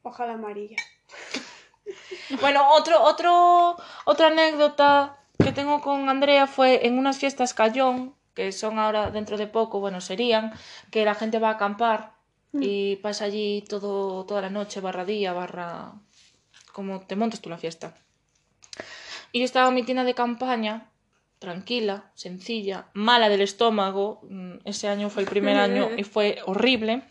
Ojalá 0.02 0.34
amarilla. 0.34 0.76
Bueno, 2.40 2.62
otro, 2.74 3.02
otro, 3.02 3.76
otra 4.04 4.28
anécdota 4.28 5.18
que 5.42 5.50
tengo 5.50 5.80
con 5.80 6.08
Andrea 6.08 6.46
fue 6.46 6.86
en 6.86 6.96
unas 6.96 7.18
fiestas 7.18 7.54
Cayón, 7.54 8.14
que 8.34 8.52
son 8.52 8.78
ahora 8.78 9.10
dentro 9.10 9.36
de 9.36 9.48
poco, 9.48 9.80
bueno, 9.80 10.00
serían, 10.00 10.52
que 10.92 11.04
la 11.04 11.16
gente 11.16 11.40
va 11.40 11.48
a 11.48 11.52
acampar 11.54 12.12
y 12.52 12.96
pasa 12.96 13.24
allí 13.24 13.64
todo, 13.68 14.24
toda 14.26 14.42
la 14.42 14.50
noche, 14.50 14.80
barra 14.80 15.04
día, 15.04 15.32
barra... 15.32 15.92
como 16.80 17.00
te 17.00 17.16
montes 17.16 17.40
tú 17.40 17.48
la 17.50 17.58
fiesta. 17.58 17.94
Y 19.32 19.38
yo 19.40 19.44
estaba 19.44 19.68
en 19.68 19.74
mi 19.74 19.82
tienda 19.82 20.04
de 20.04 20.14
campaña, 20.14 20.90
tranquila, 21.38 22.10
sencilla, 22.14 22.88
mala 22.94 23.28
del 23.28 23.42
estómago. 23.42 24.20
mm, 24.28 24.54
Ese 24.64 24.88
año 24.88 25.10
fue 25.10 25.22
el 25.22 25.28
primer 25.28 25.56
año 25.66 25.90
y 25.96 26.04
fue 26.04 26.38
horrible. 26.46 27.02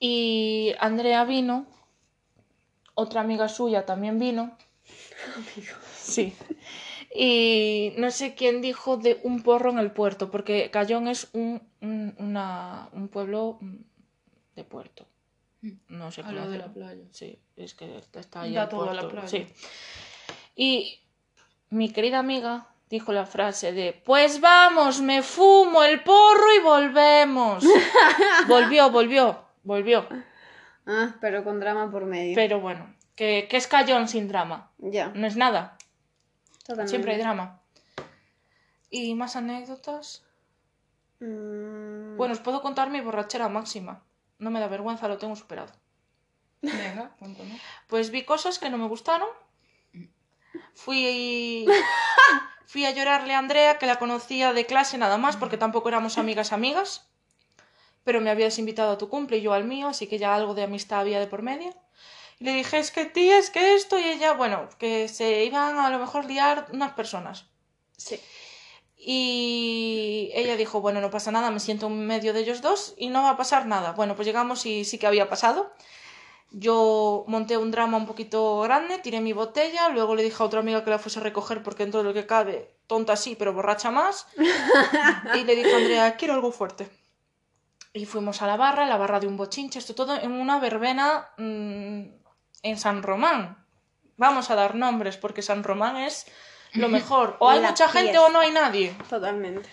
Y 0.00 0.74
Andrea 0.78 1.24
vino, 1.24 1.66
otra 2.94 3.20
amiga 3.20 3.48
suya 3.48 3.84
también 3.84 4.18
vino. 4.18 4.56
Sí. 6.00 6.34
Y 7.14 7.94
no 7.98 8.10
sé 8.10 8.34
quién 8.34 8.60
dijo 8.60 8.96
de 8.96 9.20
un 9.24 9.42
porro 9.42 9.70
en 9.70 9.78
el 9.78 9.90
puerto, 9.90 10.30
porque 10.30 10.70
Cayón 10.70 11.08
es 11.08 11.28
un, 11.32 11.62
un, 11.80 12.14
una- 12.18 12.88
un 12.92 13.08
pueblo 13.08 13.58
mm, 13.60 13.76
de 14.56 14.64
puerto. 14.64 15.06
No 15.88 16.10
sé 16.12 16.22
A 16.22 16.30
lo 16.32 16.48
de 16.48 16.58
la 16.58 16.72
playa. 16.72 17.02
Sí, 17.10 17.38
es 17.56 17.74
que 17.74 17.98
está 18.12 18.42
ahí 18.42 18.54
Da 18.54 18.64
el 18.64 18.68
todo 18.68 18.90
a 18.90 18.94
la 18.94 19.08
playa. 19.08 19.26
Sí. 19.28 19.46
Y 20.54 21.00
mi 21.70 21.90
querida 21.92 22.18
amiga 22.20 22.68
dijo 22.90 23.12
la 23.12 23.26
frase 23.26 23.72
de 23.72 23.92
Pues 24.04 24.40
vamos, 24.40 25.00
me 25.00 25.22
fumo 25.22 25.82
el 25.82 26.02
porro 26.02 26.54
y 26.56 26.60
volvemos. 26.62 27.64
volvió, 28.48 28.90
volvió, 28.90 29.44
volvió. 29.64 30.06
Ah, 30.86 31.16
pero 31.20 31.42
con 31.44 31.58
drama 31.60 31.90
por 31.90 32.04
medio. 32.06 32.34
Pero 32.36 32.60
bueno, 32.60 32.94
que, 33.14 33.46
que 33.50 33.56
es 33.56 33.66
cayón 33.66 34.08
sin 34.08 34.28
drama. 34.28 34.70
Ya, 34.78 35.08
No 35.08 35.26
es 35.26 35.36
nada. 35.36 35.76
totalmente. 36.60 36.90
Siempre 36.90 37.12
hay 37.14 37.18
drama. 37.18 37.60
¿Y 38.90 39.14
más 39.14 39.36
anécdotas? 39.36 40.24
Mm, 41.20 42.16
Bueno, 42.16 42.32
os 42.32 42.40
puedo 42.40 42.62
contar 42.62 42.90
mi 42.90 43.00
borrachera 43.00 43.48
máxima. 43.48 44.02
No 44.38 44.50
me 44.50 44.60
da 44.60 44.68
vergüenza, 44.68 45.08
lo 45.08 45.18
tengo 45.18 45.36
superado. 45.36 45.72
Venga, 46.62 47.14
cuéntame. 47.18 47.60
Pues 47.86 48.10
vi 48.10 48.24
cosas 48.24 48.58
que 48.58 48.70
no 48.70 48.78
me 48.78 48.86
gustaron. 48.86 49.28
Fui, 50.74 51.66
fui 52.66 52.84
a 52.84 52.90
llorarle 52.90 53.34
a 53.34 53.38
Andrea, 53.38 53.78
que 53.78 53.86
la 53.86 53.98
conocía 53.98 54.52
de 54.52 54.66
clase 54.66 54.98
nada 54.98 55.18
más, 55.18 55.36
porque 55.36 55.56
tampoco 55.56 55.88
éramos 55.88 56.18
amigas 56.18 56.52
amigas. 56.52 57.08
Pero 58.04 58.20
me 58.20 58.30
habías 58.30 58.58
invitado 58.58 58.92
a 58.92 58.98
tu 58.98 59.08
cumple 59.08 59.38
y 59.38 59.42
yo 59.42 59.52
al 59.52 59.64
mío, 59.64 59.88
así 59.88 60.06
que 60.06 60.18
ya 60.18 60.34
algo 60.34 60.54
de 60.54 60.62
amistad 60.62 61.00
había 61.00 61.20
de 61.20 61.26
por 61.26 61.42
medio. 61.42 61.74
Y 62.38 62.44
le 62.44 62.54
dije, 62.54 62.78
es 62.78 62.90
que 62.90 63.04
tía, 63.04 63.38
es 63.38 63.50
que 63.50 63.74
esto, 63.74 63.98
y 63.98 64.04
ella, 64.04 64.32
bueno, 64.32 64.68
que 64.78 65.08
se 65.08 65.44
iban 65.44 65.78
a 65.78 65.90
lo 65.90 65.98
mejor 65.98 66.24
liar 66.24 66.66
unas 66.72 66.92
personas. 66.92 67.46
Sí. 67.96 68.20
Y 68.98 70.30
ella 70.34 70.56
dijo, 70.56 70.80
bueno, 70.80 71.00
no 71.00 71.10
pasa 71.10 71.30
nada, 71.30 71.50
me 71.50 71.60
siento 71.60 71.86
en 71.86 72.06
medio 72.06 72.32
de 72.32 72.40
ellos 72.40 72.60
dos 72.60 72.94
y 72.96 73.08
no 73.08 73.22
va 73.22 73.30
a 73.30 73.36
pasar 73.36 73.66
nada. 73.66 73.92
Bueno, 73.92 74.16
pues 74.16 74.26
llegamos 74.26 74.66
y 74.66 74.84
sí 74.84 74.98
que 74.98 75.06
había 75.06 75.28
pasado. 75.28 75.72
Yo 76.50 77.24
monté 77.28 77.56
un 77.58 77.70
drama 77.70 77.98
un 77.98 78.06
poquito 78.06 78.60
grande, 78.60 78.98
tiré 78.98 79.20
mi 79.20 79.34
botella, 79.34 79.90
luego 79.90 80.14
le 80.14 80.22
dije 80.22 80.42
a 80.42 80.46
otra 80.46 80.60
amiga 80.60 80.82
que 80.82 80.90
la 80.90 80.98
fuese 80.98 81.20
a 81.20 81.22
recoger 81.22 81.62
porque 81.62 81.84
dentro 81.84 82.02
de 82.02 82.08
lo 82.08 82.14
que 82.14 82.26
cabe, 82.26 82.74
tonta 82.86 83.16
sí, 83.16 83.36
pero 83.38 83.52
borracha 83.52 83.90
más. 83.90 84.26
Y 85.34 85.44
le 85.44 85.56
dije 85.56 85.72
a 85.72 85.76
Andrea, 85.76 86.16
quiero 86.16 86.34
algo 86.34 86.50
fuerte. 86.50 86.88
Y 87.92 88.06
fuimos 88.06 88.42
a 88.42 88.46
la 88.46 88.56
barra, 88.56 88.86
la 88.86 88.96
barra 88.96 89.20
de 89.20 89.26
un 89.26 89.36
bochinche, 89.36 89.78
esto 89.78 89.94
todo 89.94 90.16
en 90.16 90.32
una 90.32 90.58
verbena 90.58 91.28
mm, 91.36 92.02
en 92.62 92.78
San 92.78 93.02
Román. 93.02 93.64
Vamos 94.16 94.50
a 94.50 94.54
dar 94.54 94.74
nombres 94.74 95.16
porque 95.16 95.42
San 95.42 95.62
Román 95.62 95.96
es 95.96 96.26
lo 96.72 96.88
mejor. 96.98 97.36
O 97.40 97.48
hay 97.48 97.60
La 97.60 97.68
mucha 97.68 97.88
gente 97.88 98.18
o 98.18 98.28
no 98.28 98.40
hay 98.40 98.50
nadie. 98.50 98.94
Totalmente. 99.08 99.68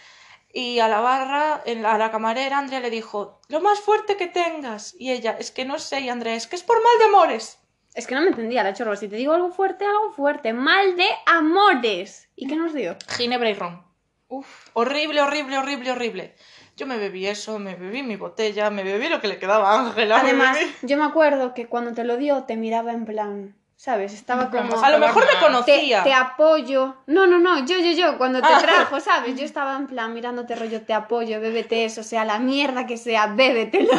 Y 0.54 0.80
a 0.80 0.88
la 0.88 1.02
barra, 1.02 1.56
a 1.66 1.98
la 1.98 2.12
camarera, 2.12 2.58
Andrea 2.58 2.80
le 2.80 2.90
dijo, 2.90 3.42
lo 3.50 3.60
más 3.60 3.82
fuerte 3.82 4.16
que 4.16 4.28
tengas. 4.28 4.96
Y 4.98 5.12
ella, 5.12 5.36
es 5.38 5.52
que 5.52 5.66
no 5.66 5.80
sé, 5.80 6.00
y 6.00 6.10
Andrea, 6.10 6.36
es 6.36 6.48
que 6.48 6.56
es 6.56 6.64
por 6.64 6.82
mal 6.82 6.98
de 6.98 7.06
amores. 7.06 7.60
Es 7.94 8.08
que 8.08 8.16
no 8.16 8.22
me 8.22 8.28
entendía 8.28 8.64
la 8.64 8.74
chorro. 8.74 8.96
Si 8.96 9.08
te 9.08 9.16
digo 9.18 9.34
algo 9.34 9.52
fuerte, 9.52 9.86
algo 9.86 10.12
fuerte. 10.12 10.54
Mal 10.54 10.96
de 10.96 11.08
amores. 11.26 12.30
¿Y 12.36 12.48
qué 12.48 12.56
nos 12.56 12.74
dio? 12.74 12.96
Ginebra 13.10 13.50
y 13.50 13.54
ron. 13.54 13.86
Uf. 14.28 14.70
Horrible, 14.74 15.22
horrible, 15.22 15.58
horrible, 15.58 15.92
horrible. 15.92 16.36
Yo 16.78 16.86
me 16.88 16.98
bebí 16.98 17.26
eso, 17.26 17.58
me 17.58 17.76
bebí 17.76 18.04
mi 18.04 18.18
botella, 18.18 18.70
me 18.70 18.84
bebí 18.84 19.08
lo 19.08 19.22
que 19.22 19.30
le 19.30 19.40
quedaba 19.40 19.72
a 19.72 19.80
Ángela. 19.88 20.20
Además, 20.20 20.58
yo 20.82 20.98
me 20.98 21.06
acuerdo 21.06 21.54
que 21.54 21.68
cuando 21.68 21.94
te 21.94 22.04
lo 22.04 22.18
dio 22.18 22.44
te 22.44 22.58
miraba 22.58 22.92
en 22.92 23.06
plan, 23.06 23.56
¿sabes? 23.78 24.14
Estaba 24.14 24.50
Como. 24.50 24.82
A 24.84 24.90
lo 24.90 25.00
mejor 25.00 25.26
me 25.26 25.34
Te, 25.34 25.40
conocía. 25.40 26.04
te 26.04 26.14
apoyo. 26.14 26.96
No, 27.08 27.28
no, 27.28 27.38
no, 27.40 27.60
yo, 27.66 27.78
yo, 27.78 27.92
yo, 27.92 28.18
cuando 28.18 28.42
te 28.42 28.48
Ah. 28.52 28.60
trajo, 28.62 29.00
¿sabes? 29.00 29.36
Yo 29.38 29.44
estaba 29.46 29.76
en 29.76 29.88
plan 29.88 30.14
mirándote 30.14 30.56
rollo, 30.56 30.82
te 30.84 30.94
apoyo, 30.94 31.40
bébete 31.42 31.86
eso, 31.86 32.02
sea 32.04 32.24
la 32.26 32.40
mierda 32.40 32.86
que 32.88 32.98
sea, 32.98 33.28
bébetelo. 33.28 33.92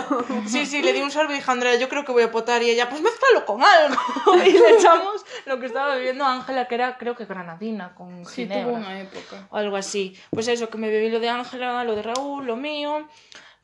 Sí, 0.47 0.65
sí, 0.67 0.83
le 0.83 0.93
di 0.93 1.03
un 1.03 1.11
sorbo 1.11 1.33
y 1.33 1.37
dije, 1.37 1.51
Andrea, 1.51 1.77
yo 1.77 1.89
creo 1.89 2.05
que 2.05 2.13
voy 2.13 2.23
a 2.23 2.31
potar. 2.31 2.63
Y 2.63 2.71
ella, 2.71 2.89
pues 2.89 3.03
mézclalo 3.03 3.45
con 3.45 3.63
algo. 3.63 3.97
y 4.47 4.53
le 4.53 4.71
echamos 4.79 5.25
lo 5.45 5.61
que 5.61 5.67
estaba 5.67 5.95
bebiendo 5.95 6.25
Ángela, 6.25 6.67
que 6.67 6.75
era, 6.75 6.97
creo 6.97 7.15
que 7.15 7.27
granadina, 7.27 7.95
con 7.95 8.25
Sí, 8.27 8.43
ginebra. 8.43 8.65
tuvo 8.65 8.75
una 8.77 9.01
época. 9.01 9.47
o 9.51 9.57
algo 9.57 9.77
así. 9.77 10.17
Pues 10.31 10.49
eso, 10.49 10.69
que 10.71 10.79
me 10.79 10.89
bebí 10.89 11.11
lo 11.11 11.21
de 11.21 11.29
Ángela, 11.29 11.85
lo 11.85 11.95
de 11.95 12.03
Raúl, 12.03 12.47
lo 12.47 12.57
mío. 12.57 13.07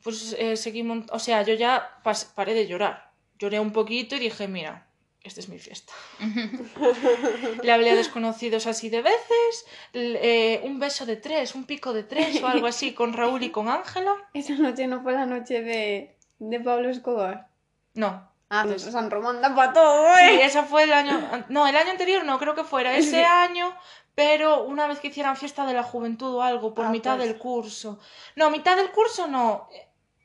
Pues 0.03 0.35
eh, 0.37 0.57
seguimos, 0.57 1.05
o 1.11 1.19
sea, 1.19 1.41
yo 1.43 1.53
ya 1.53 1.97
paré 2.35 2.53
de 2.53 2.67
llorar. 2.67 3.09
Lloré 3.39 3.59
un 3.59 3.71
poquito 3.71 4.15
y 4.15 4.19
dije, 4.19 4.47
mira, 4.47 4.85
esta 5.23 5.39
es 5.39 5.49
mi 5.49 5.57
fiesta. 5.59 5.93
Le 7.63 7.71
hablé 7.71 7.91
a 7.91 7.95
desconocidos 7.95 8.67
así 8.67 8.89
de 8.89 9.01
veces, 9.01 9.65
eh, 9.93 10.61
un 10.63 10.79
beso 10.79 11.05
de 11.05 11.15
tres, 11.15 11.55
un 11.55 11.65
pico 11.65 11.93
de 11.93 12.03
tres 12.03 12.41
o 12.43 12.47
algo 12.47 12.67
así 12.67 12.93
con 12.93 13.13
Raúl 13.13 13.43
y 13.43 13.49
con 13.51 13.69
Ángela. 13.69 14.13
Esa 14.33 14.53
noche 14.55 14.87
no 14.87 15.01
fue 15.01 15.13
la 15.13 15.25
noche 15.25 15.61
de, 15.61 16.17
de 16.39 16.59
Pablo 16.59 16.89
Escobar. 16.89 17.47
No. 17.93 18.29
Ah, 18.49 18.65
pues 18.67 18.83
San 18.83 19.09
Román 19.09 19.41
da 19.41 19.55
para 19.55 19.73
todo, 19.73 20.13
Sí, 20.15 20.25
¿eh? 20.25 20.45
esa 20.45 20.63
fue 20.63 20.83
el 20.83 20.93
año... 20.93 21.45
No, 21.49 21.65
el 21.67 21.75
año 21.75 21.89
anterior 21.89 22.23
no, 22.23 22.37
creo 22.37 22.53
que 22.53 22.63
fuera 22.63 22.95
ese 22.95 23.09
Sí. 23.11 23.23
año, 23.23 23.73
pero 24.13 24.63
una 24.65 24.85
vez 24.85 24.99
que 24.99 25.07
hicieran 25.07 25.35
fiesta 25.37 25.65
de 25.65 25.73
la 25.73 25.81
juventud 25.81 26.35
o 26.35 26.43
algo, 26.43 26.75
por 26.75 26.85
Ah, 26.85 26.89
mitad 26.89 27.15
pues. 27.15 27.27
del 27.29 27.39
curso. 27.39 27.99
No, 28.35 28.51
mitad 28.51 28.75
del 28.77 28.91
curso 28.91 29.27
no. 29.27 29.67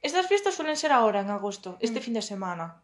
Estas 0.03 0.27
fiestas 0.27 0.55
suelen 0.55 0.77
ser 0.77 0.93
ahora, 0.93 1.21
en 1.21 1.31
agosto, 1.31 1.79
este 1.81 2.01
Mm. 2.01 2.03
fin 2.03 2.15
de 2.15 2.23
semana. 2.23 2.83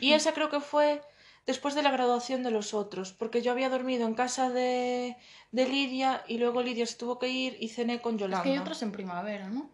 Y 0.00 0.12
esa 0.12 0.32
creo 0.32 0.50
que 0.50 0.60
fue 0.60 1.02
después 1.46 1.74
de 1.74 1.82
la 1.82 1.90
graduación 1.90 2.42
de 2.42 2.50
los 2.50 2.74
otros, 2.74 3.12
porque 3.12 3.42
yo 3.42 3.50
había 3.52 3.68
dormido 3.70 4.06
en 4.06 4.14
casa 4.14 4.50
de, 4.50 5.16
de 5.52 5.66
Lidia 5.68 6.22
y 6.28 6.38
luego 6.38 6.62
Lidia 6.62 6.86
se 6.86 6.96
tuvo 6.96 7.18
que 7.18 7.28
ir 7.28 7.56
y 7.60 7.68
cené 7.68 8.00
con 8.00 8.14
Es 8.14 8.20
Yolanda. 8.20 8.42
que 8.44 8.50
hay 8.50 8.58
otras 8.58 8.82
en 8.82 8.92
primavera, 8.92 9.48
¿no? 9.48 9.70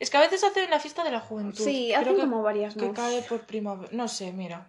Es 0.00 0.10
que 0.10 0.16
a 0.16 0.20
veces 0.20 0.42
hacen 0.42 0.68
la 0.70 0.80
fiesta 0.80 1.04
de 1.04 1.10
la 1.12 1.20
juventud. 1.20 1.62
Sí, 1.62 1.88
Creo 1.88 2.00
hacen 2.00 2.14
que, 2.16 2.20
como 2.22 2.42
varias, 2.42 2.74
que 2.74 2.90
cae 2.92 3.22
por 3.22 3.40
primavera. 3.46 3.88
No 3.92 4.08
sé, 4.08 4.32
mira. 4.32 4.68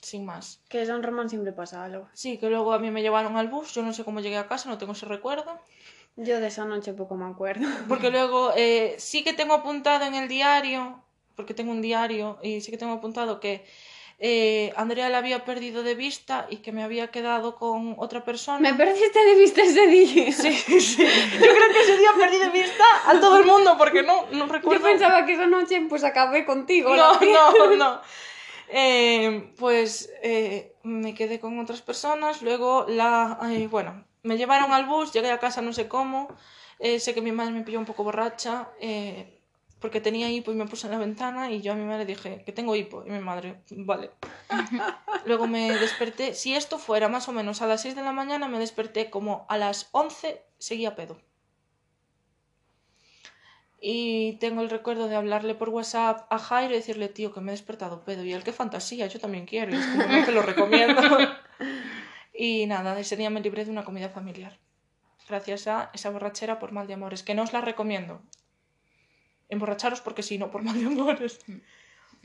Sin 0.00 0.24
más. 0.26 0.60
Que 0.68 0.84
San 0.84 1.02
Román 1.02 1.30
siempre 1.30 1.52
pasa 1.52 1.82
algo. 1.84 2.08
Sí, 2.12 2.36
que 2.38 2.48
luego 2.50 2.72
a 2.74 2.78
mí 2.78 2.90
me 2.90 3.00
llevaron 3.02 3.36
al 3.36 3.48
bus, 3.48 3.72
yo 3.74 3.82
no 3.82 3.92
sé 3.94 4.04
cómo 4.04 4.20
llegué 4.20 4.36
a 4.36 4.46
casa, 4.46 4.68
no 4.68 4.76
tengo 4.78 4.92
ese 4.92 5.06
recuerdo. 5.06 5.58
Yo 6.16 6.38
de 6.40 6.46
esa 6.48 6.64
noche 6.64 6.92
poco 6.92 7.16
me 7.16 7.24
acuerdo. 7.24 7.66
Porque 7.88 8.10
luego 8.10 8.52
eh, 8.54 8.94
sí 8.98 9.24
que 9.24 9.32
tengo 9.32 9.54
apuntado 9.54 10.04
en 10.04 10.14
el 10.14 10.28
diario, 10.28 11.02
porque 11.36 11.54
tengo 11.54 11.72
un 11.72 11.82
diario, 11.82 12.38
y 12.42 12.60
sí 12.60 12.70
que 12.70 12.78
tengo 12.78 12.92
apuntado 12.92 13.40
que 13.40 13.64
eh, 14.18 14.72
Andrea 14.76 15.08
la 15.08 15.18
había 15.18 15.44
perdido 15.44 15.82
de 15.82 15.94
vista 15.94 16.46
y 16.48 16.58
que 16.58 16.72
me 16.72 16.82
había 16.82 17.08
quedado 17.08 17.56
con 17.56 17.94
otra 17.98 18.24
persona. 18.24 18.58
Me 18.60 18.74
perdiste 18.74 19.24
de 19.24 19.34
vista 19.34 19.62
ese 19.62 19.86
día. 19.86 20.32
Sí, 20.32 20.52
sí. 20.52 21.02
Yo 21.02 21.38
creo 21.38 21.68
que 21.72 21.80
ese 21.80 21.98
día 21.98 22.10
perdí 22.16 22.38
de 22.38 22.50
vista 22.50 22.84
a 23.06 23.18
todo 23.20 23.38
el 23.38 23.46
mundo 23.46 23.76
porque 23.76 24.02
no, 24.02 24.26
no 24.32 24.46
recuerdo. 24.46 24.84
Yo 24.84 24.92
pensaba 24.92 25.26
que 25.26 25.34
esa 25.34 25.46
noche 25.46 25.84
pues 25.88 26.04
acabé 26.04 26.44
contigo. 26.44 26.94
No, 26.94 27.18
no, 27.20 27.76
no. 27.76 28.00
Eh, 28.68 29.52
pues 29.58 30.10
eh, 30.22 30.74
me 30.82 31.14
quedé 31.14 31.38
con 31.38 31.58
otras 31.58 31.82
personas, 31.82 32.42
luego 32.42 32.86
la... 32.88 33.38
ay, 33.40 33.66
bueno, 33.66 34.04
me 34.22 34.36
llevaron 34.36 34.72
al 34.72 34.86
bus, 34.86 35.12
llegué 35.12 35.30
a 35.30 35.38
casa 35.38 35.60
no 35.60 35.72
sé 35.72 35.86
cómo, 35.86 36.28
eh, 36.78 36.98
sé 36.98 37.14
que 37.14 37.20
mi 37.20 37.30
madre 37.30 37.52
me 37.52 37.62
pilló 37.62 37.78
un 37.78 37.84
poco 37.84 38.04
borracha, 38.04 38.70
eh, 38.80 39.33
porque 39.84 40.00
tenía 40.00 40.30
hipo 40.30 40.50
y 40.50 40.54
me 40.54 40.64
puse 40.64 40.86
en 40.86 40.92
la 40.92 40.98
ventana 40.98 41.50
y 41.50 41.60
yo 41.60 41.72
a 41.72 41.74
mi 41.74 41.84
madre 41.84 42.06
dije 42.06 42.42
que 42.46 42.52
tengo 42.52 42.74
hipo 42.74 43.04
y 43.06 43.10
mi 43.10 43.18
madre, 43.18 43.60
vale. 43.68 44.12
Luego 45.26 45.46
me 45.46 45.78
desperté, 45.78 46.32
si 46.32 46.54
esto 46.54 46.78
fuera 46.78 47.10
más 47.10 47.28
o 47.28 47.32
menos 47.32 47.60
a 47.60 47.66
las 47.66 47.82
6 47.82 47.94
de 47.94 48.00
la 48.00 48.12
mañana, 48.12 48.48
me 48.48 48.58
desperté 48.58 49.10
como 49.10 49.44
a 49.50 49.58
las 49.58 49.90
11, 49.92 50.42
seguía 50.56 50.96
pedo. 50.96 51.18
Y 53.78 54.38
tengo 54.38 54.62
el 54.62 54.70
recuerdo 54.70 55.06
de 55.06 55.16
hablarle 55.16 55.54
por 55.54 55.68
WhatsApp 55.68 56.32
a 56.32 56.38
Jairo 56.38 56.72
y 56.72 56.78
decirle, 56.78 57.10
tío, 57.10 57.34
que 57.34 57.42
me 57.42 57.52
he 57.52 57.58
despertado 57.58 58.04
pedo. 58.04 58.24
Y 58.24 58.32
él, 58.32 58.42
qué 58.42 58.54
fantasía, 58.54 59.06
yo 59.08 59.20
también 59.20 59.44
quiero. 59.44 59.70
Y 59.70 59.76
es 59.76 59.84
como, 59.84 60.06
no 60.06 60.24
te 60.24 60.32
lo 60.32 60.40
recomiendo. 60.40 61.02
y 62.32 62.64
nada, 62.64 62.98
ese 62.98 63.18
día 63.18 63.28
me 63.28 63.42
libré 63.42 63.66
de 63.66 63.70
una 63.70 63.84
comida 63.84 64.08
familiar. 64.08 64.58
Gracias 65.28 65.66
a 65.66 65.90
esa 65.92 66.08
borrachera 66.08 66.58
por 66.58 66.72
mal 66.72 66.86
de 66.86 66.94
amores, 66.94 67.22
que 67.22 67.34
no 67.34 67.42
os 67.42 67.52
la 67.52 67.60
recomiendo. 67.60 68.22
Emborracharos 69.54 70.00
porque 70.02 70.22
si 70.22 70.36
no, 70.38 70.50
por 70.50 70.62
mal 70.62 70.78
de 70.78 70.86
amores. 70.86 71.38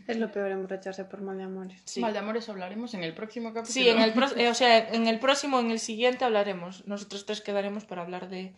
Es 0.08 0.18
lo 0.18 0.32
peor 0.32 0.50
emborracharse 0.52 1.06
por 1.06 1.22
mal 1.22 1.38
de 1.38 1.44
amores. 1.44 1.82
Sí. 1.86 2.00
Mal 2.00 2.14
de 2.14 2.20
amores 2.20 2.50
hablaremos 2.50 2.94
en 2.96 3.04
el 3.04 3.14
próximo 3.14 3.54
capítulo. 3.54 3.74
Sí, 3.74 3.88
en 3.90 4.00
el, 4.02 4.12
pro- 4.14 4.36
eh, 4.36 4.50
o 4.50 4.54
sea, 4.54 4.90
en 4.90 5.08
el 5.08 5.20
próximo, 5.20 5.60
en 5.60 5.72
el 5.72 5.80
siguiente 5.80 6.26
hablaremos. 6.26 6.86
Nosotros 6.88 7.26
tres 7.26 7.42
quedaremos 7.42 7.86
para 7.86 8.02
hablar 8.02 8.28
de, 8.30 8.54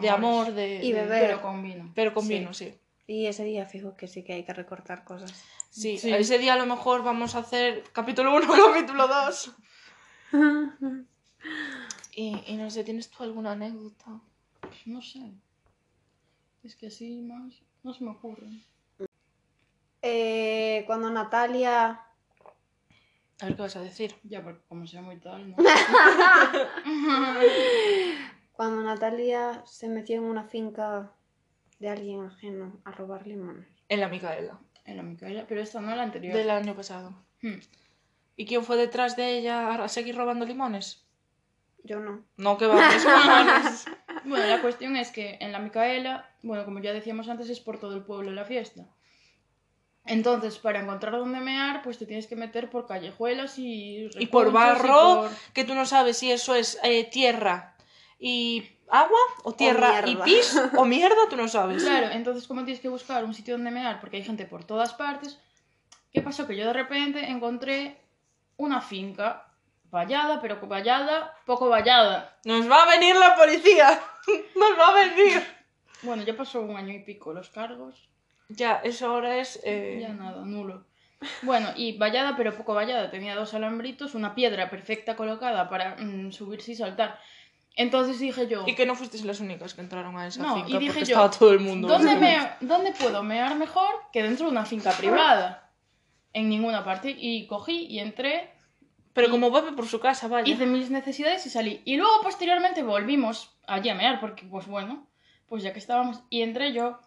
de 0.00 0.08
amor, 0.08 0.52
de, 0.52 0.84
Y 0.84 0.92
de- 0.92 1.02
beber. 1.02 1.26
Pero 1.26 1.42
con 1.42 1.62
vino. 1.62 1.92
pero 1.94 2.14
con 2.14 2.24
Sí. 2.24 2.34
vino, 2.38 2.54
sí. 2.54 2.74
Y 3.06 3.26
ese 3.26 3.44
día 3.44 3.66
fijo 3.66 3.96
que 3.96 4.06
sí 4.08 4.22
que 4.22 4.32
hay 4.34 4.44
que 4.44 4.52
recortar 4.54 5.04
cosas. 5.04 5.32
Sí, 5.70 5.98
Sí. 5.98 6.12
ese 6.14 6.38
día 6.38 6.54
a 6.54 6.56
lo 6.56 6.64
mejor 6.66 7.02
vamos 7.02 7.34
a 7.34 7.38
hacer 7.40 7.82
capítulo 7.92 8.34
1, 8.34 8.46
capítulo 8.74 9.08
2. 9.08 9.52
Y, 12.16 12.40
y 12.46 12.56
no 12.56 12.70
sé, 12.70 12.84
¿tienes 12.84 13.10
tú 13.10 13.22
alguna 13.24 13.52
anécdota? 13.52 14.20
No 14.86 15.02
sé. 15.02 15.32
Es 16.62 16.76
que 16.76 16.86
así 16.86 17.20
más 17.20 17.54
no 17.84 17.94
se 17.94 18.02
me 18.02 18.10
ocurre. 18.10 18.48
Eh, 20.02 20.82
cuando 20.86 21.08
Natalia... 21.10 22.00
A 23.40 23.46
ver 23.46 23.56
qué 23.56 23.62
vas 23.62 23.76
a 23.76 23.80
decir. 23.80 24.14
Ya, 24.24 24.42
porque 24.42 24.60
como 24.68 24.86
sea 24.86 25.02
muy 25.02 25.18
tal, 25.18 25.50
¿no? 25.50 25.56
Cuando 28.52 28.82
Natalia 28.82 29.62
se 29.66 29.88
metió 29.88 30.16
en 30.16 30.24
una 30.24 30.44
finca 30.44 31.12
de 31.80 31.88
alguien 31.88 32.24
ajeno 32.24 32.80
a 32.84 32.92
robar 32.92 33.26
limones. 33.26 33.66
En 33.88 34.00
la 34.00 34.08
Micaela, 34.08 34.60
en 34.84 34.96
la 34.96 35.02
Micaela, 35.02 35.44
pero 35.48 35.60
esta 35.60 35.80
no 35.80 35.94
la 35.94 36.04
anterior. 36.04 36.34
del 36.34 36.50
año 36.50 36.76
pasado. 36.76 37.12
Hmm. 37.42 37.58
¿Y 38.36 38.46
quién 38.46 38.64
fue 38.64 38.76
detrás 38.76 39.16
de 39.16 39.38
ella 39.38 39.82
a 39.82 39.88
seguir 39.88 40.16
robando 40.16 40.46
limones? 40.46 41.04
Yo 41.82 41.98
no. 41.98 42.24
No, 42.36 42.56
que 42.56 42.66
va. 42.66 42.78
Bueno, 44.24 44.46
la 44.46 44.60
cuestión 44.60 44.96
es 44.96 45.10
que 45.10 45.36
en 45.40 45.52
la 45.52 45.58
Micaela, 45.58 46.28
bueno, 46.42 46.64
como 46.64 46.78
ya 46.80 46.92
decíamos 46.92 47.28
antes, 47.28 47.48
es 47.50 47.60
por 47.60 47.78
todo 47.78 47.94
el 47.94 48.02
pueblo 48.02 48.30
la 48.32 48.44
fiesta. 48.44 48.82
Entonces, 50.06 50.58
para 50.58 50.80
encontrar 50.80 51.12
dónde 51.14 51.40
mear, 51.40 51.82
pues 51.82 51.98
te 51.98 52.04
tienes 52.04 52.26
que 52.26 52.36
meter 52.36 52.68
por 52.68 52.86
callejuelas 52.86 53.58
y... 53.58 54.10
Y 54.18 54.26
por 54.26 54.48
y 54.48 54.50
barro, 54.50 55.22
por- 55.22 55.30
que 55.54 55.64
tú 55.64 55.74
no 55.74 55.86
sabes 55.86 56.18
si 56.18 56.30
eso 56.30 56.54
es 56.54 56.78
eh, 56.82 57.04
tierra 57.04 57.74
y 58.18 58.68
agua, 58.90 59.18
o 59.44 59.54
tierra 59.54 60.02
y 60.06 60.16
pis, 60.16 60.60
o 60.76 60.84
mierda, 60.84 61.16
tú 61.30 61.36
no 61.36 61.48
sabes. 61.48 61.82
Claro, 61.82 62.08
entonces 62.12 62.46
como 62.46 62.64
tienes 62.64 62.80
que 62.82 62.88
buscar 62.90 63.24
un 63.24 63.32
sitio 63.32 63.54
donde 63.54 63.70
mear, 63.70 63.98
porque 64.00 64.18
hay 64.18 64.24
gente 64.24 64.44
por 64.44 64.64
todas 64.64 64.92
partes, 64.92 65.38
¿qué 66.12 66.20
pasó? 66.20 66.46
Que 66.46 66.56
yo 66.56 66.66
de 66.66 66.74
repente 66.74 67.24
encontré 67.30 67.98
una 68.58 68.82
finca 68.82 69.46
vallada, 69.90 70.38
pero 70.42 70.60
vallada, 70.66 71.34
poco 71.46 71.68
vallada. 71.70 72.36
Nos 72.44 72.70
va 72.70 72.82
a 72.82 72.90
venir 72.90 73.16
la 73.16 73.36
policía. 73.36 74.00
Nos 74.56 74.78
va 74.78 74.88
a 74.88 74.94
venir. 75.08 75.42
Bueno, 76.02 76.22
ya 76.22 76.36
pasó 76.36 76.60
un 76.60 76.76
año 76.76 76.92
y 76.92 77.00
pico 77.00 77.32
los 77.32 77.50
cargos, 77.50 78.08
Ya, 78.48 78.80
eso 78.84 79.06
ahora 79.08 79.36
es. 79.38 79.60
eh, 79.64 79.98
ya 80.02 80.10
nada, 80.12 80.44
nulo. 80.44 80.84
Bueno, 81.42 81.70
y 81.76 81.96
vallada, 81.96 82.36
pero 82.36 82.54
poco 82.54 82.74
vallada, 82.74 83.10
tenía 83.10 83.34
dos 83.34 83.54
alambritos, 83.54 84.14
una 84.14 84.34
piedra 84.34 84.68
perfecta 84.68 85.16
colocada 85.16 85.70
para 85.70 85.96
mm, 85.96 86.32
subirse 86.32 86.72
y 86.72 86.74
saltar. 86.74 87.18
Entonces 87.76 88.18
dije 88.20 88.46
yo, 88.46 88.64
Y 88.66 88.74
que 88.74 88.84
no 88.86 88.94
fuisteis 88.94 89.24
las 89.24 89.40
únicas 89.40 89.72
que 89.74 89.80
entraron 89.80 90.16
a 90.18 90.26
esa 90.28 90.42
No, 90.42 90.54
finca 90.54 90.68
y 90.68 90.78
dije 90.78 90.86
porque 90.92 91.00
yo, 91.06 91.14
estaba 91.16 91.30
todo 91.30 91.52
el 91.52 91.60
mundo. 91.60 91.88
¿dónde, 91.88 92.14
me- 92.16 92.50
¿dónde 92.60 92.92
puedo 92.92 93.22
mear 93.22 93.56
mejor 93.56 93.88
que 94.12 94.22
dentro 94.22 94.46
de 94.46 94.52
una 94.52 94.64
finca 94.66 94.92
privada? 94.92 95.70
En 96.34 96.48
ninguna 96.48 96.84
parte. 96.84 97.14
Y 97.18 97.46
cogí 97.46 97.86
y 97.86 97.98
entré 98.00 98.52
Pero 99.14 99.30
como 99.30 99.50
vuelve 99.50 99.72
por 99.72 99.86
su 99.86 100.00
casa, 100.00 100.28
vaya. 100.28 100.52
hice 100.52 100.66
mis 100.66 100.90
necesidades 100.90 101.46
y 101.46 101.50
salí. 101.50 101.80
Y 101.84 101.96
luego 101.96 102.12
posteriormente 102.22 102.82
volvimos 102.82 103.56
allí 103.66 103.88
a 103.88 103.94
mear, 103.94 104.20
porque 104.20 104.44
pues 104.44 104.66
bueno, 104.66 105.06
pues 105.48 105.62
ya 105.62 105.72
que 105.72 105.78
estábamos, 105.78 106.22
y 106.28 106.42
entré 106.42 106.72
yo. 106.72 106.98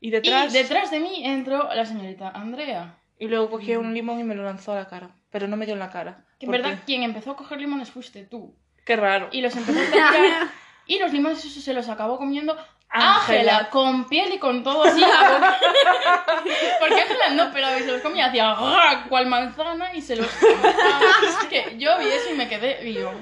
Y 0.00 0.10
detrás. 0.10 0.54
Y 0.54 0.58
detrás 0.58 0.90
de 0.90 1.00
mí 1.00 1.22
entró 1.24 1.68
la 1.74 1.84
señorita 1.84 2.30
Andrea. 2.30 2.98
Y 3.18 3.26
luego 3.26 3.50
cogí 3.50 3.74
un 3.76 3.94
limón 3.94 4.20
y 4.20 4.24
me 4.24 4.34
lo 4.34 4.44
lanzó 4.44 4.72
a 4.72 4.76
la 4.76 4.88
cara. 4.88 5.10
Pero 5.30 5.48
no 5.48 5.56
me 5.56 5.66
dio 5.66 5.74
en 5.74 5.80
la 5.80 5.90
cara. 5.90 6.24
Que 6.38 6.46
en 6.46 6.52
verdad 6.52 6.78
quien 6.86 7.02
empezó 7.02 7.32
a 7.32 7.36
coger 7.36 7.60
limones 7.60 7.90
fuiste 7.90 8.24
tú. 8.24 8.54
Qué 8.84 8.94
raro. 8.94 9.28
Y 9.32 9.40
los 9.40 9.56
empezó 9.56 9.80
a 9.80 9.90
tirar. 9.90 10.14
y 10.86 10.98
los 10.98 11.12
limones 11.12 11.44
esos 11.44 11.62
se 11.62 11.72
los 11.72 11.88
acabó 11.88 12.18
comiendo 12.18 12.56
Ángela. 12.88 13.68
Con 13.70 14.08
piel 14.08 14.32
y 14.34 14.38
con 14.38 14.62
todo 14.62 14.84
así. 14.84 15.00
Porque 16.80 17.00
Ángela 17.00 17.30
no, 17.30 17.50
pero 17.52 17.68
se 17.78 17.86
los 17.86 18.00
comía, 18.00 18.26
hacía 18.26 19.04
cual 19.08 19.26
manzana 19.26 19.94
y 19.94 20.02
se 20.02 20.16
los 20.16 20.26
comía. 20.26 20.74
Es 21.22 21.46
que 21.50 21.76
yo 21.78 21.98
vi 21.98 22.06
eso 22.06 22.30
y 22.32 22.36
me 22.36 22.48
quedé, 22.48 22.88
y 22.88 22.94
yo, 22.94 23.12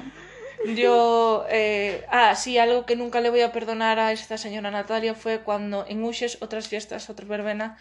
Yo, 0.66 1.46
eh, 1.48 2.04
ah, 2.10 2.34
sí, 2.34 2.58
algo 2.58 2.86
que 2.86 2.96
nunca 2.96 3.20
le 3.20 3.30
voy 3.30 3.40
a 3.40 3.52
perdonar 3.52 3.98
a 3.98 4.12
esta 4.12 4.38
señora 4.38 4.70
Natalia 4.70 5.14
fue 5.14 5.40
cuando 5.40 5.84
en 5.88 6.04
Uxes, 6.04 6.38
otras 6.40 6.68
fiestas, 6.68 7.10
otra 7.10 7.26
verbena, 7.26 7.78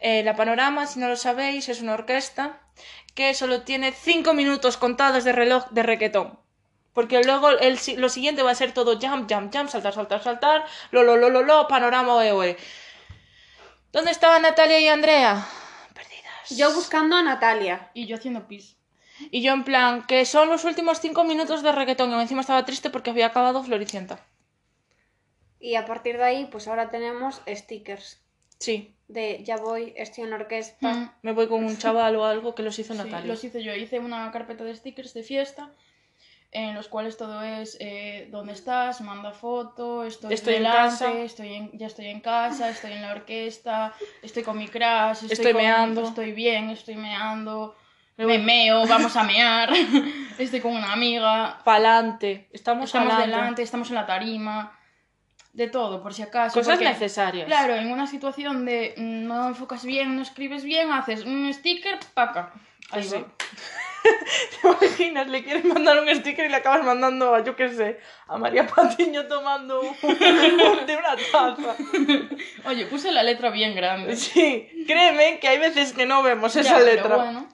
eh, 0.00 0.22
la 0.22 0.36
Panorama, 0.36 0.86
si 0.86 1.00
no 1.00 1.08
lo 1.08 1.16
sabéis, 1.16 1.68
es 1.68 1.80
una 1.80 1.94
orquesta 1.94 2.60
que 3.14 3.34
solo 3.34 3.62
tiene 3.62 3.92
cinco 3.92 4.34
minutos 4.34 4.76
contados 4.76 5.24
de 5.24 5.32
reloj 5.32 5.68
de 5.70 5.82
requetón. 5.82 6.41
Porque 6.92 7.22
luego 7.22 7.48
el, 7.50 7.78
si- 7.78 7.96
lo 7.96 8.08
siguiente 8.08 8.42
va 8.42 8.50
a 8.50 8.54
ser 8.54 8.72
todo 8.72 8.98
jump, 9.00 9.30
jump, 9.32 9.54
jump, 9.54 9.68
saltar, 9.70 9.94
saltar, 9.94 10.22
saltar, 10.22 10.64
lo, 10.90 11.02
lo, 11.02 11.16
lo, 11.16 11.30
lo, 11.30 11.42
lo, 11.42 11.66
panorama, 11.68 12.14
oe, 12.14 12.32
oe. 12.32 12.56
¿Dónde 13.92 14.10
estaban 14.10 14.42
Natalia 14.42 14.78
y 14.80 14.88
Andrea? 14.88 15.46
Perdidas. 15.94 16.50
Yo 16.50 16.74
buscando 16.74 17.16
a 17.16 17.22
Natalia. 17.22 17.90
y 17.94 18.06
yo 18.06 18.16
haciendo 18.16 18.46
pis. 18.46 18.76
Y 19.30 19.42
yo 19.42 19.52
en 19.52 19.64
plan, 19.64 20.04
que 20.06 20.24
son 20.26 20.48
los 20.48 20.64
últimos 20.64 21.00
cinco 21.00 21.24
minutos 21.24 21.62
de 21.62 21.72
reggaetón. 21.72 22.10
Y 22.10 22.20
encima 22.20 22.40
estaba 22.40 22.64
triste 22.64 22.90
porque 22.90 23.10
había 23.10 23.26
acabado 23.26 23.62
Floricienta. 23.62 24.18
Y 25.60 25.76
a 25.76 25.84
partir 25.86 26.16
de 26.16 26.24
ahí, 26.24 26.48
pues 26.50 26.66
ahora 26.68 26.90
tenemos 26.90 27.40
stickers. 27.46 28.20
Sí, 28.58 28.94
De 29.08 29.42
ya 29.44 29.56
voy, 29.56 29.92
estoy 29.96 30.24
en 30.24 30.32
orquesta. 30.32 30.92
Mm. 30.92 31.12
me 31.22 31.32
voy 31.32 31.48
con 31.48 31.64
un 31.64 31.76
chaval 31.78 32.16
o 32.16 32.24
algo 32.24 32.54
que 32.54 32.62
los 32.62 32.78
hizo 32.78 32.92
Sí, 32.94 32.98
Natalia. 32.98 33.26
los 33.32 33.42
hice 33.44 33.62
yo. 33.62 33.74
Hice 33.74 33.98
una 33.98 34.30
carpeta 34.32 34.64
de 34.64 34.74
stickers 34.74 35.14
de 35.14 35.22
fiesta 35.22 35.70
en 36.54 36.74
los 36.74 36.86
cuales 36.88 37.16
todo 37.16 37.42
es 37.42 37.78
eh, 37.80 38.28
dónde 38.30 38.52
estás, 38.52 39.00
manda 39.00 39.32
foto, 39.32 40.04
estoy, 40.04 40.34
Estoy 40.34 40.54
en 40.56 40.64
casa. 40.64 41.10
estoy 41.12 41.54
en, 41.54 41.70
ya 41.78 41.86
estoy 41.86 42.06
en 42.08 42.20
casa, 42.20 42.68
estoy 42.68 42.92
en 42.92 43.00
la 43.02 43.12
orquesta, 43.12 43.94
estoy 44.22 44.42
con 44.42 44.58
mi 44.58 44.68
crush, 44.68 45.12
estoy, 45.22 45.32
Estoy 45.32 45.52
con- 45.54 45.62
meando. 45.62 46.02
estoy 46.06 46.32
bien, 46.32 46.68
estoy 46.68 46.96
meando, 46.96 47.74
Me 48.18 48.38
meo, 48.38 48.86
vamos 48.86 49.16
a 49.16 49.24
mear, 49.24 49.70
estoy 50.38 50.60
con 50.60 50.72
una 50.76 50.92
amiga, 50.92 51.58
Pa'lante. 51.64 52.48
Estamos, 52.52 52.84
estamos 52.86 53.16
delante, 53.16 53.62
estamos 53.62 53.88
en 53.88 53.94
la 53.94 54.04
tarima, 54.06 54.78
de 55.54 55.68
todo, 55.68 56.02
por 56.02 56.12
si 56.12 56.20
acaso. 56.22 56.52
Cosas 56.58 56.74
porque- 56.76 56.84
necesarias. 56.90 57.46
Claro, 57.46 57.74
en 57.76 57.90
una 57.90 58.06
situación 58.06 58.66
de 58.66 58.92
mm, 58.98 59.26
no 59.26 59.48
enfocas 59.48 59.84
bien, 59.86 60.16
no 60.16 60.22
escribes 60.22 60.64
bien, 60.64 60.92
haces 60.92 61.24
un 61.24 61.50
sticker, 61.54 61.98
paca. 62.12 62.52
Ahí 62.90 63.02
Sí. 63.04 63.16
va. 63.16 63.26
¿Te 64.62 64.68
imaginas? 64.68 65.28
Le 65.28 65.44
quieres 65.44 65.64
mandar 65.64 65.98
un 66.00 66.08
sticker 66.14 66.46
y 66.46 66.48
le 66.48 66.56
acabas 66.56 66.84
mandando 66.84 67.34
a, 67.34 67.42
yo 67.44 67.54
qué 67.56 67.68
sé, 67.68 68.00
a 68.26 68.36
María 68.38 68.66
Patiño 68.66 69.26
tomando 69.26 69.80
un, 69.80 69.96
de 70.86 70.96
una 70.96 71.16
taza. 71.30 71.76
Oye, 72.68 72.86
puse 72.86 73.12
la 73.12 73.22
letra 73.22 73.50
bien 73.50 73.74
grande. 73.74 74.16
Sí, 74.16 74.84
créeme 74.86 75.38
que 75.40 75.48
hay 75.48 75.58
veces 75.58 75.92
que 75.92 76.06
no 76.06 76.22
vemos 76.22 76.54
Ya, 76.54 76.60
esa 76.62 76.74
pero 76.74 76.86
letra. 76.86 77.16
bueno. 77.16 77.48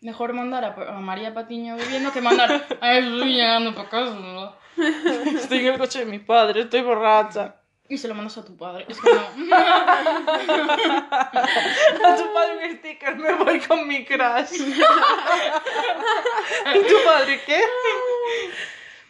Mejor 0.00 0.32
mandar 0.32 0.64
a, 0.64 0.96
a 0.96 1.00
María 1.00 1.32
Patiño 1.32 1.76
bebiendo 1.76 2.12
que 2.12 2.20
mandar 2.20 2.66
a 2.80 2.98
estoy 2.98 3.34
llegando 3.34 3.74
para 3.74 3.88
casa. 3.88 4.14
¿no? 4.14 4.54
Estoy 5.36 5.58
en 5.66 5.74
el 5.74 5.78
coche 5.78 6.00
de 6.00 6.06
mi 6.06 6.18
padre, 6.18 6.62
estoy 6.62 6.80
borracha. 6.80 7.56
Y 7.92 7.98
se 7.98 8.08
lo 8.08 8.14
mandas 8.14 8.38
a 8.38 8.42
tu 8.42 8.56
padre. 8.56 8.86
Es 8.88 8.98
que 8.98 9.12
no. 9.12 9.20
A 11.12 12.16
tu 12.16 12.32
padre 12.32 12.70
un 12.70 12.78
sticker, 12.78 13.16
me 13.16 13.34
voy 13.34 13.60
con 13.60 13.86
mi 13.86 14.06
crush. 14.06 14.52
¿Y 16.74 16.78
tu 16.88 16.94
padre 17.04 17.38
qué? 17.44 17.60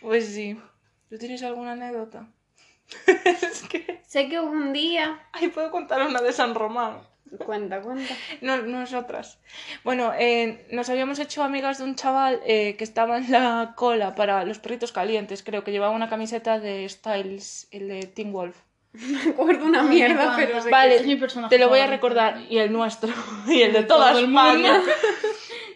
Pues 0.01 0.27
sí. 0.27 0.61
¿Tú 1.09 1.17
tienes 1.17 1.45
alguna 1.45 1.71
anécdota? 1.73 2.27
es 3.07 3.63
que... 3.69 4.03
Sé 4.05 4.29
que 4.29 4.41
hubo 4.41 4.51
un 4.51 4.73
día. 4.73 5.29
Ay, 5.31 5.47
puedo 5.47 5.71
contar 5.71 6.03
una 6.03 6.21
de 6.21 6.33
San 6.33 6.57
Román. 6.57 7.07
Cuenta, 7.39 7.83
cuenta. 7.83 8.13
No, 8.41 8.57
nosotras. 8.63 9.39
Bueno, 9.85 10.13
eh, 10.19 10.67
nos 10.73 10.91
habíamos 10.91 11.21
hecho 11.21 11.45
amigas 11.45 11.79
de 11.79 11.85
un 11.85 11.95
chaval 11.95 12.41
eh, 12.45 12.75
que 12.77 12.83
estaba 12.83 13.19
en 13.19 13.31
la 13.31 13.75
cola 13.77 14.17
para 14.17 14.45
los 14.45 14.59
perritos 14.59 14.91
calientes, 14.91 15.45
creo 15.45 15.63
que 15.63 15.71
llevaba 15.71 15.95
una 15.95 16.11
camiseta 16.11 16.59
de 16.59 16.89
Styles, 16.89 17.69
el 17.71 17.87
de 17.87 18.09
Teen 18.09 18.33
Wolf. 18.33 18.57
Me 19.25 19.31
acuerdo 19.31 19.65
una 19.65 19.83
mierda, 19.83 20.35
pero 20.37 20.61
sé 20.61 20.71
Vale, 20.71 20.97
Es 20.97 21.07
mi 21.07 21.17
personaje 21.17 21.55
te 21.55 21.59
lo 21.63 21.69
voy 21.69 21.81
a 21.81 21.87
recordar. 21.87 22.43
Y 22.51 22.59
el 22.59 22.73
nuestro. 22.73 23.13
Y 23.47 23.63
el 23.63 23.73
de 23.73 23.83
toda 23.85 24.11
Todo 24.11 24.19
el 24.21 24.25
España. 24.27 24.73
mundo. 24.79 24.93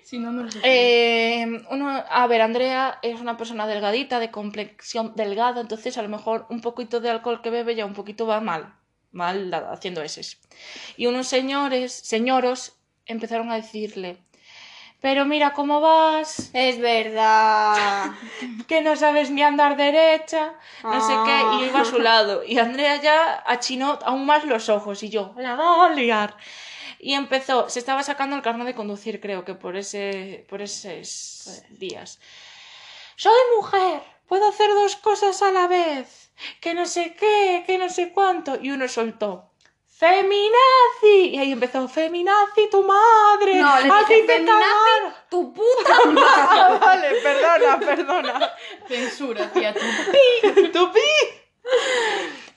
Si 0.02 0.20
no, 0.20 0.30
no 0.30 0.44
lo 0.44 0.50
sé. 0.52 0.60
Eh, 0.62 1.64
uno, 1.72 1.88
a 2.08 2.26
ver, 2.28 2.40
Andrea 2.40 3.00
es 3.02 3.20
una 3.20 3.36
persona 3.36 3.66
delgadita, 3.66 4.20
de 4.20 4.30
complexión 4.30 5.12
delgada, 5.16 5.60
entonces 5.60 5.98
a 5.98 6.02
lo 6.02 6.08
mejor 6.08 6.46
un 6.48 6.60
poquito 6.60 7.00
de 7.00 7.10
alcohol 7.10 7.42
que 7.42 7.50
bebe 7.50 7.74
ya 7.74 7.84
un 7.84 7.92
poquito 7.94 8.24
va 8.24 8.40
mal, 8.40 8.72
mal 9.10 9.50
da- 9.50 9.72
haciendo 9.72 10.02
eses. 10.02 10.40
Y 10.96 11.06
unos 11.06 11.26
señores, 11.26 11.90
señoros, 11.92 12.76
empezaron 13.04 13.50
a 13.50 13.56
decirle, 13.56 14.18
pero 15.00 15.24
mira 15.24 15.52
cómo 15.52 15.80
vas, 15.80 16.50
Es 16.52 16.78
verdad. 16.80 18.10
que 18.68 18.80
no 18.82 18.96
sabes 18.96 19.30
ni 19.30 19.42
andar 19.42 19.76
derecha, 19.76 20.54
no 20.82 21.00
sé 21.06 21.14
qué, 21.24 21.42
y 21.64 21.68
iba 21.68 21.80
a 21.80 21.84
su 21.84 21.96
Ah. 21.96 22.02
lado. 22.02 22.42
Y 22.44 22.58
Andrea 22.58 22.96
ya 23.00 23.42
achinó 23.46 23.98
aún 24.04 24.26
más 24.26 24.44
los 24.44 24.68
ojos 24.68 25.02
y 25.02 25.08
yo, 25.10 25.32
la 25.36 25.54
va 25.54 25.86
a 25.86 25.90
liar. 25.90 26.36
Y 26.98 27.12
empezó, 27.12 27.68
se 27.68 27.78
estaba 27.78 28.02
sacando 28.02 28.34
el 28.36 28.42
carnet 28.42 28.66
de 28.66 28.74
conducir, 28.74 29.20
creo 29.20 29.44
que 29.44 29.54
por 29.54 29.76
ese, 29.76 30.44
por 30.48 30.62
esos 30.62 31.62
días. 31.70 32.18
Soy 33.16 33.32
mujer, 33.56 34.02
puedo 34.26 34.48
hacer 34.48 34.68
dos 34.70 34.96
cosas 34.96 35.40
a 35.42 35.50
la 35.52 35.68
vez, 35.68 36.30
que 36.60 36.74
no 36.74 36.86
sé 36.86 37.14
qué, 37.14 37.64
que 37.66 37.78
no 37.78 37.88
sé 37.90 38.12
cuánto. 38.12 38.58
Y 38.60 38.70
uno 38.70 38.88
soltó, 38.88 39.50
feminazi. 39.98 41.30
Y 41.32 41.38
ahí 41.38 41.52
empezó, 41.52 41.88
feminazi 41.88 42.68
tu 42.70 42.82
madre. 42.82 43.54
No, 43.56 43.76
le 43.78 43.84
dije, 43.84 44.04
"Feminazi, 44.26 44.46
cagaron". 44.46 45.14
tu 45.30 45.52
puta 45.54 46.04
madre. 46.06 46.78
Vale, 46.78 47.08
perdona, 47.22 47.78
perdona. 47.80 48.52
Censura, 48.88 49.50
tía, 49.52 49.72
tú. 49.74 49.80
¡Tupi! 50.72 51.00
Y, 51.00 51.25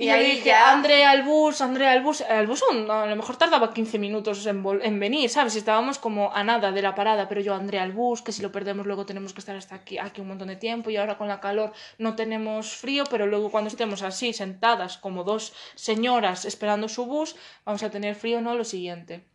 Y 0.09 0.11
ahí 0.11 0.41
ya- 0.43 0.71
Andrea 0.73 1.11
al 1.11 1.23
bus, 1.23 1.61
Andrea 1.61 1.91
al 1.91 2.01
bus. 2.01 2.21
El 2.21 2.47
bus 2.47 2.61
aún, 2.69 2.89
a 2.89 3.05
lo 3.05 3.15
mejor 3.15 3.37
tardaba 3.37 3.73
15 3.73 3.99
minutos 3.99 4.45
en, 4.45 4.63
vol- 4.63 4.81
en 4.83 4.99
venir, 4.99 5.29
¿sabes? 5.29 5.55
Estábamos 5.55 5.99
como 5.99 6.33
a 6.33 6.43
nada 6.43 6.71
de 6.71 6.81
la 6.81 6.95
parada, 6.95 7.27
pero 7.27 7.41
yo, 7.41 7.53
Andrea 7.55 7.83
al 7.83 7.91
bus, 7.91 8.21
que 8.21 8.31
si 8.31 8.41
lo 8.41 8.51
perdemos 8.51 8.85
luego 8.85 9.05
tenemos 9.05 9.33
que 9.33 9.39
estar 9.39 9.55
hasta 9.55 9.75
aquí, 9.75 9.97
aquí 9.97 10.21
un 10.21 10.27
montón 10.27 10.47
de 10.49 10.55
tiempo 10.55 10.89
y 10.89 10.97
ahora 10.97 11.17
con 11.17 11.27
la 11.27 11.39
calor 11.39 11.71
no 11.97 12.15
tenemos 12.15 12.75
frío, 12.75 13.03
pero 13.09 13.27
luego 13.27 13.51
cuando 13.51 13.69
estemos 13.69 14.01
así, 14.03 14.33
sentadas 14.33 14.97
como 14.97 15.23
dos 15.23 15.53
señoras 15.75 16.45
esperando 16.45 16.89
su 16.89 17.05
bus, 17.05 17.35
vamos 17.65 17.83
a 17.83 17.89
tener 17.89 18.15
frío, 18.15 18.41
¿no? 18.41 18.55
Lo 18.55 18.63
siguiente. 18.63 19.25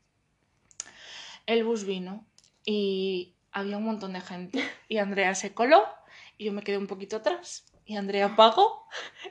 El 1.46 1.64
bus 1.64 1.84
vino 1.84 2.24
y 2.64 3.34
había 3.52 3.76
un 3.76 3.84
montón 3.84 4.14
de 4.14 4.20
gente 4.20 4.64
y 4.88 4.98
Andrea 4.98 5.34
se 5.34 5.52
coló 5.52 5.84
y 6.38 6.46
yo 6.46 6.52
me 6.52 6.62
quedé 6.62 6.78
un 6.78 6.86
poquito 6.86 7.16
atrás 7.16 7.64
y 7.86 7.96
Andrea 7.96 8.34
pagó 8.36 8.86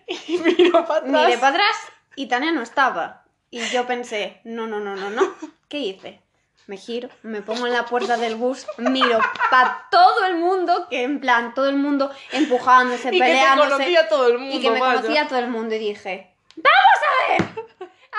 y 0.08 0.38
miró 0.38 0.86
para 0.86 1.06
atrás. 1.06 1.26
Miré 1.26 1.38
para 1.38 1.50
atrás 1.56 1.76
y 2.16 2.28
Tania 2.28 2.52
no 2.52 2.62
estaba. 2.62 3.24
Y 3.50 3.62
yo 3.70 3.86
pensé, 3.86 4.42
no, 4.44 4.66
no, 4.68 4.80
no, 4.80 4.96
no, 4.96 5.10
no. 5.10 5.34
¿Qué 5.68 5.78
hice? 5.80 6.20
Me 6.66 6.78
giro, 6.78 7.10
me 7.24 7.42
pongo 7.42 7.68
en 7.68 7.74
la 7.74 7.86
puerta 7.86 8.16
del 8.16 8.36
bus, 8.36 8.66
miro 8.78 9.20
para 9.52 9.86
todo 9.92 10.26
el 10.26 10.36
mundo, 10.36 10.88
que 10.90 11.04
en 11.04 11.20
plan, 11.20 11.54
todo 11.54 11.68
el 11.68 11.76
mundo 11.76 12.10
empujándose, 12.32 13.10
y 13.10 13.12
que 13.12 13.18
te 13.18 13.24
peleándose. 13.26 13.70
conocía 13.72 14.08
todo 14.08 14.28
el 14.30 14.40
mundo. 14.40 14.56
y 14.56 14.62
que 14.62 14.72
me 14.72 14.80
vaya. 14.80 15.02
conocía 15.02 15.28
todo 15.28 15.40
el 15.40 15.50
mundo 15.50 15.76
y 15.76 15.80
dije, 15.80 16.34
¡Vamos 16.56 17.00
a 17.04 17.44
ver! 17.44 17.66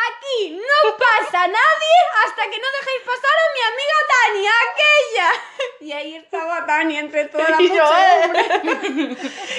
Aquí 0.08 0.50
no 0.50 0.96
pasa 0.96 1.46
nadie 1.46 1.98
hasta 2.24 2.42
que 2.50 2.58
no 2.58 2.66
dejéis 2.78 3.02
pasar 3.04 3.36
a 3.44 3.52
mi 3.54 3.62
amiga 3.72 3.96
Tania, 4.12 4.52
aquella. 4.70 5.30
Y 5.84 5.92
ahí 5.92 6.14
estaba 6.16 6.64
Tania 6.64 7.00
entre 7.00 7.24
toda 7.28 7.48
la 7.50 7.60
Y 7.60 7.68
yo. 7.68 7.84
"Eh". 7.96 9.16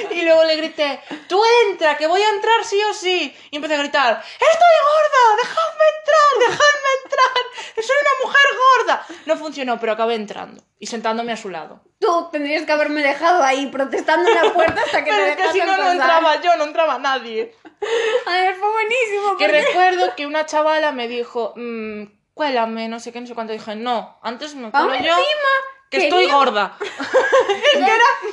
y 0.11 0.21
luego 0.23 0.43
le 0.43 0.55
grité, 0.55 0.99
tú 1.27 1.39
entra, 1.67 1.97
que 1.97 2.07
voy 2.07 2.21
a 2.21 2.29
entrar 2.29 2.63
sí 2.65 2.81
o 2.83 2.93
sí. 2.93 3.35
Y 3.51 3.55
empecé 3.57 3.75
a 3.75 3.77
gritar, 3.77 4.23
estoy 4.33 4.77
gorda, 4.91 5.35
dejadme 5.43 5.83
entrar, 5.99 6.49
dejadme 6.49 6.89
entrar, 7.03 7.85
soy 7.85 7.95
una 8.01 8.25
mujer 8.25 8.45
gorda. 8.57 9.05
No 9.25 9.37
funcionó, 9.37 9.79
pero 9.79 9.91
acabé 9.93 10.15
entrando 10.15 10.63
y 10.79 10.87
sentándome 10.87 11.31
a 11.31 11.37
su 11.37 11.49
lado. 11.49 11.81
Tú 11.99 12.29
tendrías 12.31 12.65
que 12.65 12.71
haberme 12.71 13.01
dejado 13.01 13.43
ahí 13.43 13.67
protestando 13.67 14.29
en 14.29 14.35
la 14.35 14.53
puerta 14.53 14.81
hasta 14.81 15.03
que 15.03 15.11
Pero 15.11 15.25
es 15.25 15.35
que 15.37 15.51
si 15.51 15.59
no, 15.59 15.77
no 15.77 15.91
entraba 15.91 16.41
yo, 16.41 16.55
no 16.57 16.65
entraba 16.65 16.99
nadie. 16.99 17.55
A 18.25 18.31
ver, 18.31 18.55
fue 18.55 18.71
buenísimo. 18.71 19.37
Que 19.37 19.47
recuerdo 19.47 20.15
que 20.15 20.25
una 20.25 20.45
chavala 20.45 20.91
me 20.91 21.07
dijo, 21.07 21.53
mmm, 21.55 22.03
cuélame, 22.33 22.87
no 22.87 22.99
sé 22.99 23.11
qué, 23.11 23.21
no 23.21 23.27
sé 23.27 23.35
cuánto. 23.35 23.53
Dije, 23.53 23.75
no, 23.75 24.19
antes 24.21 24.55
me 24.55 24.71
cuelo 24.71 24.89
yo, 24.89 24.95
encima, 24.95 25.53
que 25.89 25.97
estoy 25.97 26.27
gorda. 26.29 26.77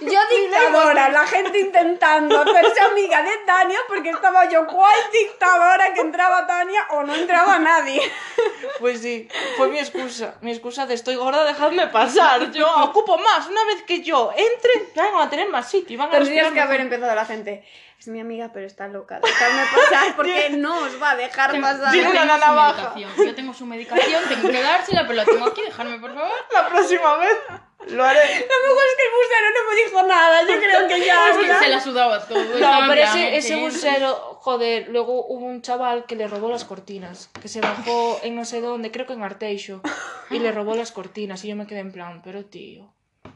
Yo 0.01 0.19
dictadora, 0.31 1.11
la 1.11 1.27
gente 1.27 1.59
intentando 1.61 2.41
hacerse 2.41 2.81
amiga 2.81 3.23
de 3.23 3.31
Tania 3.47 3.79
porque 3.89 4.11
estaba 4.11 4.49
yo 4.49 4.67
cual 4.67 4.95
dictadora 5.13 5.95
que 5.95 6.01
entraba 6.01 6.47
Tania 6.47 6.87
o 6.91 7.03
no 7.03 7.15
entraba 7.15 7.59
nadie. 7.59 8.01
Pues 8.79 9.01
sí, 9.01 9.29
fue 9.57 9.69
mi 9.69 9.79
excusa. 9.79 10.35
Mi 10.41 10.51
excusa 10.51 10.87
de 10.87 10.95
estoy 10.95 11.15
gorda, 11.15 11.45
dejadme 11.45 11.87
pasar. 11.89 12.51
Yo 12.53 12.69
ocupo 12.85 13.19
más. 13.19 13.47
Una 13.49 13.65
vez 13.65 13.83
que 13.83 14.03
yo 14.03 14.33
entre, 14.37 14.89
van 14.95 15.27
a 15.27 15.31
tener 15.31 15.49
más 15.49 15.71
sitio. 15.71 15.99
Van 15.99 16.09
a 16.09 16.13
Tendrías 16.13 16.53
que 16.53 16.61
haber 16.61 16.81
empezado 16.81 17.15
la 17.15 17.25
gente. 17.25 17.65
Es 18.03 18.09
mi 18.09 18.19
amiga, 18.19 18.51
pero 18.53 18.67
está 18.67 18.89
loca. 18.89 19.21
Dejadme 19.21 19.63
pasar 19.73 20.17
porque 20.17 20.51
no 20.51 20.81
os 20.81 21.01
va 21.01 21.13
a 21.13 21.17
dejar 21.17 21.61
pasar. 21.61 21.93
Tiene 21.93 22.09
Yo 22.09 22.11
una 22.11 22.23
tengo 22.23 22.35
su 22.35 22.41
navaja. 22.41 22.95
medicación. 22.97 23.27
Yo 23.29 23.35
tengo 23.37 23.55
su 23.55 23.67
medicación, 23.67 24.23
tengo 24.29 24.49
que 24.51 24.61
dársela, 24.61 25.03
pero 25.03 25.15
la 25.15 25.25
tengo 25.25 25.45
aquí, 25.47 25.63
dejarme 25.63 26.01
por 26.01 26.13
favor. 26.13 26.33
La 26.53 26.69
próxima 26.69 27.17
vez 27.19 27.37
lo 27.87 28.05
haré. 28.05 28.19
Lo 28.19 28.69
mejor 28.69 28.85
es 28.89 28.97
que 28.97 29.05
el 29.05 29.13
busero 29.21 29.51
no 29.55 29.71
me 29.71 29.85
dijo 29.85 30.03
nada. 30.03 30.43
Yo 30.43 30.59
creo 30.59 30.89
que 30.89 31.07
ya. 31.07 31.31
Es 31.31 31.37
que 31.37 31.65
se 31.65 31.69
la 31.69 31.81
sudaba 31.81 32.27
todo. 32.27 32.43
No, 32.59 32.89
pero 32.89 33.03
ese, 33.03 33.37
ese 33.37 33.55
busero, 33.55 34.17
joder, 34.41 34.89
luego 34.89 35.25
hubo 35.25 35.47
un 35.47 35.63
chaval 35.63 36.05
que 36.05 36.17
le 36.17 36.27
robó 36.27 36.51
las 36.51 36.65
cortinas, 36.65 37.31
que 37.41 37.47
se 37.47 37.61
bajó 37.61 38.19
en 38.25 38.35
no 38.35 38.45
sé 38.45 38.61
dónde, 38.61 38.91
creo 38.91 39.07
que 39.07 39.13
en 39.13 39.23
Arteixo, 39.23 39.81
y 40.29 40.41
le 40.41 40.51
robó 40.51 40.75
las 40.75 40.91
cortinas, 40.91 41.45
y 41.45 41.49
yo 41.51 41.55
me 41.55 41.69
quedé 41.69 41.79
en 41.79 41.93
plan, 41.93 42.21
pero 42.25 42.45
tío. 42.45 42.93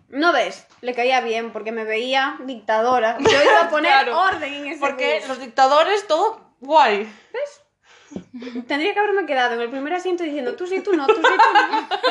No 0.09 0.33
ves, 0.33 0.67
le 0.83 0.95
caía 0.95 1.21
bien 1.21 1.53
porque 1.53 1.73
me 1.73 1.85
veía 1.85 2.37
dictadora. 2.45 3.19
Yo 3.19 3.43
iba 3.43 3.63
a 3.63 3.71
poner 3.71 3.91
Claro, 3.91 4.21
orden 4.21 4.55
en 4.55 4.67
ese 4.67 4.81
Porque 4.81 5.23
los 5.27 5.41
dictadores, 5.41 6.07
todo 6.07 6.53
guay. 6.61 7.13
Tendría 8.69 8.95
que 8.95 9.01
haberme 9.01 9.27
quedado 9.27 9.55
en 9.55 9.61
el 9.61 9.71
primer 9.71 9.93
asiento 9.95 10.23
diciendo 10.23 10.55
tú 10.55 10.67
sí, 10.67 10.81
tú 10.81 10.95
no, 10.95 11.07
tú 11.07 11.15
sí, 11.15 11.23
tú 11.23 12.11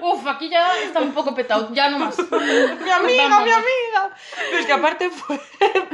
no. 0.00 0.10
Uf, 0.12 0.26
aquí 0.26 0.48
ya 0.48 0.78
está 0.82 1.00
un 1.00 1.12
poco 1.12 1.34
petado, 1.34 1.72
ya 1.72 1.90
no 1.90 1.98
más. 1.98 2.18
mi 2.30 2.90
amiga, 2.90 3.40
mi 3.40 3.50
amiga. 3.50 4.14
Pero 4.50 4.58
es 4.58 4.66
que 4.66 4.72
aparte 4.72 5.10
fue 5.10 5.40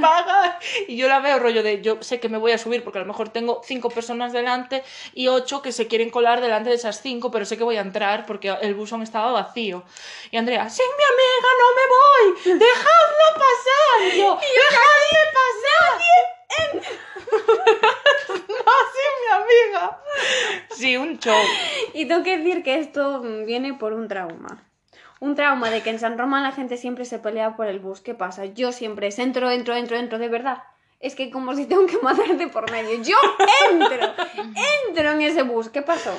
paga 0.01 0.59
y 0.87 0.97
yo 0.97 1.09
la 1.09 1.21
veo 1.21 1.39
rollo 1.39 1.63
de, 1.63 1.81
yo 1.81 2.03
sé 2.03 2.21
que 2.21 2.29
me 2.29 2.39
voy 2.39 2.53
a 2.53 2.59
subir 2.59 2.85
porque 2.85 2.99
a 2.99 3.03
lo 3.03 3.09
mejor 3.09 3.31
tengo 3.31 3.63
cinco 3.65 3.91
personas 3.91 4.33
delante 4.33 4.83
y 5.15 5.29
ocho 5.29 5.63
que 5.63 5.73
se 5.73 5.87
quieren 5.87 6.11
colar 6.11 6.41
delante 6.41 6.71
de 6.71 6.77
esas 6.77 7.01
cinco, 7.01 7.31
pero 7.31 7.45
sé 7.45 7.57
que 7.57 7.65
voy 7.65 7.77
a 7.77 7.81
entrar 7.81 8.27
porque 8.27 8.55
el 8.61 8.75
buzón 8.75 9.03
estaba 9.03 9.33
vacío. 9.33 9.85
Y 10.31 10.37
Andrea, 10.37 10.69
sin 10.69 10.87
mi 10.87 11.05
amiga 11.05 11.49
no 11.61 11.69
me 11.75 12.53
voy, 12.53 12.59
dejadla 12.59 13.29
pasar. 13.35 14.15
Y 14.15 14.19
yo, 14.19 14.39
dejadme 14.39 15.33
pasar. 15.33 16.36
No, 16.75 16.83
sin 18.93 19.13
mi 19.23 19.31
amiga. 19.33 20.01
Sí, 20.71 20.97
un 20.97 21.19
show. 21.19 21.43
Y 21.95 22.07
tengo 22.07 22.23
que 22.23 22.39
decir 22.39 22.63
que 22.63 22.79
esto 22.79 23.21
viene 23.21 23.75
por 23.75 23.93
un 23.93 24.09
trauma. 24.09 24.65
Un 25.19 25.35
trauma 25.35 25.71
de 25.71 25.83
que 25.83 25.91
en 25.91 25.99
San 25.99 26.19
Román 26.19 26.43
la 26.43 26.53
gente 26.53 26.77
siempre 26.77 27.05
se 27.05 27.19
pelea 27.19 27.57
por 27.57 27.67
el 27.67 27.79
bus. 27.79 28.01
¿Qué 28.01 28.15
pasa? 28.15 28.45
Yo 28.47 28.73
siempre 28.73 29.07
es 29.07 29.19
entro, 29.19 29.51
entro, 29.51 29.75
entro, 29.75 29.97
entro, 29.97 30.19
de 30.19 30.29
verdad. 30.29 30.63
Es 31.01 31.15
que 31.15 31.31
como 31.31 31.55
si 31.55 31.67
tengo 31.67 31.87
que 31.87 31.99
matarte 32.03 32.49
por 32.49 32.71
medio. 32.71 33.03
Yo 33.03 33.17
entro, 33.71 34.15
entro 34.89 35.13
en 35.13 35.23
ese 35.23 35.43
bus. 35.43 35.69
¿Qué 35.69 35.83
pasó? 35.83 36.13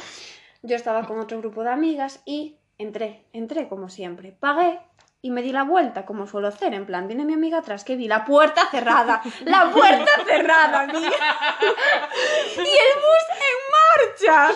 Yo 0.64 0.76
estaba 0.76 1.06
con 1.06 1.20
otro 1.20 1.38
grupo 1.40 1.64
de 1.64 1.70
amigas 1.70 2.22
y 2.26 2.58
entré, 2.78 3.24
entré 3.34 3.68
como 3.68 3.90
siempre. 3.90 4.32
Pagué 4.32 4.80
y 5.22 5.32
me 5.32 5.42
di 5.42 5.52
la 5.52 5.64
vuelta, 5.64 6.06
como 6.06 6.28
suelo 6.28 6.48
hacer. 6.48 6.74
En 6.74 6.86
plan, 6.86 7.08
viene 7.08 7.26
mi 7.26 7.34
amiga 7.34 7.60
atrás 7.60 7.84
que 7.84 7.96
vi 7.96 8.08
la 8.08 8.24
puerta 8.24 8.70
cerrada. 8.70 9.22
¡La 9.46 9.72
puerta 9.72 10.12
cerrada, 10.26 10.82
amiga! 10.82 11.10
y 12.56 12.60
el 12.60 12.94
bus 12.96 13.26
en 13.50 14.28
marcha. 14.28 14.52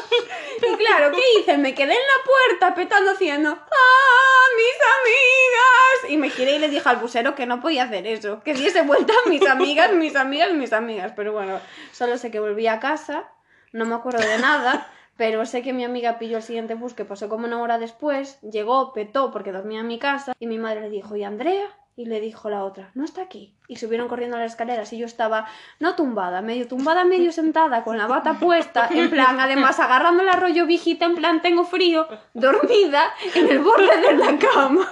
Y 0.57 0.75
claro, 0.77 1.11
¿qué 1.11 1.21
hice? 1.39 1.57
Me 1.57 1.73
quedé 1.73 1.93
en 1.93 1.99
la 1.99 2.23
puerta 2.23 2.75
petando 2.75 3.11
haciendo 3.11 3.49
¡Ah, 3.49 4.45
mis 4.55 4.75
amigas! 4.99 6.11
Y 6.11 6.17
me 6.17 6.29
giré 6.29 6.53
y 6.53 6.59
le 6.59 6.69
dije 6.69 6.87
al 6.87 6.97
busero 6.97 7.33
que 7.33 7.47
no 7.47 7.59
podía 7.59 7.83
hacer 7.83 8.05
eso, 8.05 8.41
que 8.43 8.53
diese 8.53 8.83
vuelta 8.83 9.13
a 9.25 9.29
mis 9.29 9.45
amigas, 9.47 9.93
mis 9.93 10.15
amigas, 10.15 10.53
mis 10.53 10.73
amigas. 10.73 11.13
Pero 11.15 11.33
bueno, 11.33 11.59
solo 11.91 12.17
sé 12.17 12.29
que 12.29 12.39
volví 12.39 12.67
a 12.67 12.79
casa, 12.79 13.31
no 13.71 13.85
me 13.85 13.95
acuerdo 13.95 14.19
de 14.19 14.37
nada, 14.37 14.87
pero 15.21 15.45
sé 15.45 15.61
que 15.61 15.71
mi 15.71 15.83
amiga 15.83 16.17
pilló 16.17 16.37
el 16.37 16.41
siguiente 16.41 16.73
bus 16.73 16.95
que 16.95 17.05
pasó 17.05 17.29
como 17.29 17.45
una 17.45 17.61
hora 17.61 17.77
después, 17.77 18.41
llegó, 18.41 18.91
petó 18.91 19.29
porque 19.29 19.51
dormía 19.51 19.81
en 19.81 19.87
mi 19.87 19.99
casa 19.99 20.33
y 20.39 20.47
mi 20.47 20.57
madre 20.57 20.81
le 20.81 20.89
dijo, 20.89 21.15
¿y 21.15 21.23
Andrea? 21.23 21.67
Y 21.95 22.05
le 22.05 22.19
dijo 22.19 22.49
la 22.49 22.63
otra, 22.63 22.89
no 22.95 23.05
está 23.05 23.21
aquí. 23.21 23.53
Y 23.67 23.75
subieron 23.75 24.07
corriendo 24.07 24.37
a 24.37 24.39
las 24.39 24.53
escaleras 24.53 24.91
y 24.93 24.97
yo 24.97 25.05
estaba, 25.05 25.47
no 25.79 25.95
tumbada, 25.95 26.41
medio 26.41 26.67
tumbada, 26.67 27.03
medio 27.03 27.31
sentada, 27.39 27.83
con 27.83 27.99
la 27.99 28.07
bata 28.07 28.39
puesta, 28.39 28.87
en 28.89 29.11
plan, 29.11 29.39
además 29.39 29.79
agarrando 29.79 30.23
el 30.23 30.33
rollo 30.33 30.65
viejita, 30.65 31.05
en 31.05 31.13
plan, 31.13 31.39
tengo 31.43 31.65
frío, 31.65 32.07
dormida 32.33 33.13
en 33.35 33.47
el 33.47 33.59
borde 33.59 33.95
de 34.01 34.13
la 34.15 34.39
cama. 34.39 34.89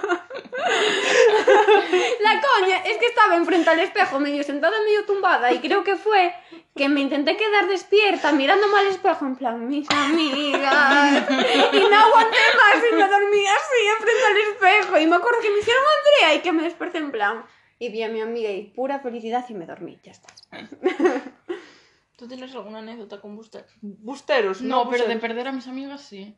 La 2.22 2.40
coña 2.40 2.76
es 2.84 2.98
que 2.98 3.06
estaba 3.06 3.34
enfrente 3.34 3.70
al 3.70 3.80
espejo, 3.80 4.20
medio 4.20 4.44
sentada, 4.44 4.76
medio 4.84 5.04
tumbada, 5.06 5.52
y 5.52 5.58
creo 5.58 5.82
que 5.82 5.96
fue 5.96 6.32
que 6.80 6.88
me 6.88 7.02
intenté 7.02 7.36
quedar 7.36 7.68
despierta 7.68 8.32
mirándome 8.32 8.78
al 8.78 8.86
espejo 8.86 9.26
en 9.26 9.36
plan, 9.36 9.68
mis 9.68 9.86
amigas. 9.90 11.28
Y 11.74 11.78
no 11.78 11.96
aguanté 11.98 12.38
más 12.56 12.84
y 12.90 12.94
me 12.96 13.06
dormí 13.06 13.44
así 13.46 13.86
enfrente 13.98 14.24
al 14.26 14.36
espejo. 14.38 14.98
Y 14.98 15.06
me 15.06 15.16
acuerdo 15.16 15.40
que 15.42 15.50
me 15.50 15.58
hicieron 15.58 15.82
Andrea 15.98 16.34
y 16.36 16.40
que 16.40 16.52
me 16.52 16.62
desperté 16.62 16.96
en 16.96 17.10
plan. 17.10 17.44
Y 17.78 17.90
vi 17.90 18.02
a 18.02 18.08
mi 18.08 18.22
amiga 18.22 18.50
y 18.50 18.62
pura 18.68 18.98
felicidad 19.00 19.44
y 19.50 19.52
me 19.52 19.66
dormí, 19.66 19.98
ya 20.02 20.12
está. 20.12 20.32
¿Tú 22.16 22.26
tienes 22.28 22.54
alguna 22.54 22.78
anécdota 22.78 23.20
con 23.20 23.36
buster- 23.36 23.66
busteros? 23.82 24.62
No, 24.62 24.88
pero 24.88 25.06
de 25.06 25.16
perder 25.16 25.48
a 25.48 25.52
mis 25.52 25.66
amigas 25.68 26.00
sí. 26.00 26.34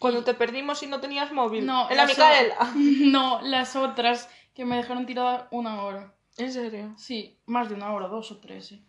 Cuando 0.00 0.24
te 0.24 0.34
perdimos 0.34 0.82
y 0.82 0.88
no 0.88 1.00
tenías 1.00 1.30
móvil. 1.30 1.64
No, 1.64 1.88
En 1.90 1.96
la 1.96 2.06
Micaela. 2.06 2.56
o- 2.60 2.66
No, 2.74 3.40
las 3.42 3.76
otras 3.76 4.28
que 4.52 4.64
me 4.64 4.76
dejaron 4.76 5.06
tirada 5.06 5.46
una 5.52 5.82
hora. 5.84 6.12
¿En 6.38 6.52
serio? 6.52 6.92
Sí, 6.96 7.38
más 7.46 7.68
de 7.68 7.76
una 7.76 7.92
hora, 7.92 8.08
dos 8.08 8.32
o 8.32 8.38
tres, 8.40 8.66
sí. 8.66 8.84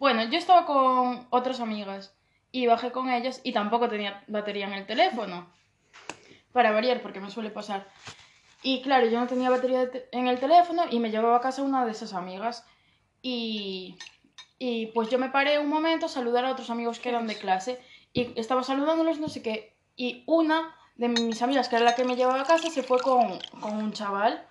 Bueno, 0.00 0.24
yo 0.24 0.38
estaba 0.38 0.64
con 0.64 1.26
otras 1.28 1.60
amigas 1.60 2.14
y 2.50 2.66
bajé 2.66 2.90
con 2.90 3.10
ellas 3.10 3.42
y 3.44 3.52
tampoco 3.52 3.86
tenía 3.90 4.24
batería 4.28 4.66
en 4.66 4.72
el 4.72 4.86
teléfono. 4.86 5.52
Para 6.52 6.72
variar, 6.72 7.02
porque 7.02 7.20
me 7.20 7.30
suele 7.30 7.50
pasar. 7.50 7.86
Y 8.62 8.80
claro, 8.80 9.06
yo 9.08 9.20
no 9.20 9.26
tenía 9.26 9.50
batería 9.50 9.90
en 10.12 10.26
el 10.26 10.40
teléfono 10.40 10.84
y 10.90 11.00
me 11.00 11.10
llevaba 11.10 11.36
a 11.36 11.42
casa 11.42 11.60
una 11.60 11.84
de 11.84 11.92
esas 11.92 12.14
amigas. 12.14 12.64
Y, 13.20 13.98
y 14.58 14.86
pues 14.86 15.10
yo 15.10 15.18
me 15.18 15.28
paré 15.28 15.58
un 15.58 15.68
momento 15.68 16.06
a 16.06 16.08
saludar 16.08 16.46
a 16.46 16.52
otros 16.52 16.70
amigos 16.70 16.98
que 16.98 17.10
eran 17.10 17.26
de 17.26 17.36
clase 17.36 17.78
y 18.14 18.32
estaba 18.40 18.62
saludándolos, 18.62 19.20
no 19.20 19.28
sé 19.28 19.42
qué. 19.42 19.76
Y 19.96 20.24
una 20.24 20.74
de 20.96 21.08
mis 21.08 21.42
amigas, 21.42 21.68
que 21.68 21.76
era 21.76 21.84
la 21.84 21.94
que 21.94 22.04
me 22.04 22.16
llevaba 22.16 22.40
a 22.40 22.46
casa, 22.46 22.70
se 22.70 22.82
fue 22.82 23.00
con, 23.00 23.38
con 23.60 23.76
un 23.76 23.92
chaval 23.92 24.48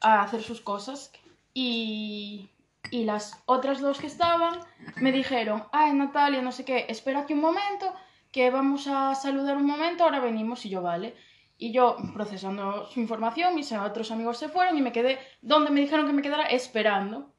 a 0.00 0.22
hacer 0.22 0.42
sus 0.42 0.60
cosas. 0.60 1.12
Y, 1.54 2.50
y 2.90 3.04
las 3.04 3.42
otras 3.46 3.80
dos 3.80 4.00
que 4.00 4.06
estaban 4.06 4.60
me 4.96 5.12
dijeron, 5.12 5.64
ay 5.72 5.92
Natalia, 5.92 6.42
no 6.42 6.52
sé 6.52 6.64
qué, 6.64 6.86
espera 6.88 7.20
aquí 7.20 7.34
un 7.34 7.40
momento, 7.40 7.94
que 8.32 8.50
vamos 8.50 8.86
a 8.86 9.14
saludar 9.14 9.56
un 9.56 9.66
momento, 9.66 10.04
ahora 10.04 10.20
venimos. 10.20 10.64
Y 10.64 10.70
yo, 10.70 10.82
vale. 10.82 11.14
Y 11.58 11.72
yo, 11.72 11.96
procesando 12.14 12.86
su 12.86 13.00
información, 13.00 13.54
mis 13.54 13.70
otros 13.72 14.10
amigos 14.10 14.38
se 14.38 14.48
fueron 14.48 14.78
y 14.78 14.82
me 14.82 14.92
quedé 14.92 15.18
donde 15.42 15.70
me 15.70 15.80
dijeron 15.80 16.06
que 16.06 16.12
me 16.12 16.22
quedara 16.22 16.44
esperando. 16.44 17.32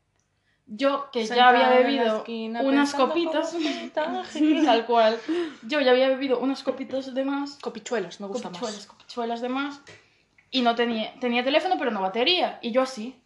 Yo, 0.67 1.09
que 1.11 1.25
ya 1.25 1.49
había 1.49 1.69
bebido 1.69 2.17
esquina 2.17 2.61
unas 2.61 2.93
copitas, 2.93 3.57
tal 3.93 4.85
cual, 4.85 5.19
yo 5.63 5.81
ya 5.81 5.91
había 5.91 6.07
bebido 6.07 6.39
unas 6.39 6.63
copitas 6.63 7.13
de 7.13 7.25
más 7.25 7.57
Copichuelas, 7.59 8.21
me 8.21 8.27
gusta 8.27 8.47
copichuelas, 8.47 8.77
más. 8.77 8.87
copichuelas 8.87 9.41
de 9.41 9.49
más. 9.49 9.81
Y 10.49 10.61
no 10.61 10.75
tenía, 10.75 11.13
tenía 11.19 11.43
teléfono, 11.43 11.75
pero 11.77 11.91
no 11.91 12.01
batería. 12.01 12.59
Y 12.61 12.71
yo 12.71 12.83
así. 12.83 13.20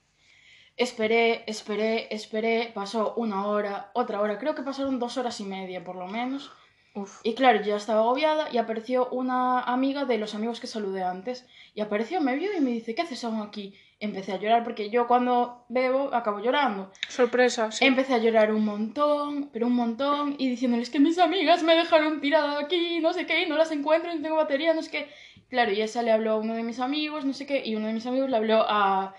Esperé, 0.77 1.43
esperé, 1.47 2.13
esperé. 2.13 2.71
Pasó 2.73 3.13
una 3.15 3.47
hora, 3.47 3.91
otra 3.93 4.21
hora. 4.21 4.37
Creo 4.37 4.55
que 4.55 4.63
pasaron 4.63 4.99
dos 4.99 5.17
horas 5.17 5.39
y 5.39 5.45
media, 5.45 5.83
por 5.83 5.95
lo 5.95 6.07
menos. 6.07 6.51
Uf. 6.95 7.19
Y 7.23 7.33
claro, 7.33 7.59
yo 7.59 7.65
ya 7.65 7.75
estaba 7.75 7.99
agobiada 7.99 8.47
y 8.51 8.57
apareció 8.57 9.09
una 9.09 9.61
amiga 9.61 10.05
de 10.05 10.17
los 10.17 10.33
amigos 10.33 10.59
que 10.59 10.67
saludé 10.67 11.03
antes. 11.03 11.45
Y 11.73 11.81
apareció, 11.81 12.21
me 12.21 12.35
vio 12.35 12.55
y 12.57 12.61
me 12.61 12.71
dice, 12.71 12.95
¿qué 12.95 13.01
haces 13.01 13.23
aún 13.25 13.41
aquí? 13.41 13.73
Empecé 13.99 14.33
a 14.33 14.37
llorar 14.37 14.63
porque 14.63 14.89
yo 14.89 15.07
cuando 15.07 15.65
bebo 15.67 16.13
acabo 16.13 16.39
llorando. 16.39 16.91
Sorpresa, 17.07 17.71
sí. 17.71 17.85
Empecé 17.85 18.13
a 18.13 18.17
llorar 18.17 18.53
un 18.53 18.63
montón, 18.63 19.49
pero 19.51 19.67
un 19.67 19.75
montón, 19.75 20.35
y 20.37 20.49
diciéndoles 20.49 20.89
que 20.89 20.99
mis 20.99 21.17
amigas 21.17 21.63
me 21.63 21.75
dejaron 21.75 22.21
tirada 22.21 22.59
aquí, 22.59 22.99
no 22.99 23.13
sé 23.13 23.25
qué, 23.25 23.43
y 23.43 23.49
no 23.49 23.57
las 23.57 23.71
encuentro, 23.71 24.11
y 24.11 24.15
no 24.15 24.21
tengo 24.21 24.35
batería, 24.35 24.73
no 24.73 24.81
sé 24.81 24.91
qué. 24.91 25.09
Claro, 25.49 25.71
y 25.71 25.81
esa 25.81 26.01
le 26.01 26.11
habló 26.11 26.31
a 26.31 26.37
uno 26.37 26.55
de 26.55 26.63
mis 26.63 26.79
amigos, 26.79 27.23
no 27.23 27.33
sé 27.33 27.45
qué, 27.45 27.65
y 27.65 27.75
uno 27.75 27.87
de 27.87 27.93
mis 27.93 28.05
amigos 28.05 28.29
le 28.29 28.37
habló 28.37 28.65
a, 28.67 29.15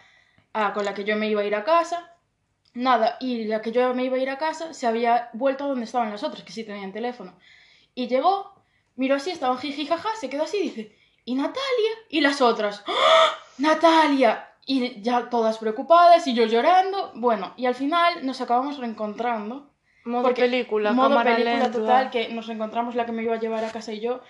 a 0.56 0.72
con 0.72 0.86
la 0.86 0.94
que 0.94 1.04
yo 1.04 1.16
me 1.16 1.28
iba 1.28 1.42
a 1.42 1.44
ir 1.44 1.54
a 1.54 1.64
casa. 1.64 2.12
Nada, 2.72 3.18
y 3.20 3.44
la 3.44 3.60
que 3.60 3.72
yo 3.72 3.94
me 3.94 4.04
iba 4.04 4.16
a 4.16 4.20
ir 4.20 4.30
a 4.30 4.38
casa 4.38 4.72
se 4.72 4.86
había 4.86 5.28
vuelto 5.34 5.64
a 5.64 5.68
donde 5.68 5.84
estaban 5.84 6.10
las 6.10 6.22
otras, 6.22 6.44
que 6.44 6.52
sí 6.52 6.64
tenían 6.64 6.92
teléfono. 6.92 7.34
Y 7.94 8.08
llegó, 8.08 8.54
miró 8.96 9.16
así, 9.16 9.30
estaban 9.30 9.58
jiji 9.58 9.86
jaja, 9.86 10.08
se 10.18 10.30
quedó 10.30 10.44
así 10.44 10.58
y 10.58 10.62
dice, 10.62 10.96
¿y 11.24 11.34
Natalia? 11.34 11.90
Y 12.08 12.20
las 12.22 12.40
otras, 12.40 12.84
¡Ah! 12.86 13.38
¡Natalia! 13.58 14.48
Y 14.66 15.00
ya 15.00 15.28
todas 15.28 15.58
preocupadas 15.58 16.26
y 16.26 16.34
yo 16.34 16.44
llorando. 16.44 17.12
Bueno, 17.14 17.52
y 17.56 17.66
al 17.66 17.74
final 17.74 18.26
nos 18.26 18.40
acabamos 18.40 18.78
reencontrando. 18.78 19.70
Modo 20.04 20.34
película, 20.34 20.92
modo 20.92 21.10
cámara 21.10 21.36
película 21.36 21.62
lenta. 21.62 21.78
total, 21.78 22.10
que 22.10 22.28
nos 22.28 22.46
reencontramos 22.46 22.94
la 22.94 23.06
que 23.06 23.12
me 23.12 23.22
iba 23.22 23.34
a 23.34 23.40
llevar 23.40 23.64
a 23.64 23.70
casa 23.70 23.92
y 23.92 24.00
yo. 24.00 24.22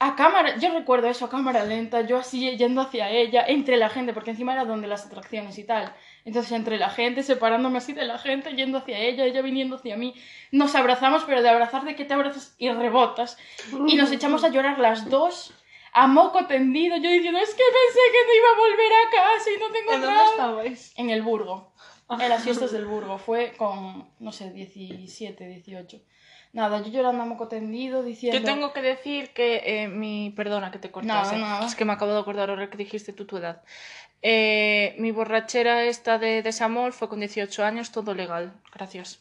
A 0.00 0.14
cámara, 0.14 0.56
yo 0.58 0.72
recuerdo 0.72 1.08
eso, 1.08 1.24
a 1.24 1.30
cámara 1.30 1.64
lenta, 1.64 2.02
yo 2.02 2.18
así 2.18 2.56
yendo 2.56 2.80
hacia 2.80 3.10
ella, 3.10 3.44
entre 3.44 3.76
la 3.76 3.88
gente, 3.88 4.12
porque 4.12 4.30
encima 4.30 4.52
era 4.52 4.64
donde 4.64 4.86
las 4.86 5.06
atracciones 5.06 5.58
y 5.58 5.64
tal. 5.64 5.92
Entonces, 6.24 6.52
entre 6.52 6.78
la 6.78 6.88
gente, 6.88 7.24
separándome 7.24 7.78
así 7.78 7.94
de 7.94 8.04
la 8.04 8.16
gente, 8.16 8.54
yendo 8.54 8.78
hacia 8.78 8.96
ella, 8.98 9.24
ella 9.24 9.42
viniendo 9.42 9.74
hacia 9.74 9.96
mí. 9.96 10.14
Nos 10.52 10.76
abrazamos, 10.76 11.24
pero 11.24 11.42
de 11.42 11.48
abrazar 11.48 11.84
de 11.84 11.96
que 11.96 12.04
te 12.04 12.14
abrazas 12.14 12.54
y 12.58 12.70
rebotas. 12.70 13.38
Y 13.88 13.96
nos 13.96 14.12
echamos 14.12 14.44
a 14.44 14.50
llorar 14.50 14.78
las 14.78 15.10
dos, 15.10 15.52
a 15.92 16.06
moco 16.06 16.46
tendido, 16.46 16.96
yo 16.96 17.10
diciendo, 17.10 17.40
es 17.40 17.50
que 17.50 17.62
pensé 17.64 18.00
que 18.12 18.26
no 18.26 18.34
iba 18.36 18.48
a 18.50 18.58
volver 18.58 18.92
a 18.92 19.10
casa 19.10 19.50
y 19.50 19.58
no 19.58 19.70
te 19.72 19.78
¿En 19.78 20.02
dónde 20.02 20.24
estabais? 20.30 20.92
En 20.96 21.10
el 21.10 21.22
Burgo. 21.22 21.72
En 22.10 22.28
las 22.28 22.44
fiestas 22.44 22.70
del 22.70 22.86
Burgo. 22.86 23.18
Fue 23.18 23.54
con, 23.56 24.08
no 24.20 24.30
sé, 24.30 24.52
17, 24.52 25.44
18. 25.44 26.00
Nada, 26.52 26.82
yo 26.82 26.90
llorando 26.90 27.22
a 27.22 27.26
moco 27.26 27.48
tendido, 27.48 28.02
diciendo... 28.02 28.38
Yo 28.38 28.44
tengo 28.44 28.72
que 28.72 28.80
decir 28.80 29.30
que 29.30 29.62
eh, 29.64 29.88
mi. 29.88 30.32
Perdona 30.34 30.70
que 30.70 30.78
te 30.78 30.90
cortase. 30.90 31.36
Nada, 31.36 31.54
nada. 31.54 31.66
Es 31.66 31.74
que 31.74 31.84
me 31.84 31.92
acabo 31.92 32.12
de 32.12 32.20
acordar 32.20 32.50
ahora 32.50 32.70
que 32.70 32.78
dijiste 32.78 33.12
tú 33.12 33.26
tu 33.26 33.36
edad. 33.36 33.62
Eh, 34.22 34.96
mi 34.98 35.12
borrachera 35.12 35.84
esta 35.84 36.18
de 36.18 36.42
desamor 36.42 36.92
fue 36.92 37.08
con 37.08 37.20
18 37.20 37.64
años, 37.64 37.92
todo 37.92 38.14
legal. 38.14 38.52
Gracias. 38.74 39.20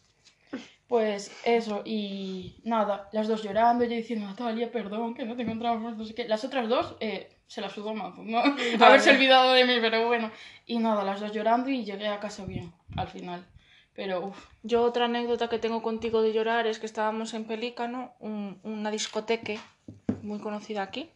Pues 0.87 1.37
eso, 1.43 1.81
y 1.83 2.55
nada, 2.63 3.09
las 3.11 3.27
dos 3.27 3.43
llorando, 3.43 3.83
yo 3.83 3.89
diciendo, 3.89 4.25
Natalia, 4.25 4.71
perdón, 4.71 5.15
que 5.15 5.25
no 5.25 5.35
te 5.35 5.41
encontramos, 5.41 5.97
no 5.97 6.05
sé 6.05 6.15
qué. 6.15 6.29
Las 6.29 6.45
otras 6.45 6.69
dos 6.69 6.95
eh, 7.01 7.29
se 7.45 7.59
las 7.59 7.73
sudó 7.73 7.93
más, 7.93 8.17
¿no? 8.17 8.39
Haberse 8.79 9.09
olvidado 9.15 9.51
de 9.51 9.65
mí, 9.65 9.79
pero 9.81 10.07
bueno. 10.07 10.31
Y 10.65 10.79
nada, 10.79 11.03
las 11.03 11.19
dos 11.19 11.33
llorando 11.33 11.69
y 11.69 11.83
llegué 11.83 12.07
a 12.07 12.21
casa 12.21 12.45
bien, 12.45 12.71
al 12.95 13.09
final. 13.09 13.45
Pero, 13.97 14.27
uff, 14.27 14.45
Yo 14.61 14.83
otra 14.83 15.05
anécdota 15.05 15.49
que 15.49 15.57
tengo 15.57 15.81
contigo 15.81 16.21
de 16.21 16.31
llorar 16.31 16.67
es 16.67 16.77
que 16.77 16.85
estábamos 16.85 17.33
en 17.33 17.45
Pelícano, 17.45 18.13
un- 18.19 18.59
una 18.63 18.91
discoteca 18.91 19.53
muy 20.21 20.37
conocida 20.39 20.83
aquí. 20.83 21.09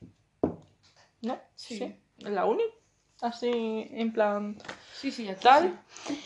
¿No? 1.21 1.37
Sí. 1.55 1.95
En 2.17 2.33
la 2.35 2.45
uni. 2.45 2.63
Así, 3.21 3.87
en 3.91 4.11
plan 4.11 4.57
sí, 4.95 5.11
sí, 5.11 5.29
aquí 5.29 5.43
tal. 5.43 5.79
sí. 6.07 6.19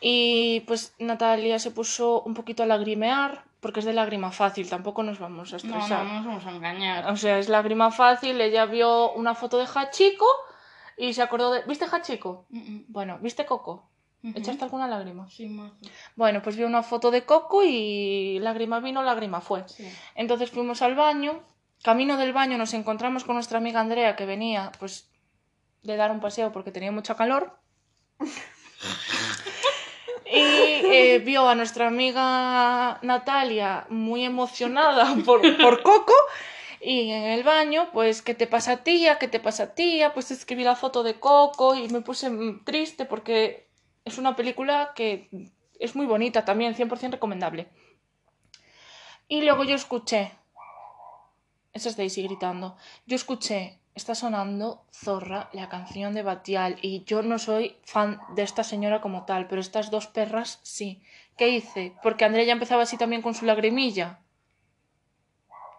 Y 0.00 0.60
pues 0.66 0.92
Natalia 0.98 1.60
se 1.60 1.70
puso 1.70 2.22
un 2.22 2.34
poquito 2.34 2.64
a 2.64 2.66
lagrimear, 2.66 3.44
porque 3.60 3.78
es 3.78 3.86
de 3.86 3.92
lágrima 3.92 4.32
fácil, 4.32 4.68
tampoco 4.68 5.04
nos 5.04 5.20
vamos 5.20 5.52
a 5.52 5.56
estresar. 5.58 6.04
no, 6.04 6.10
no 6.10 6.14
nos 6.16 6.26
vamos 6.26 6.46
a 6.46 6.50
engañar. 6.50 7.08
O 7.12 7.16
sea, 7.16 7.38
es 7.38 7.48
lágrima 7.48 7.92
fácil, 7.92 8.40
ella 8.40 8.66
vio 8.66 9.12
una 9.12 9.36
foto 9.36 9.56
de 9.58 9.68
Hachiko 9.72 10.26
y 10.96 11.12
se 11.14 11.22
acordó 11.22 11.52
de... 11.52 11.62
¿Viste 11.62 11.84
Hachiko? 11.84 12.46
Mm, 12.50 12.58
mm, 12.58 12.84
Bueno, 12.88 13.18
¿viste 13.22 13.46
Coco? 13.46 13.88
¿Echaste 14.22 14.64
alguna 14.64 14.86
lágrima? 14.86 15.28
Sí, 15.28 15.48
mazo. 15.48 15.76
Bueno, 16.14 16.42
pues 16.42 16.56
vio 16.56 16.66
una 16.66 16.82
foto 16.82 17.10
de 17.10 17.24
Coco 17.24 17.62
y 17.64 18.38
lágrima 18.40 18.78
vino, 18.80 19.02
lágrima 19.02 19.40
fue. 19.40 19.68
Sí. 19.68 19.88
Entonces 20.14 20.50
fuimos 20.50 20.80
al 20.82 20.94
baño. 20.94 21.42
Camino 21.82 22.16
del 22.16 22.32
baño 22.32 22.56
nos 22.56 22.74
encontramos 22.74 23.24
con 23.24 23.34
nuestra 23.34 23.58
amiga 23.58 23.80
Andrea 23.80 24.14
que 24.14 24.24
venía 24.24 24.70
pues 24.78 25.10
de 25.82 25.96
dar 25.96 26.12
un 26.12 26.20
paseo 26.20 26.52
porque 26.52 26.70
tenía 26.70 26.92
mucha 26.92 27.16
calor. 27.16 27.58
Y 30.34 30.38
eh, 30.38 31.18
vio 31.22 31.46
a 31.46 31.54
nuestra 31.54 31.88
amiga 31.88 32.98
Natalia 33.02 33.84
muy 33.90 34.24
emocionada 34.24 35.14
por, 35.26 35.42
por 35.58 35.82
Coco. 35.82 36.14
Y 36.80 37.10
en 37.10 37.24
el 37.24 37.44
baño, 37.44 37.90
pues, 37.92 38.22
¿qué 38.22 38.34
te 38.34 38.46
pasa 38.46 38.82
tía? 38.82 39.18
¿Qué 39.18 39.28
te 39.28 39.40
pasa 39.40 39.74
tía? 39.74 40.14
Pues 40.14 40.30
escribí 40.30 40.64
la 40.64 40.74
foto 40.74 41.02
de 41.02 41.20
Coco 41.20 41.74
y 41.74 41.88
me 41.88 42.00
puse 42.00 42.30
mm, 42.30 42.64
triste 42.64 43.04
porque 43.04 43.68
es 44.04 44.18
una 44.18 44.36
película 44.36 44.92
que 44.94 45.28
es 45.78 45.96
muy 45.96 46.06
bonita 46.06 46.44
también, 46.44 46.74
100% 46.74 47.12
recomendable. 47.12 47.68
Y 49.28 49.42
luego 49.42 49.64
yo 49.64 49.74
escuché, 49.74 50.32
esa 51.72 51.88
es 51.88 51.96
Daisy 51.96 52.22
gritando, 52.22 52.76
yo 53.06 53.16
escuché, 53.16 53.78
está 53.94 54.14
sonando 54.14 54.84
Zorra, 54.92 55.48
la 55.52 55.68
canción 55.68 56.14
de 56.14 56.22
Batial, 56.22 56.78
y 56.82 57.04
yo 57.04 57.22
no 57.22 57.38
soy 57.38 57.76
fan 57.84 58.20
de 58.34 58.42
esta 58.42 58.64
señora 58.64 59.00
como 59.00 59.24
tal, 59.24 59.48
pero 59.48 59.60
estas 59.60 59.90
dos 59.90 60.06
perras 60.06 60.60
sí. 60.62 61.02
¿Qué 61.36 61.48
hice? 61.48 61.94
Porque 62.02 62.24
Andrea 62.24 62.44
ya 62.44 62.52
empezaba 62.52 62.82
así 62.82 62.96
también 62.96 63.22
con 63.22 63.34
su 63.34 63.46
lagrimilla. 63.46 64.20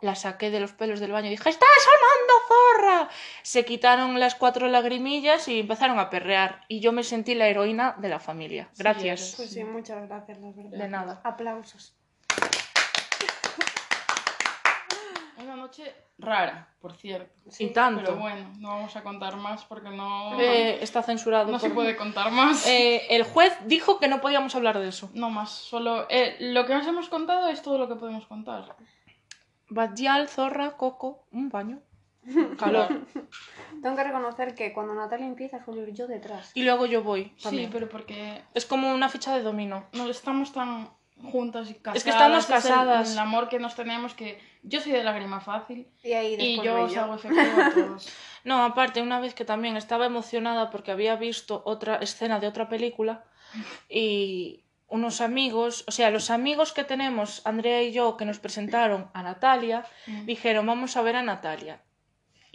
La 0.03 0.15
saqué 0.15 0.51
de 0.51 0.59
los 0.59 0.73
pelos 0.73 0.99
del 0.99 1.13
baño 1.13 1.27
y 1.27 1.31
dije, 1.31 1.49
¡Está 1.49 1.65
sonando 1.81 2.33
zorra! 2.49 3.09
Se 3.41 3.63
quitaron 3.63 4.19
las 4.19 4.35
cuatro 4.35 4.67
lagrimillas 4.67 5.47
y 5.47 5.61
empezaron 5.61 5.97
a 5.97 6.09
perrear. 6.09 6.65
Y 6.67 6.81
yo 6.81 6.91
me 6.91 7.03
sentí 7.03 7.35
la 7.35 7.47
heroína 7.47 7.95
de 7.99 8.09
la 8.09 8.19
familia. 8.19 8.67
Gracias. 8.77 9.35
Pues 9.37 9.51
sí, 9.51 9.63
muchas 9.63 10.05
gracias, 10.09 10.39
la 10.39 10.51
verdad. 10.51 10.77
de 10.77 10.87
nada. 10.89 11.21
Aplausos. 11.23 11.95
Una 15.37 15.55
noche 15.55 15.93
rara, 16.17 16.67
por 16.79 16.95
cierto. 16.97 17.33
Y 17.59 17.67
tanto. 17.69 18.01
Pero 18.03 18.17
bueno, 18.17 18.51
no 18.59 18.69
vamos 18.69 18.95
a 18.97 19.03
contar 19.03 19.35
más 19.37 19.63
porque 19.65 19.89
no, 19.89 20.39
Eh, 20.39 20.81
está 20.83 21.01
censurado. 21.01 21.49
no 21.51 21.59
se 21.59 21.69
puede 21.69 21.95
contar 21.95 22.29
más. 22.31 22.65
Eh, 22.73 23.07
el 23.09 23.23
juez 23.23 23.53
dijo 23.65 23.99
que 23.99 24.07
no 24.07 24.19
podíamos 24.21 24.55
hablar 24.55 24.79
de 24.79 24.89
eso. 24.89 25.09
No 25.13 25.29
más, 25.29 25.49
solo 25.51 26.07
eh, 26.09 26.35
lo 26.39 26.65
que 26.65 26.73
nos 26.73 26.87
hemos 26.87 27.07
contado 27.09 27.47
es 27.49 27.61
todo 27.61 27.77
lo 27.77 27.87
que 27.87 27.95
podemos 27.95 28.25
contar. 28.25 28.75
Badial, 29.73 30.27
zorra, 30.27 30.77
coco, 30.77 31.25
un 31.31 31.49
baño. 31.49 31.81
Calor. 32.59 32.87
Tengo 33.81 33.95
que 33.95 34.03
reconocer 34.03 34.55
que 34.55 34.71
cuando 34.71 34.93
Natalia 34.93 35.25
empieza 35.25 35.63
suelo 35.65 35.81
ir 35.87 35.93
yo 35.93 36.07
detrás. 36.07 36.51
Y 36.53 36.63
luego 36.63 36.85
yo 36.85 37.03
voy 37.03 37.33
Sí, 37.37 37.43
también. 37.43 37.69
pero 37.71 37.89
porque 37.89 38.41
Es 38.53 38.65
como 38.65 38.93
una 38.93 39.09
ficha 39.09 39.35
de 39.35 39.41
dominó. 39.43 39.85
no 39.93 40.09
estamos 40.09 40.53
tan 40.53 40.89
juntas 41.31 41.69
y 41.69 41.75
casadas. 41.75 41.97
Es 41.97 42.03
que 42.03 42.09
estamos 42.11 42.39
es 42.43 42.49
el- 42.49 42.55
casadas. 42.55 43.11
El, 43.13 43.19
amor 43.19 43.49
que 43.49 43.59
nos 43.59 43.75
tenemos 43.75 44.13
que 44.13 44.39
yo 44.63 44.79
soy 44.79 44.91
de 44.93 45.03
lágrima 45.03 45.39
fácil 45.41 45.87
Y 46.03 46.13
ahí 46.13 46.35
y 46.39 46.61
yo 46.61 46.73
voy 46.73 46.81
os 46.83 46.93
yo. 46.93 47.01
hago 47.01 47.15
efectivo 47.15 47.61
a 47.61 47.69
todos. 47.73 48.09
No, 48.43 48.63
aparte, 48.63 49.01
una 49.01 49.19
vez 49.19 49.33
que 49.33 49.45
también 49.45 49.75
estaba 49.77 50.05
emocionada 50.05 50.69
porque 50.69 50.91
había 50.91 51.15
visto 51.15 51.61
otra 51.65 51.95
escena 51.97 52.39
de 52.39 52.47
otra 52.47 52.69
película 52.69 53.23
y 53.89 54.63
unos 54.93 55.21
amigos, 55.21 55.83
o 55.87 55.91
sea, 55.91 56.09
los 56.11 56.29
amigos 56.29 56.71
que 56.71 56.83
tenemos, 56.83 57.41
Andrea 57.45 57.81
y 57.81 57.91
yo, 57.91 58.15
que 58.17 58.25
nos 58.25 58.39
presentaron 58.39 59.09
a 59.13 59.23
Natalia, 59.23 59.85
Mm. 60.07 60.25
dijeron, 60.25 60.65
vamos 60.67 60.95
a 60.97 61.01
ver 61.01 61.15
a 61.15 61.23
Natalia. 61.23 61.81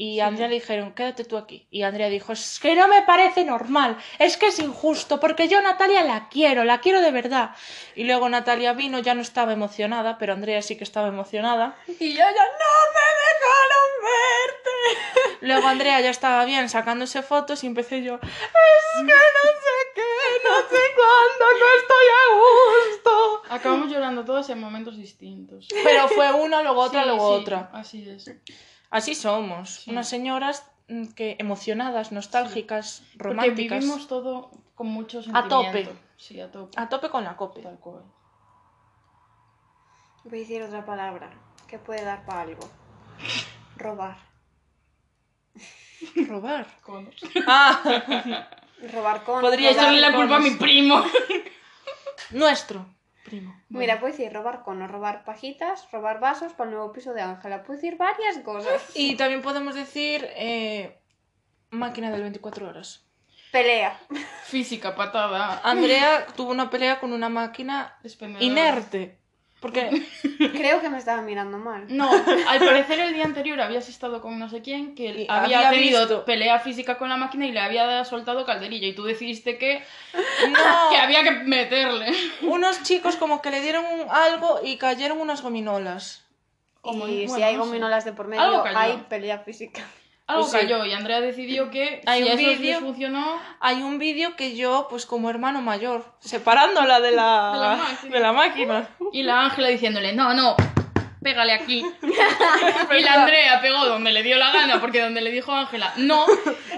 Y 0.01 0.21
a 0.21 0.29
Andrea 0.29 0.47
le 0.47 0.55
dijeron, 0.55 0.93
quédate 0.95 1.25
tú 1.25 1.37
aquí. 1.37 1.67
Y 1.73 1.83
Andrea 1.83 2.09
dijo, 2.09 2.33
es 2.33 2.61
que 2.63 2.77
no 2.77 2.87
me 2.87 3.03
parece 3.03 3.45
normal, 3.45 3.97
es 4.21 4.37
que 4.37 4.47
es 4.47 4.61
injusto, 4.61 5.19
porque 5.19 5.49
yo 5.49 5.61
Natalia 5.61 6.05
la 6.05 6.29
quiero, 6.29 6.63
la 6.63 6.79
quiero 6.81 7.01
de 7.01 7.11
verdad. 7.11 7.51
Y 7.97 8.05
luego 8.05 8.29
Natalia 8.29 8.75
vino, 8.75 9.01
ya 9.01 9.15
no 9.15 9.23
estaba 9.23 9.53
emocionada, 9.53 10.17
pero 10.19 10.35
Andrea 10.35 10.63
sí 10.63 10.77
que 10.77 10.85
estaba 10.85 11.09
emocionada. 11.09 11.75
Y 11.89 12.11
yo 12.13 12.19
ya, 12.21 12.47
no 12.63 12.75
me 12.95 13.09
dejaron 13.27 13.89
verte. 14.07 15.39
Luego 15.41 15.67
Andrea 15.67 16.01
ya 16.01 16.11
estaba 16.11 16.45
bien 16.45 16.69
sacándose 16.69 17.23
fotos 17.23 17.65
y 17.65 17.67
empecé 17.67 18.03
yo, 18.05 18.15
es 18.23 18.31
que 18.99 19.03
no 19.03 19.09
qué, 19.99 20.49
no 20.49 20.69
sé 20.69 20.83
cuándo, 20.97 21.59
no 21.61 21.67
estoy 21.81 22.07
a 22.19 22.25
gusto. 22.37 23.43
Acabamos 23.51 23.91
llorando 23.91 24.25
todos 24.25 24.49
en 24.51 24.61
momentos 24.61 24.97
distintos. 24.97 25.69
Pero 25.85 26.09
fue 26.09 26.33
una, 26.33 26.63
luego 26.63 26.83
otra, 26.83 27.03
Sí, 27.03 27.09
luego 27.09 27.37
sí, 27.37 27.43
otra. 27.43 27.71
Así 27.73 28.09
es. 28.09 28.31
Así 28.91 29.15
somos, 29.15 29.71
Sí. 29.81 29.91
unas 29.91 30.09
señoras 30.09 30.71
mm, 30.89 31.09
que 31.09 31.37
emocionadas, 31.39 32.13
nostálgicas, 32.13 33.03
Porque 33.13 33.29
románticas, 33.29 33.81
vivimos 33.81 34.07
todo 34.09 34.51
con 34.75 34.87
mucho 34.89 35.21
A 35.35 35.49
tope. 35.49 35.89
Sí, 36.17 36.41
a 36.41 36.51
tope. 36.51 36.81
a 36.81 36.89
tope 36.89 37.11
con 37.11 37.25
la 37.25 37.37
cope. 37.37 37.61
Tal 37.63 37.79
cual. 37.79 38.03
Voy 40.25 40.39
a 40.39 40.41
decir 40.41 40.63
otra 40.63 40.85
palabra 40.85 41.31
que 41.67 41.79
puede 41.79 42.05
dar 42.05 42.25
para 42.25 42.43
algo. 42.43 42.69
Robar. 43.77 44.19
Robar. 46.29 46.67
Conos. 46.83 47.15
Ah, 47.47 47.83
Robar 48.93 49.25
con. 49.25 49.41
Podría 49.41 49.71
robar 49.71 49.83
Echarle 49.85 50.01
la 50.01 50.13
con- 50.13 50.21
culpa 50.21 50.37
a 50.37 50.41
mi 50.41 50.51
primo. 50.53 51.05
nuestro 52.31 52.87
primo. 53.25 53.55
Mira, 53.69 54.01
puedo 54.01 54.13
decir 54.13 54.33
robar 54.33 54.63
conos, 54.63 54.91
robar 54.91 55.25
pajitas, 55.25 55.87
robar 55.93 56.21
vasos 56.21 56.53
para 56.55 56.71
el 56.71 56.77
nuevo 56.77 56.93
piso 56.93 57.13
de 57.13 57.21
Ángela. 57.23 57.63
Puedo 57.63 57.79
decir 57.79 57.97
varias 57.97 58.39
cosas. 58.39 58.83
Y 58.95 59.17
también 59.17 59.43
podemos 59.43 59.75
decir 59.75 60.27
eh, 60.37 60.99
máquina 61.71 62.11
del 62.11 62.23
24 62.23 62.69
horas. 62.69 63.05
Pelea. 63.53 63.99
Física, 64.45 64.95
patada. 64.95 65.61
Andrea 65.65 66.27
tuvo 66.37 66.51
una 66.51 66.69
pelea 66.71 67.01
con 67.01 67.13
una 67.13 67.29
máquina 67.29 67.99
inerte. 68.41 69.18
Porque 69.61 69.91
Creo 70.53 70.81
que 70.81 70.89
me 70.89 70.99
estaba 70.99 71.21
mirando 71.23 71.59
mal. 71.59 71.85
No, 71.89 72.09
al 72.13 72.59
parecer 72.61 73.01
el 73.01 73.13
día 73.13 73.25
anterior 73.25 73.61
habías 73.61 73.89
estado 73.89 74.21
con 74.21 74.39
no 74.39 74.49
sé 74.49 74.63
quién 74.63 74.95
que 74.95 75.07
Y 75.23 75.27
había, 75.29 75.59
había 75.67 75.71
tenido 75.71 76.01
visto- 76.01 76.25
pelea 76.25 76.61
física 76.61 76.97
con 76.97 77.09
la 77.09 77.17
máquina 77.17 77.45
y 77.47 77.51
le 77.53 77.59
había 77.61 78.05
soltado 78.05 78.45
calderilla 78.47 78.87
y 78.87 78.95
tú 78.95 79.03
decidiste 79.05 79.59
que, 79.59 79.83
no, 80.51 80.91
que 80.91 80.97
había 80.97 81.25
que 81.25 81.31
meterle. 81.33 82.07
unos 82.43 82.83
chicos 82.85 83.17
como 83.17 83.43
que 83.43 83.51
le 83.51 83.61
dieron 83.61 83.85
algo 84.11 84.61
y 84.63 84.77
cayeron 84.77 85.21
unas 85.21 85.43
gominolas. 85.43 86.25
Como- 86.81 87.09
y 87.09 87.29
si 87.29 87.43
hay 87.43 87.57
gominolas 87.57 88.05
de 88.05 88.13
por 88.13 88.29
medio, 88.29 88.63
hay 88.65 89.05
pelea 89.09 89.41
física. 89.41 89.83
Algo 90.29 90.43
Pues 90.43 90.53
sí. 90.53 90.59
cayó 90.59 90.85
y 90.85 90.93
Andrea 90.93 91.23
decidió 91.23 91.71
que 91.71 92.03
Hay 92.07 92.23
si 92.23 92.31
un 92.31 92.37
vídeo- 92.37 92.81
funcionó, 92.81 93.39
Hay 93.61 93.83
un 93.83 93.99
vídeo 93.99 94.37
que 94.37 94.55
yo, 94.55 94.87
pues 94.91 95.07
como 95.07 95.31
hermano 95.31 95.63
mayor, 95.63 96.05
separándola 96.21 97.01
de 97.01 97.13
la, 97.13 97.51
De 97.55 97.59
la 97.61 97.77
máquina. 97.77 98.13
de 98.15 98.21
la 98.21 98.33
máquina. 98.33 98.89
y 99.13 99.23
la 99.23 99.41
Ángela 99.47 99.69
diciéndole, 99.69 100.13
no, 100.13 100.35
no, 100.35 100.55
pégale 101.23 101.53
aquí. 101.53 101.85
y 102.03 103.03
la 103.03 103.13
Andrea 103.15 103.61
pegó 103.61 103.85
donde 103.87 104.13
le 104.13 104.23
dio 104.23 104.37
la 104.37 104.51
gana, 104.53 104.81
porque 104.81 105.01
donde 105.01 105.21
le 105.21 105.31
dijo 105.31 105.53
Ángela, 105.53 105.93
no. 105.97 106.25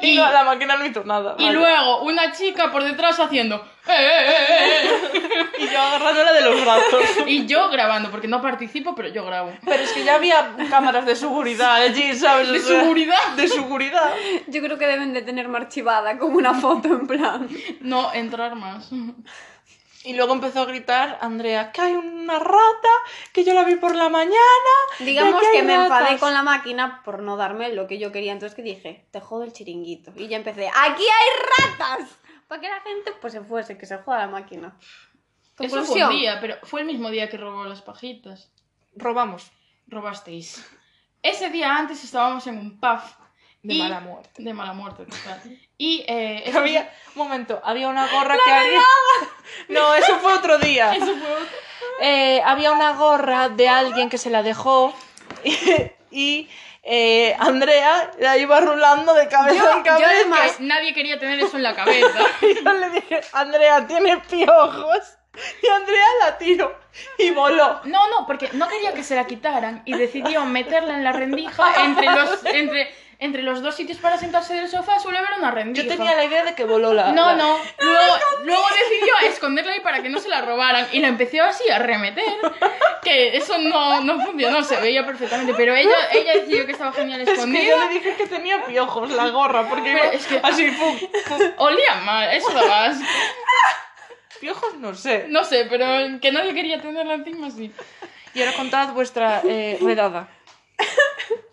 Y, 0.02 0.10
Y, 0.12 0.16
no, 0.16 0.30
la 0.32 0.44
máquina 0.44 0.76
no 0.76 0.86
hizo 0.86 1.04
nada. 1.04 1.34
y 1.38 1.44
vale. 1.44 1.56
luego 1.58 2.02
una 2.02 2.32
chica 2.32 2.72
por 2.72 2.82
detrás 2.82 3.20
haciendo, 3.20 3.56
"Eh, 3.86 3.92
eh, 3.92 4.26
eh, 4.28 4.84
eh". 4.84 5.46
Y 5.60 5.68
yo 5.68 5.78
agarrándola 5.80 6.32
de 6.32 6.40
los 6.40 6.60
brazos. 6.62 7.02
y 7.26 7.46
yo 7.46 7.68
grabando, 7.68 8.10
porque 8.10 8.26
no 8.28 8.40
participo, 8.40 8.94
pero 8.94 9.08
yo 9.08 9.24
grabo. 9.26 9.52
Pero 9.64 9.82
es 9.82 9.92
que 9.92 10.04
ya 10.04 10.14
había 10.16 10.54
cámaras 10.70 11.04
de 11.06 11.14
seguridad 11.16 11.74
allí, 11.74 12.14
¿sabes? 12.14 12.50
De 12.50 12.60
seguridad. 12.60 13.28
De 13.36 13.46
seguridad. 13.46 14.10
Yo 14.48 14.62
creo 14.62 14.78
que 14.78 14.86
deben 14.86 15.12
de 15.12 15.22
tener 15.22 15.46
archivada 15.54 16.18
como 16.18 16.36
una 16.38 16.54
foto 16.54 16.88
en 16.88 17.06
plan. 17.06 17.48
No 17.80 18.12
entrar 18.14 18.54
más. 18.56 18.88
Y 20.02 20.14
luego 20.14 20.32
empezó 20.32 20.60
a 20.62 20.64
gritar 20.64 21.18
Andrea, 21.20 21.72
que 21.72 21.82
hay 21.82 21.92
una 21.92 22.38
rata, 22.38 22.88
que 23.32 23.44
yo 23.44 23.52
la 23.52 23.64
vi 23.64 23.76
por 23.76 23.94
la 23.94 24.08
mañana. 24.08 24.34
Digamos 24.98 25.42
que 25.52 25.62
me 25.62 25.74
enfadé 25.74 26.04
ratas". 26.04 26.20
con 26.20 26.32
la 26.32 26.42
máquina 26.42 27.02
por 27.04 27.20
no 27.22 27.36
darme 27.36 27.72
lo 27.74 27.86
que 27.86 27.98
yo 27.98 28.10
quería. 28.10 28.32
Entonces 28.32 28.56
que 28.56 28.62
dije, 28.62 29.06
te 29.10 29.20
jodo 29.20 29.44
el 29.44 29.52
chiringuito. 29.52 30.12
Y 30.16 30.28
ya 30.28 30.38
empecé, 30.38 30.68
¡aquí 30.68 31.02
hay 31.02 31.78
ratas! 31.78 32.08
Para 32.48 32.60
que 32.62 32.68
la 32.68 32.80
gente 32.80 33.12
pues 33.20 33.34
se 33.34 33.42
fuese, 33.42 33.76
que 33.76 33.86
se 33.86 33.98
joda 33.98 34.18
la 34.20 34.26
máquina. 34.28 34.76
Eso 35.58 35.68
fue 35.68 35.68
Conclusión. 35.68 36.10
un 36.10 36.16
día, 36.18 36.38
pero 36.40 36.56
fue 36.62 36.80
el 36.80 36.86
mismo 36.86 37.10
día 37.10 37.28
que 37.28 37.36
robó 37.36 37.64
las 37.64 37.82
pajitas. 37.82 38.50
Robamos. 38.96 39.52
Robasteis. 39.86 40.66
Ese 41.22 41.50
día 41.50 41.76
antes 41.76 42.02
estábamos 42.02 42.46
en 42.46 42.56
un 42.56 42.80
pub. 42.80 43.00
De 43.62 43.74
y- 43.74 43.78
mala 43.82 44.00
muerte. 44.00 44.30
De 44.42 44.54
mala 44.54 44.72
muerte, 44.72 45.04
total. 45.04 45.40
Y 45.76 46.04
eh, 46.08 46.42
ese- 46.46 46.56
había, 46.58 46.92
un 47.14 47.22
momento, 47.24 47.60
había 47.64 47.88
una 47.88 48.06
gorra 48.10 48.36
que 48.44 48.50
alguien... 48.50 48.82
No, 49.68 49.94
eso 49.94 50.18
fue 50.20 50.32
otro 50.34 50.58
día. 50.58 50.92
eso 50.96 51.06
fue 51.06 51.32
otro- 51.32 51.46
Eh, 52.02 52.40
había 52.44 52.72
una 52.72 52.92
gorra 52.94 53.48
de 53.50 53.68
alguien 53.68 54.08
que 54.08 54.16
se 54.18 54.30
la 54.30 54.42
dejó 54.42 54.94
y 56.10 56.48
eh, 56.82 57.36
Andrea 57.38 58.10
la 58.18 58.38
iba 58.38 58.58
rulando 58.60 59.12
de 59.14 59.28
cabeza 59.28 59.62
Yo- 59.62 59.70
en 59.72 59.78
yo 59.78 59.84
cabeza. 59.84 60.10
además- 60.10 60.52
que 60.56 60.62
nadie 60.64 60.94
quería 60.94 61.18
tener 61.18 61.38
eso 61.40 61.56
en 61.56 61.62
la 61.62 61.74
cabeza. 61.74 62.18
Y 62.42 62.64
yo 62.64 62.72
le 62.72 62.90
dije, 62.90 63.20
Andrea, 63.32 63.86
tiene 63.86 64.16
piojos. 64.18 65.16
Y 65.62 65.66
Andrea 65.68 66.06
la 66.22 66.38
tiró 66.38 66.76
y 67.18 67.30
voló. 67.30 67.80
No, 67.84 68.08
no, 68.08 68.26
porque 68.26 68.48
no 68.54 68.66
quería 68.68 68.92
que 68.94 69.04
se 69.04 69.14
la 69.14 69.26
quitaran 69.26 69.82
y 69.84 69.92
decidió 69.94 70.44
meterla 70.44 70.94
en 70.94 71.04
la 71.04 71.12
rendija 71.12 71.84
entre 71.84 72.06
los, 72.06 72.44
entre, 72.46 72.92
entre 73.20 73.42
los 73.42 73.62
dos 73.62 73.74
sitios 73.76 73.98
para 73.98 74.16
sentarse 74.18 74.54
del 74.54 74.68
sofá. 74.68 74.98
Suele 74.98 75.18
haber 75.18 75.30
una 75.38 75.50
rendija. 75.50 75.86
Yo 75.86 75.94
tenía 75.96 76.16
la 76.16 76.24
idea 76.24 76.42
de 76.44 76.54
que 76.54 76.64
voló 76.64 76.92
la... 76.94 77.12
No, 77.12 77.26
la- 77.26 77.34
no. 77.36 77.58
Luego, 77.78 78.14
luego 78.44 78.62
decidió 78.82 79.14
esconderla 79.30 79.72
ahí 79.72 79.80
para 79.80 80.02
que 80.02 80.08
no 80.08 80.18
se 80.18 80.28
la 80.28 80.40
robaran. 80.40 80.86
Y 80.92 81.00
la 81.00 81.08
empezó 81.08 81.42
así 81.44 81.68
a 81.70 81.78
remeter. 81.78 82.24
Que 83.02 83.36
eso 83.36 83.58
no, 83.58 84.00
no 84.00 84.20
funcionó, 84.24 84.62
se 84.64 84.76
veía 84.80 85.04
perfectamente. 85.06 85.54
Pero 85.54 85.74
ella, 85.74 85.96
ella 86.12 86.32
decidió 86.34 86.66
que 86.66 86.72
estaba 86.72 86.92
genial 86.92 87.20
Es 87.22 87.26
que 87.28 87.34
escondida. 87.34 87.62
yo 87.68 87.78
le 87.78 87.88
dije 87.94 88.14
que 88.16 88.26
tenía 88.26 88.64
piojos 88.64 89.10
la 89.10 89.28
gorra, 89.28 89.68
porque 89.68 89.90
iba 89.92 90.00
es 90.08 90.26
que- 90.26 90.40
así, 90.42 90.70
pum, 90.70 90.98
pum. 91.28 91.38
Olía 91.58 91.94
mal, 92.04 92.30
eso 92.34 92.50
daba 92.52 92.86
asco. 92.86 93.04
Piojos 94.40 94.74
no 94.78 94.94
sé. 94.94 95.26
No 95.28 95.44
sé, 95.44 95.66
pero 95.68 95.84
que 96.20 96.32
nadie 96.32 96.54
quería 96.54 96.80
tenerla 96.80 97.14
encima, 97.14 97.50
sí. 97.50 97.70
Y 98.32 98.40
ahora 98.40 98.56
contad 98.56 98.88
vuestra 98.92 99.42
eh, 99.44 99.78
redada. 99.82 100.28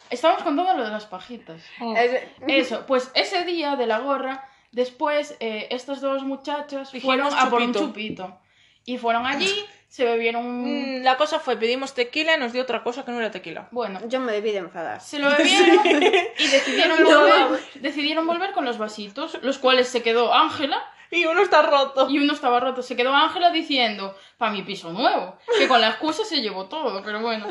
Estábamos 0.10 0.44
contando 0.44 0.74
lo 0.74 0.84
de 0.86 0.92
las 0.92 1.06
pajitas. 1.06 1.62
Es- 1.98 2.22
Eso, 2.48 2.86
pues 2.86 3.12
ese 3.14 3.44
día 3.46 3.76
de 3.76 3.88
la 3.88 4.00
gorra, 4.00 4.48
después 4.72 5.36
eh, 5.40 5.68
estos 5.72 6.02
dos 6.02 6.24
muchachos 6.24 6.92
Dijimos 6.92 7.16
fueron 7.16 7.34
a 7.40 7.50
por 7.50 7.62
un 7.62 7.74
chupito. 7.74 7.88
chupito. 8.24 8.40
Y 8.86 8.98
fueron 8.98 9.26
allí, 9.26 9.54
se 9.90 10.06
bebieron 10.06 10.46
un... 10.46 11.00
Mm, 11.00 11.04
La 11.04 11.18
cosa 11.18 11.40
fue, 11.42 11.58
pedimos 11.58 11.94
tequila 11.94 12.36
y 12.36 12.40
nos 12.40 12.54
dio 12.54 12.62
otra 12.62 12.84
cosa 12.84 13.04
que 13.04 13.12
no 13.12 13.20
era 13.20 13.32
tequila. 13.32 13.68
Bueno, 13.72 14.00
Yo 14.08 14.22
me 14.22 14.32
debí 14.32 14.52
de 14.52 14.60
enfadar. 14.60 15.02
se 15.02 15.20
lo 15.20 15.30
bebieron 15.30 15.86
y 16.38 16.48
decidieron 16.48 17.04
No. 17.04 17.20
volver, 17.20 17.60
decidieron 17.76 18.26
volver 18.26 18.54
con 18.54 18.64
los 18.64 18.78
vasitos, 18.78 19.38
los 19.42 19.58
cuales 19.58 19.90
se 19.90 20.02
quedó 20.04 20.34
Ángela 20.34 20.82
Y 21.12 21.26
uno 21.26 21.42
está 21.42 21.64
roto. 21.64 22.10
y 22.10 22.20
uno 22.20 22.32
estaba 22.32 22.62
roto. 22.62 22.82
Se 22.82 22.96
quedó 22.96 23.14
Ángela 23.14 23.52
diciendo, 23.52 24.16
para 24.38 24.52
mi 24.54 24.62
piso 24.64 24.94
nuevo, 24.94 25.38
que 25.58 25.68
con 25.68 25.82
la 25.82 25.90
excusa 25.90 26.24
se 26.24 26.42
llevó 26.42 26.68
todo, 26.68 27.02
pero 27.04 27.20
bueno. 27.20 27.48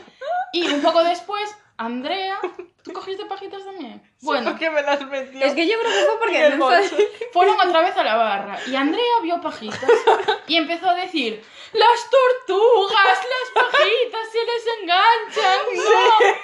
Y 0.55 0.67
un 0.69 0.81
poco 0.81 1.05
después, 1.05 1.55
Andrea, 1.79 2.39
¿tú 2.87 2.93
cogiste 2.93 3.25
pajitas 3.27 3.65
también? 3.65 4.01
Bueno, 4.23 4.51
¿Por 4.51 4.59
qué 4.61 4.71
me 4.71 4.81
las 4.81 5.05
metió? 5.07 5.45
Es 5.45 5.55
que 5.55 5.67
yo 5.67 5.77
creo 5.79 5.93
que 5.93 6.07
fue 6.07 6.19
porque 6.21 7.19
fueron 7.33 7.61
otra 7.61 7.81
vez 7.81 7.97
a 7.97 8.05
la 8.05 8.15
barra 8.17 8.59
y 8.69 8.77
Andrea 8.77 9.03
vio 9.23 9.41
pajitas 9.41 9.91
y 10.47 10.57
empezó 10.57 10.89
a 10.89 10.95
decir, 10.95 11.45
las 11.73 12.11
tortugas, 12.11 13.19
las 13.19 13.65
pajitas 13.65 14.21
se 14.33 14.39
les 14.39 14.81
enganchan, 14.83 15.61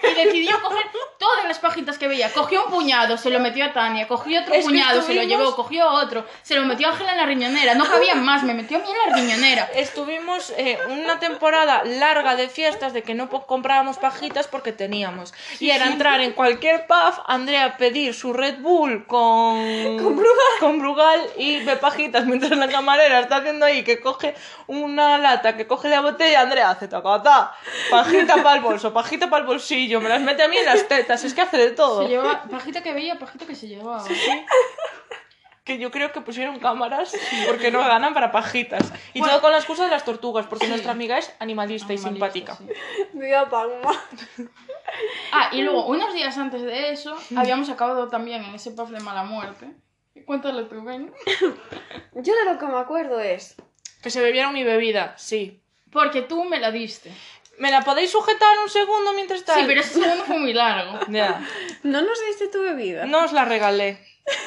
no. 0.02 0.10
Y 0.10 0.14
decidió 0.14 0.60
coger 0.60 0.86
todas 1.18 1.44
las 1.44 1.58
pajitas 1.60 1.96
que 1.98 2.08
veía. 2.08 2.30
Cogió 2.32 2.64
un 2.66 2.70
puñado, 2.72 3.16
se 3.16 3.30
lo 3.30 3.38
metió 3.38 3.64
a 3.64 3.72
Tania, 3.72 4.08
cogió 4.08 4.40
otro 4.40 4.52
Es 4.54 4.64
puñado, 4.64 5.00
se 5.02 5.14
lo 5.14 5.20
estuvimos- 5.22 5.28
llevó, 5.46 5.56
cogió 5.56 5.88
otro, 5.88 6.26
se 6.42 6.56
lo 6.56 6.62
metió 6.66 6.88
a 6.88 6.90
Ángela 6.90 7.12
en 7.12 7.18
la 7.18 7.26
riñonera. 7.26 7.74
No 7.74 7.86
cabía 7.86 8.14
más, 8.16 8.42
me 8.42 8.54
metió 8.54 8.78
a 8.78 8.80
mí 8.80 8.86
en 8.90 9.10
la 9.10 9.16
riñonera. 9.16 9.70
Estuvimos 9.74 10.50
eh, 10.56 10.78
una 10.88 11.18
temporada 11.20 11.82
larga 11.84 12.34
de 12.34 12.48
fiestas 12.48 12.92
de 12.92 13.02
que 13.02 13.14
no 13.14 13.28
comprábamos 13.30 13.98
pajitas 13.98 14.48
porque 14.48 14.72
teníamos. 14.72 15.32
y 15.60 15.70
era 15.70 15.86
entrar 15.86 16.20
en 16.20 16.31
cualquier 16.34 16.86
pub, 16.86 17.14
Andrea 17.26 17.76
pedir 17.76 18.14
su 18.14 18.32
Red 18.32 18.58
Bull 18.60 19.06
con, 19.06 19.98
con, 20.60 20.78
Brugal. 20.78 21.20
y 21.36 21.60
de 21.60 21.76
pajitas 21.76 22.26
mientras 22.26 22.56
la 22.56 22.68
camarera 22.68 23.20
está 23.20 23.36
haciendo 23.36 23.66
ahí 23.66 23.82
que 23.84 24.00
coge 24.00 24.34
una 24.66 25.18
lata, 25.18 25.56
que 25.56 25.66
coge 25.66 25.88
la 25.88 26.00
botella, 26.00 26.40
Andrea 26.42 26.70
hace 26.70 26.88
tacata, 26.88 27.54
pajita 27.90 28.42
para 28.42 28.56
el 28.56 28.62
bolso, 28.62 28.92
pajita 28.92 29.28
para 29.30 29.42
el 29.42 29.46
bolsillo, 29.46 30.00
me 30.00 30.08
las 30.08 30.20
mete 30.20 30.42
a 30.42 30.48
mí 30.48 30.56
en 30.56 30.64
las 30.66 30.86
tetas, 30.88 31.24
es 31.24 31.34
que 31.34 31.40
hace 31.42 31.56
de 31.58 31.70
todo. 31.70 32.02
Se 32.02 32.08
llevaba, 32.08 32.42
pajita 32.50 32.82
que 32.82 32.92
veía, 32.92 33.18
pajita 33.18 33.46
que 33.46 33.54
se 33.54 33.68
llevaba. 33.68 34.04
Que 35.64 35.78
yo 35.78 35.92
creo 35.92 36.10
que 36.10 36.20
pusieron 36.20 36.58
cámaras 36.58 37.14
porque 37.46 37.70
no 37.70 37.78
ganan 37.78 38.14
para 38.14 38.32
pajitas. 38.32 38.92
Y 39.14 39.20
Bueno. 39.20 39.34
todo 39.34 39.42
con 39.42 39.52
la 39.52 39.58
excusa 39.58 39.84
de 39.84 39.92
las 39.92 40.04
tortugas, 40.04 40.44
porque 40.46 40.66
nuestra 40.66 40.90
amiga 40.90 41.18
es 41.18 41.32
animalista 41.38 41.92
y 41.92 41.98
simpática. 41.98 42.56
Sí. 42.56 42.66
Viva 43.12 43.48
Palma. 43.48 43.92
Ah, 45.34 45.48
y 45.50 45.62
luego, 45.62 45.86
unos 45.86 46.12
días 46.12 46.36
antes 46.36 46.60
de 46.60 46.92
eso, 46.92 47.16
habíamos 47.34 47.70
acabado 47.70 48.08
también 48.08 48.44
en 48.44 48.54
ese 48.54 48.70
puff 48.70 48.90
de 48.90 49.00
mala 49.00 49.24
muerte. 49.24 49.66
Cuéntalo 50.26 50.66
tú, 50.66 50.84
ven. 50.84 51.10
Yo 52.14 52.34
de 52.34 52.44
lo 52.44 52.58
que 52.58 52.66
me 52.66 52.78
acuerdo 52.78 53.18
es. 53.18 53.56
Que 54.02 54.10
se 54.10 54.20
bebieron 54.20 54.52
mi 54.52 54.62
bebida, 54.62 55.14
sí. 55.16 55.62
Porque 55.90 56.20
tú 56.20 56.44
me 56.44 56.60
la 56.60 56.70
diste. 56.70 57.10
¿Me 57.58 57.70
la 57.70 57.82
podéis 57.82 58.10
sujetar 58.10 58.58
un 58.62 58.68
segundo 58.68 59.12
mientras 59.14 59.44
tal? 59.44 59.60
Sí, 59.60 59.64
pero 59.66 59.80
ese 59.80 60.00
segundo 60.00 60.24
fue 60.24 60.38
muy 60.38 60.52
largo. 60.52 60.98
Ya. 61.08 61.40
¿No 61.82 62.02
nos 62.02 62.20
diste 62.26 62.48
tu 62.48 62.62
bebida? 62.62 63.06
No 63.06 63.24
os 63.24 63.32
la 63.32 63.44
regalé. 63.44 63.98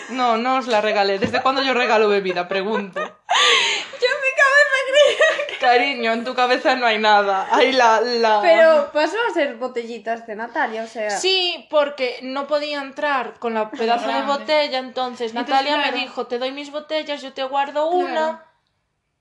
No, 0.10 0.38
no 0.38 0.58
os 0.58 0.68
la 0.68 0.82
regalé. 0.82 1.20
¿Desde 1.20 1.42
cuándo 1.42 1.62
yo 1.62 1.74
regalo 1.74 2.10
bebida? 2.10 2.48
Pregunto. 2.48 3.00
Yo 3.00 3.06
en 3.06 4.22
mi 4.22 4.32
cabeza 4.38 4.78
creía. 4.88 5.55
Cariño, 5.66 6.14
en 6.14 6.24
tu 6.24 6.34
cabeza 6.36 6.76
no 6.76 6.86
hay 6.86 7.00
nada. 7.00 7.48
Hay 7.52 7.72
la... 7.72 8.02
la... 8.02 8.40
Pero 8.42 8.92
pasó 8.92 9.18
a 9.30 9.34
ser 9.34 9.56
botellitas 9.56 10.28
de 10.28 10.36
Natalia, 10.36 10.84
o 10.84 10.88
sea. 10.88 11.10
Sí, 11.10 11.68
porque 11.70 12.20
no 12.22 12.48
podía 12.48 12.82
entrar 12.82 13.40
con 13.40 13.54
la 13.56 13.72
pedazo 13.72 14.08
de 14.08 14.22
botella, 14.24 14.80
entonces 14.80 15.32
Entonces, 15.32 15.34
Natalia 15.34 15.76
claro. 15.76 15.92
me 15.92 15.98
dijo, 16.00 16.28
te 16.28 16.40
doy 16.40 16.52
mis 16.52 16.72
botellas, 16.72 17.22
yo 17.22 17.34
te 17.34 17.44
guardo 17.44 17.90
Claro. 17.90 18.06
una 18.06 18.46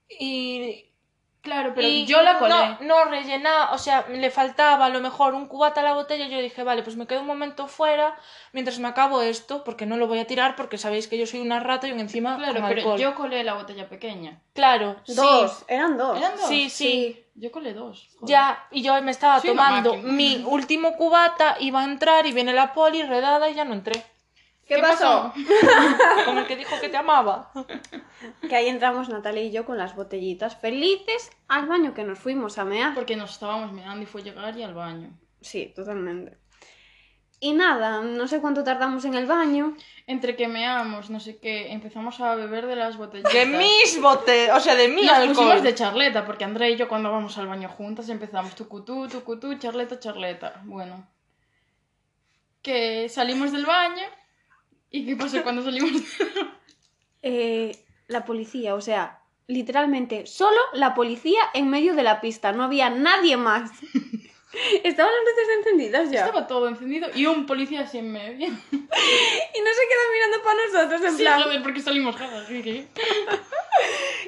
y... 0.09 0.91
Claro, 1.45 1.73
pero 1.75 1.87
y 1.87 2.07
yo 2.07 2.23
la 2.23 2.39
colé. 2.39 2.55
No, 2.55 2.79
no 2.81 3.05
rellenaba, 3.05 3.71
o 3.73 3.79
sea, 3.79 4.07
le 4.09 4.31
faltaba 4.31 4.87
a 4.87 4.89
lo 4.89 5.01
mejor 5.01 5.35
un 5.35 5.47
cubata 5.47 5.81
a 5.81 5.85
la 5.85 5.93
botella 5.93 6.25
y 6.25 6.31
yo 6.31 6.39
dije, 6.41 6.65
vale, 6.65 6.83
pues 6.83 6.97
me 6.97 7.07
quedo 7.07 7.21
un 7.21 7.27
momento 7.27 7.67
fuera 7.69 8.17
mientras 8.53 8.79
me 8.79 8.89
acabo 8.89 9.21
esto, 9.21 9.63
porque 9.63 9.85
no 9.85 9.99
lo 9.99 10.07
voy 10.07 10.19
a 10.21 10.27
tirar 10.27 10.57
porque 10.57 10.79
sabéis 10.79 11.07
que 11.07 11.19
yo 11.19 11.27
soy 11.27 11.41
una 11.41 11.61
rata 11.61 11.87
y 11.87 11.93
un 11.93 12.01
encima 12.01 12.37
Claro, 12.39 12.55
con 12.55 12.69
pero 12.69 12.81
alcohol. 12.81 12.99
yo 12.99 13.15
colé 13.15 13.45
la 13.45 13.55
botella 13.55 13.89
pequeña. 13.89 14.41
Claro, 14.55 14.97
Dos, 15.07 15.65
eran 15.69 15.99
dos. 15.99 16.17
¿Eran 16.19 16.37
dos? 16.37 16.49
Sí, 16.49 16.71
sí. 16.71 17.21
Yo 17.35 17.53
colé 17.53 17.75
dos. 17.75 18.09
joder. 18.21 18.29
Ya, 18.33 18.67
y 18.71 18.83
yo 18.83 19.01
me 19.03 19.11
estaba 19.11 19.39
Soy 19.41 19.51
tomando 19.51 19.97
mi 19.97 20.43
último 20.47 20.97
cubata, 20.97 21.57
iba 21.61 21.81
a 21.83 21.85
entrar 21.85 22.25
y 22.27 22.33
viene 22.33 22.53
la 22.55 22.73
poli 22.73 23.03
redada 23.03 23.51
y 23.51 23.55
ya 23.55 23.65
no 23.67 23.75
entré. 23.75 24.03
¿Qué, 24.67 24.79
pasó? 24.79 25.33
Con 26.25 26.39
el 26.39 26.47
que 26.47 26.57
dijo 26.57 26.81
que 26.81 26.89
te 26.89 26.97
amaba. 26.97 27.51
Que 28.49 28.57
ahí 28.57 28.69
entramos 28.69 29.11
Natalia 29.11 29.43
y 29.43 29.51
yo 29.51 29.67
con 29.67 29.77
las 29.77 29.95
botellitas, 29.95 30.57
felices, 30.57 31.31
al 31.47 31.67
baño 31.67 31.93
que 31.93 32.05
nos 32.05 32.19
fuimos 32.19 32.57
a 32.57 32.65
mear. 32.65 32.95
Porque 32.95 33.17
nos 33.17 33.33
estábamos 33.33 33.73
mirando 33.73 34.03
y 34.03 34.07
fue 34.07 34.23
llegar 34.23 34.57
y 34.57 34.63
al 34.63 34.73
baño. 34.73 35.11
Sí, 35.43 35.73
totalmente. 35.77 36.39
Y 37.41 37.53
nada, 37.53 38.01
no 38.01 38.27
sé 38.27 38.41
cuánto 38.41 38.65
tardamos 38.65 39.05
en 39.05 39.15
el 39.15 39.27
baño. 39.27 39.77
Entre 40.07 40.37
que 40.37 40.49
meamos, 40.49 41.11
no 41.11 41.21
sé 41.21 41.39
qué, 41.39 41.73
empezamos 41.73 42.19
a 42.21 42.35
beber 42.35 42.67
de 42.67 42.77
las 42.77 42.97
botellitas. 42.97 43.33
De 43.33 43.45
mis 43.45 44.01
botellas, 44.01 44.57
o 44.57 44.61
sea, 44.61 44.75
de 44.75 44.89
mi 44.89 45.03
Nos 45.03 45.13
alcohol. 45.13 45.35
pusimos 45.35 45.63
de 45.63 45.75
charleta, 45.75 46.25
porque 46.25 46.45
Andrea 46.45 46.71
y 46.71 46.77
yo 46.77 46.89
cuando 46.89 47.13
vamos 47.13 47.37
al 47.37 47.47
baño 47.47 47.69
juntas 47.69 48.09
empezamos 48.09 48.55
tucutú, 48.55 49.09
tucutú, 49.09 49.59
charleta, 49.59 49.99
charleta. 49.99 50.63
Bueno. 50.65 51.07
Que 52.63 53.11
salimos 53.11 53.53
del 53.53 53.67
baño. 53.67 54.05
¿Y 54.95 55.05
qué 55.05 55.17
pasó 55.17 55.43
cuando 55.43 55.65
salimos 55.65 55.91
Eh, 57.23 57.77
la 58.07 58.25
policía, 58.25 58.77
o 58.77 58.81
sea, 58.81 59.23
literalmente, 59.49 60.27
solo 60.27 60.59
la 60.73 60.95
policía 60.95 61.41
en 61.53 61.69
medio 61.69 61.95
de 61.95 62.05
la 62.05 62.21
pista, 62.21 62.53
no 62.53 62.63
había 62.63 62.91
nadie 62.91 63.37
más. 63.37 63.73
Estaban 64.85 65.13
las 65.13 65.25
luces 65.25 65.57
encendidas 65.59 66.11
ya. 66.11 66.21
Estaba 66.27 66.47
todo 66.47 66.69
encendido 66.69 67.09
y 67.15 67.27
un 67.27 67.47
policía 67.47 67.83
así 67.83 67.99
en 67.99 68.13
medio. 68.13 68.49
Y 69.57 69.61
no 69.61 69.71
se 69.71 69.89
quedan 69.89 70.13
mirando 70.13 70.43
para 70.45 70.57
nosotros, 70.67 71.03
en 71.11 71.17
Sí, 71.17 71.23
plan. 71.23 71.43
joder, 71.43 71.63
porque 71.63 71.81
salimos 71.81 72.17
jajas, 72.17 72.47
sí, 72.47 72.63
sí. 72.63 72.89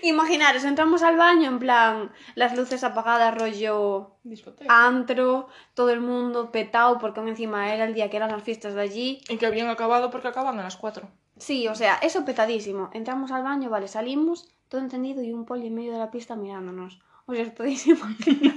Imaginaros, 0.02 0.64
entramos 0.64 1.02
al 1.02 1.16
baño, 1.16 1.48
en 1.48 1.58
plan, 1.58 2.12
las 2.34 2.56
luces 2.56 2.84
apagadas, 2.84 3.36
rollo 3.36 4.12
Discoteca. 4.22 4.86
antro, 4.86 5.48
todo 5.74 5.90
el 5.90 6.00
mundo 6.00 6.52
petado, 6.52 6.98
porque 6.98 7.20
encima 7.20 7.72
era 7.74 7.84
el 7.84 7.94
día 7.94 8.10
que 8.10 8.16
eran 8.16 8.30
las 8.30 8.42
fiestas 8.42 8.74
de 8.74 8.82
allí. 8.82 9.20
Y 9.28 9.36
que 9.36 9.46
habían 9.46 9.68
acabado 9.68 10.10
porque 10.10 10.28
acaban 10.28 10.58
a 10.60 10.62
las 10.62 10.76
4. 10.76 11.08
Sí, 11.38 11.66
o 11.68 11.74
sea, 11.74 11.96
eso 12.02 12.24
petadísimo. 12.24 12.90
Entramos 12.92 13.30
al 13.30 13.42
baño, 13.42 13.68
vale, 13.70 13.88
salimos, 13.88 14.48
todo 14.68 14.80
encendido 14.80 15.22
y 15.22 15.32
un 15.32 15.44
poli 15.44 15.66
en 15.68 15.74
medio 15.74 15.92
de 15.92 15.98
la 15.98 16.10
pista 16.10 16.36
mirándonos. 16.36 17.00
O 17.26 17.34
sea, 17.34 17.44
os 17.44 17.50
podéis 17.50 17.86
imaginar. 17.86 18.54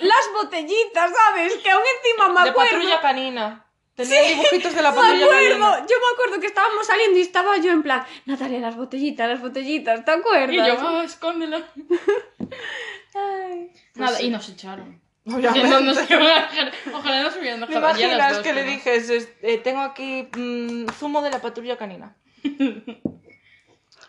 Las 0.00 0.30
botellitas, 0.34 1.12
¿sabes? 1.12 1.54
Que 1.56 1.70
aún 1.70 1.82
encima 2.02 2.28
me 2.28 2.44
De 2.44 2.50
acuerdo. 2.50 2.70
patrulla 2.72 3.00
canina. 3.00 3.60
Tenía 3.94 4.22
dibujitos 4.22 4.74
de 4.74 4.82
la 4.82 4.90
Me 4.90 4.96
patrulla 4.96 5.24
acuerdo, 5.26 5.60
canina. 5.60 5.78
yo 5.86 5.96
me 6.00 6.12
acuerdo 6.14 6.40
que 6.40 6.46
estábamos 6.48 6.86
saliendo 6.86 7.16
y 7.18 7.22
estaba 7.22 7.56
yo 7.58 7.70
en 7.70 7.82
plan, 7.84 8.04
Natalia, 8.26 8.58
las 8.58 8.76
botellitas, 8.76 9.28
las 9.28 9.40
botellitas, 9.40 10.04
¿te 10.04 10.10
acuerdas? 10.10 10.50
Y 10.52 10.56
yo, 10.56 10.76
ah, 10.80 11.02
escóndela. 11.04 11.62
Ay. 13.14 13.70
Nada, 13.94 14.20
y 14.20 14.30
nos 14.30 14.48
echaron. 14.48 15.00
Obviamente. 15.26 15.68
No 15.68 16.98
Ojalá 16.98 17.22
nos 17.22 17.36
hubieran 17.36 17.60
¿Te 17.60 17.66
dejado. 17.66 17.72
ya 17.72 17.80
las 17.80 17.98
imaginas 17.98 18.32
dos, 18.34 18.42
que 18.42 18.52
le 18.52 18.64
dijes, 18.64 19.08
es- 19.10 19.28
eh, 19.42 19.58
tengo 19.58 19.80
aquí 19.80 20.28
mm, 20.36 20.86
zumo 20.98 21.22
de 21.22 21.30
la 21.30 21.40
patrulla 21.40 21.76
canina? 21.78 22.16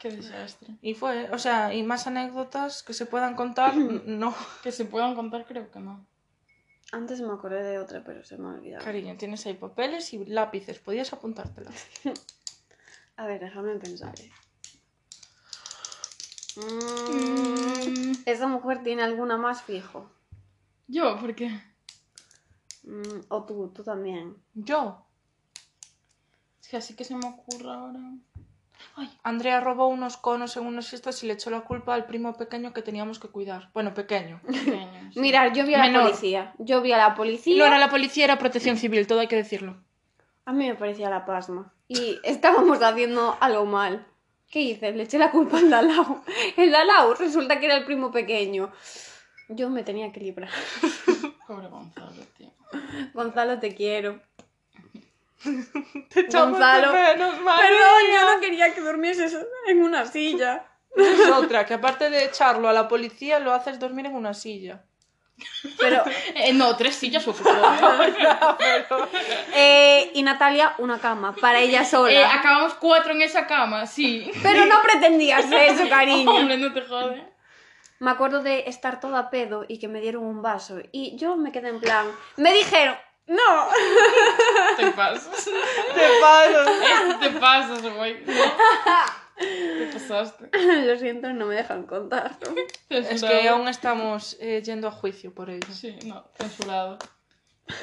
Qué 0.06 0.18
desastre. 0.18 0.68
Y 0.84 0.94
fue, 0.94 1.32
o 1.32 1.40
sea, 1.40 1.74
y 1.74 1.82
más 1.82 2.06
anécdotas 2.06 2.84
que 2.84 2.94
se 2.94 3.08
puedan 3.08 3.36
contar, 3.36 3.76
no. 4.06 4.36
Que 4.62 4.72
se 4.72 4.86
puedan 4.86 5.16
contar, 5.16 5.48
creo 5.48 5.72
que 5.72 5.80
no. 5.80 6.06
Antes 6.92 7.22
me 7.22 7.34
acordé 7.34 7.64
de 7.64 7.80
otra, 7.80 8.04
pero 8.04 8.24
se 8.24 8.38
me 8.38 8.46
ha 8.48 8.52
olvidado. 8.52 8.86
Cariño, 8.86 9.18
tienes 9.18 9.44
ahí 9.48 9.56
papeles 9.56 10.14
y 10.14 10.24
lápices, 10.26 10.78
podías 10.78 11.12
apuntártelas. 11.12 11.74
A 13.18 13.26
ver, 13.26 13.40
déjame 13.40 13.76
pensar. 13.78 14.14
eh. 14.22 14.32
Mm, 16.58 18.12
¿Esa 18.28 18.48
mujer 18.48 18.84
tiene 18.84 19.02
alguna 19.02 19.38
más 19.38 19.64
fijo? 19.64 20.12
Yo, 20.88 21.20
¿por 21.20 21.34
qué? 21.34 21.50
Mm, 22.84 23.22
o 23.30 23.44
tú, 23.44 23.70
tú 23.74 23.84
también. 23.84 24.36
Yo, 24.54 25.04
Es 26.62 26.68
que 26.68 26.78
así 26.78 26.96
que 26.96 27.04
se 27.04 27.16
me 27.16 27.28
ocurre 27.28 27.70
ahora. 27.72 28.00
Andrea 29.24 29.60
robó 29.60 29.88
unos 29.88 30.16
conos 30.18 30.56
en 30.58 30.66
unas 30.66 30.88
fiestas 30.90 31.22
y 31.24 31.28
le 31.28 31.34
echó 31.34 31.50
la 31.50 31.62
culpa 31.62 31.94
al 31.94 32.06
primo 32.06 32.34
pequeño 32.34 32.74
que 32.74 32.82
teníamos 32.82 33.20
que 33.20 33.28
cuidar. 33.28 33.70
Bueno, 33.74 33.94
pequeño. 33.94 34.40
Pequeño, 34.48 35.12
sí. 35.14 35.20
Mira, 35.20 35.52
yo 35.52 35.66
vi 35.66 35.74
a 35.74 35.80
la 35.80 35.84
Menor. 35.86 36.04
policía. 36.04 36.54
Yo 36.60 36.82
vi 36.82 36.94
a 36.94 36.98
la 36.98 37.16
policía. 37.16 37.58
No 37.58 37.66
era 37.66 37.78
la 37.78 37.90
policía, 37.90 38.24
era 38.26 38.38
protección 38.40 38.78
civil, 38.78 39.06
todo 39.08 39.20
hay 39.20 39.28
que 39.28 39.36
decirlo. 39.36 39.78
A 40.46 40.54
mí 40.54 40.68
me 40.68 40.76
parecía 40.76 41.10
la 41.10 41.26
pasma. 41.26 41.74
Y 41.88 42.20
estábamos 42.24 42.82
haciendo 42.82 43.38
algo 43.42 43.66
mal. 43.66 44.06
¿Qué 44.50 44.62
hice? 44.62 44.92
Le 44.94 45.04
eché 45.04 45.18
la 45.18 45.32
culpa 45.32 45.58
al 45.58 45.70
Dalao. 45.70 46.24
El 46.56 46.72
Dalao 46.72 47.16
resulta 47.16 47.60
que 47.60 47.66
era 47.66 47.76
el 47.76 47.86
primo 47.86 48.12
pequeño. 48.12 48.72
Yo 49.50 49.70
me 49.70 49.84
tenía 49.84 50.12
que 50.12 50.20
librar. 50.22 50.50
Pobre 51.48 51.68
Gonzalo, 51.68 52.24
tío. 52.38 52.52
Gonzalo, 53.14 53.60
te 53.60 53.76
quiero. 53.76 54.22
Te 56.10 56.20
echamos 56.22 56.52
Gonzalo. 56.52 56.92
de 56.92 57.00
menos, 57.00 57.42
María. 57.42 57.70
Perdón, 57.70 58.02
yo 58.14 58.34
no 58.36 58.42
quería 58.42 58.74
que 58.74 58.82
durmieses 58.82 59.36
en 59.68 59.84
una 59.84 60.06
silla. 60.06 60.66
Es 60.96 61.30
otra, 61.30 61.66
que 61.66 61.74
aparte 61.74 62.10
de 62.10 62.26
echarlo 62.26 62.70
a 62.70 62.74
la 62.74 62.88
policía, 62.88 63.40
lo 63.40 63.54
haces 63.54 63.80
dormir 63.80 64.06
en 64.06 64.16
una 64.16 64.34
silla. 64.34 64.84
Pero, 65.78 66.02
Eh, 66.34 66.54
no, 66.54 66.78
tres 66.78 66.96
sillas 66.96 67.28
ocupó. 67.28 67.50
eh, 69.54 70.12
y 70.14 70.24
Natalia, 70.24 70.74
una 70.78 71.00
cama, 71.00 71.36
para 71.36 71.60
ella 71.60 71.84
sola. 71.84 72.12
Eh, 72.12 72.24
acabamos 72.24 72.74
cuatro 72.76 73.12
en 73.12 73.22
esa 73.22 73.46
cama, 73.46 73.86
sí. 73.86 74.32
Pero 74.42 74.66
no 74.66 74.82
pretendías 74.82 75.46
eso, 75.52 75.90
cariño. 75.90 76.32
Hombre, 76.36 76.58
no 76.58 76.74
te 76.74 76.82
jode. 76.82 77.24
Me 78.00 78.12
acuerdo 78.12 78.44
de 78.44 78.66
estar 78.68 79.00
toda 79.00 79.20
a 79.20 79.30
pedo 79.30 79.66
y 79.68 79.80
que 79.80 79.88
me 79.88 80.02
dieron 80.02 80.24
un 80.24 80.42
vaso. 80.42 80.80
Y 80.92 81.16
yo 81.18 81.36
me 81.38 81.52
quedé 81.52 81.70
en 81.70 81.80
plan. 81.80 82.08
Me 82.38 82.54
dijeron, 82.54 82.96
no. 83.28 83.68
Te 84.78 84.92
pasas. 84.92 85.46
Te 85.46 86.08
paso. 86.22 87.20
Te 87.20 87.30
pasas, 87.32 87.82
güey. 87.96 88.24
Te 89.38 89.90
pasaste. 89.92 90.50
Lo 90.86 90.98
siento, 90.98 91.34
no 91.34 91.48
me 91.48 91.56
dejan 91.56 91.84
contar. 91.84 92.38
Es 92.90 93.24
que 93.24 93.50
aún 93.50 93.68
estamos 93.68 94.38
eh, 94.40 94.62
yendo 94.64 94.88
a 94.88 94.92
juicio 94.92 95.34
por 95.34 95.50
ello. 95.50 95.68
Sí, 95.72 95.98
no, 96.06 96.26
censurado. 96.36 96.98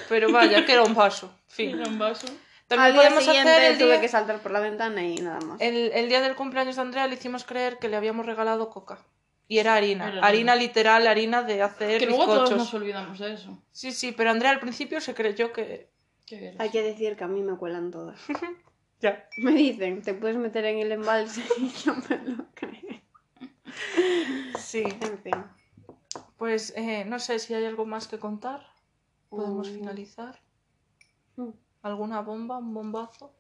Pero 0.09 0.31
vaya, 0.33 0.65
que 0.65 0.73
era 0.73 0.83
un 0.83 0.95
paso. 0.95 1.35
Fin. 1.49 1.79
Era 1.79 1.89
un 1.89 1.99
vaso. 1.99 2.27
También 2.69 2.87
Al 2.87 2.93
día 2.93 3.03
podemos 3.03 3.25
siguiente 3.25 3.51
hacer 3.51 3.73
el 3.73 3.79
tuve 3.79 3.89
día, 3.89 4.01
que 4.01 4.09
saltar 4.09 4.39
por 4.41 4.53
la 4.53 4.61
ventana 4.61 5.03
y 5.03 5.17
nada 5.17 5.41
más. 5.41 5.61
el, 5.61 5.91
el 5.93 6.09
día 6.09 6.23
del 6.23 6.37
cumpleaños 6.37 6.77
de 6.77 6.83
Andrea 6.83 7.07
le 7.07 7.17
hicimos 7.17 7.45
creer 7.45 7.79
que 7.79 7.89
le 7.89 7.97
habíamos 7.97 8.25
regalado 8.25 8.71
coca. 8.71 8.99
Y 9.53 9.59
era 9.59 9.75
harina. 9.75 10.09
Era 10.09 10.27
harina 10.27 10.55
literal, 10.57 11.07
harina 11.07 11.43
de 11.43 11.61
hacer 11.63 11.99
Que 11.99 12.07
luego 12.07 12.25
todos 12.25 12.41
bizcochos. 12.51 12.59
nos 12.59 12.75
olvidamos 12.75 13.19
de 13.19 13.35
eso. 13.35 13.63
Sí, 13.71 13.93
sí, 13.93 14.13
pero 14.13 14.31
Andrea 14.31 14.51
al 14.53 14.61
principio 14.61 15.01
se 15.01 15.15
creyó 15.15 15.53
que... 15.53 15.91
¿Qué 16.27 16.37
eres? 16.49 16.61
Hay 16.61 16.71
que 16.71 16.83
decir 16.83 17.17
que 17.17 17.25
a 17.25 17.29
mí 17.29 17.43
me 17.43 17.57
cuelan 17.57 17.91
todas. 17.91 18.19
Ya. 19.01 19.29
Me 19.39 19.51
dicen, 19.51 20.01
te 20.01 20.15
puedes 20.15 20.37
meter 20.37 20.65
en 20.65 20.79
el 20.79 20.93
embalse 20.93 21.43
y 21.59 21.69
yo 21.85 21.93
me 22.09 22.19
lo 22.19 22.45
creo. 22.55 23.01
Sí. 24.59 24.85
En 24.85 25.19
fin. 25.19 25.35
Pues 26.37 26.73
eh, 26.77 27.05
no 27.05 27.19
sé 27.19 27.41
si 27.41 27.53
hay 27.53 27.65
algo 27.65 27.85
más 27.85 28.07
que 28.07 28.19
contar. 28.21 28.65
Podemos 29.29 29.69
Mm. 29.69 29.75
finalizar. 29.75 30.41
Mm. 31.37 31.49
¿Alguna 31.83 32.21
bomba? 32.21 32.59
¿Un 32.59 32.73
bombazo? 32.75 33.35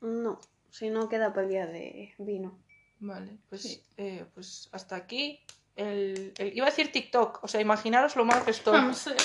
No, 0.00 0.38
si 0.70 0.90
no 0.90 1.08
queda 1.08 1.30
para 1.32 1.42
el 1.42 1.48
día 1.48 1.66
de 1.66 2.14
vino. 2.18 2.56
Vale, 3.00 3.38
pues, 3.48 3.62
Sí. 3.62 3.82
eh, 3.96 4.24
pues 4.34 4.68
hasta 4.72 4.94
aquí. 4.96 5.40
El, 5.76 6.34
el- 6.36 6.56
Iba 6.56 6.66
a 6.66 6.70
decir 6.70 6.92
TikTok, 6.92 7.42
o 7.42 7.48
sea, 7.48 7.60
imaginaros 7.60 8.14
lo 8.16 8.24
mal 8.24 8.44
que 8.44 8.50
estoy. 8.50 8.80
No 8.80 8.94
sé. 8.94 9.14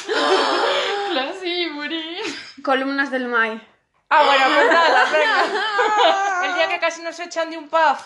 Claro, 1.11 1.33
sí, 1.41 1.67
morí. 1.71 2.17
Columnas 2.63 3.09
del 3.09 3.27
Mai. 3.29 3.61
Ah, 4.09 4.23
bueno, 4.25 4.43
pues 4.53 4.67
nada, 4.71 5.03
venga. 5.11 6.45
El 6.49 6.55
día 6.55 6.67
que 6.67 6.79
casi 6.79 7.01
nos 7.01 7.17
echan 7.19 7.49
de 7.49 7.57
un 7.57 7.69
pub. 7.69 7.97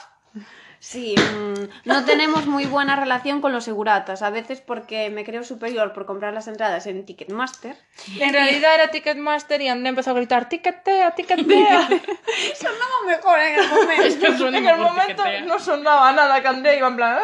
Sí, 0.79 1.13
mm, 1.17 1.87
no 1.89 2.05
tenemos 2.05 2.45
muy 2.45 2.65
buena 2.65 2.95
relación 2.95 3.41
con 3.41 3.51
los 3.51 3.65
seguratas. 3.65 4.21
A 4.21 4.29
veces 4.29 4.61
porque 4.61 5.09
me 5.09 5.25
creo 5.25 5.43
superior 5.43 5.91
por 5.91 6.05
comprar 6.05 6.33
las 6.33 6.47
entradas 6.47 6.87
en 6.87 7.05
Ticketmaster. 7.05 7.75
En 8.17 8.33
realidad 8.33 8.75
era 8.75 8.87
Ticketmaster 8.89 9.61
y 9.61 9.67
Andrea 9.67 9.89
empezó 9.89 10.11
a 10.11 10.13
gritar 10.13 10.47
¡Ticketea, 10.47 11.11
ticketea! 11.11 11.87
Sonaba 12.55 12.99
mejor 13.05 13.39
en 13.39 13.59
el 13.59 13.67
momento. 13.67 14.47
en 14.47 14.67
el 14.67 14.77
momento 14.77 15.23
no 15.45 15.59
sonaba 15.59 16.13
nada 16.13 16.41
que 16.41 16.47
Andrea 16.47 16.75
iba 16.75 16.87
en 16.87 16.95
plan... 16.95 17.19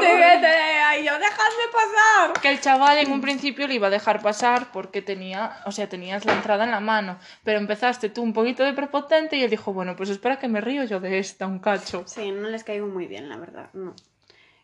Tiquetea, 0.00 0.98
y 0.98 1.04
yo, 1.04 1.12
dejadme 1.18 1.64
pasar. 1.72 2.40
Que 2.40 2.50
el 2.50 2.60
chaval 2.60 2.98
en 2.98 3.10
un 3.10 3.20
principio 3.20 3.66
le 3.66 3.74
iba 3.74 3.88
a 3.88 3.90
dejar 3.90 4.22
pasar 4.22 4.70
porque 4.72 5.02
tenía, 5.02 5.56
o 5.66 5.72
sea, 5.72 5.88
tenías 5.88 6.24
la 6.24 6.34
entrada 6.34 6.64
en 6.64 6.70
la 6.70 6.80
mano, 6.80 7.18
pero 7.42 7.58
empezaste 7.58 8.10
tú 8.10 8.22
un 8.22 8.32
poquito 8.32 8.62
de 8.62 8.72
prepotente 8.74 9.36
y 9.36 9.42
él 9.42 9.50
dijo, 9.50 9.72
bueno, 9.72 9.96
pues 9.96 10.08
espera 10.08 10.38
que 10.38 10.46
me 10.46 10.60
río 10.60 10.84
yo 10.84 11.00
de 11.00 11.18
esta, 11.18 11.46
un 11.46 11.58
cacho. 11.58 12.04
Sí, 12.06 12.30
no 12.30 12.48
les 12.60 12.64
caigo 12.66 12.86
muy 12.86 13.06
bien, 13.06 13.30
la 13.30 13.38
verdad, 13.38 13.70
no. 13.72 13.94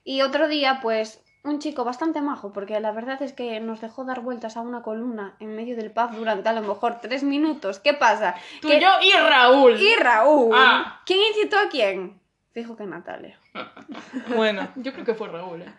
Y 0.04 0.20
otro 0.20 0.48
día, 0.48 0.80
pues, 0.82 1.22
un 1.44 1.60
chico 1.60 1.82
bastante 1.84 2.20
majo, 2.20 2.52
porque 2.52 2.78
la 2.78 2.92
verdad 2.92 3.22
es 3.22 3.32
que 3.32 3.58
nos 3.60 3.80
dejó 3.80 4.04
dar 4.04 4.20
vueltas 4.20 4.58
a 4.58 4.60
una 4.60 4.82
columna 4.82 5.34
en 5.40 5.56
medio 5.56 5.76
del 5.76 5.90
pub 5.90 6.10
durante 6.12 6.48
a 6.48 6.52
lo 6.52 6.60
mejor 6.60 6.98
tres 7.00 7.22
minutos. 7.22 7.78
¿Qué 7.78 7.94
pasa? 7.94 8.34
Tú, 8.60 8.68
Que- 8.68 8.80
yo 8.80 8.88
y 9.02 9.12
Raúl. 9.12 9.80
Y 9.80 9.94
Raúl. 9.94 10.54
Ah. 10.54 11.00
¿Quién 11.06 11.20
incitó 11.30 11.58
a 11.58 11.68
quién? 11.70 12.20
Fijo 12.52 12.76
que 12.76 12.84
Natalia. 12.84 13.38
Bueno, 14.36 14.68
Yo 14.76 14.92
creo 14.92 15.04
que 15.06 15.14
fue 15.14 15.28
Raúl, 15.28 15.62
¿eh? 15.62 15.72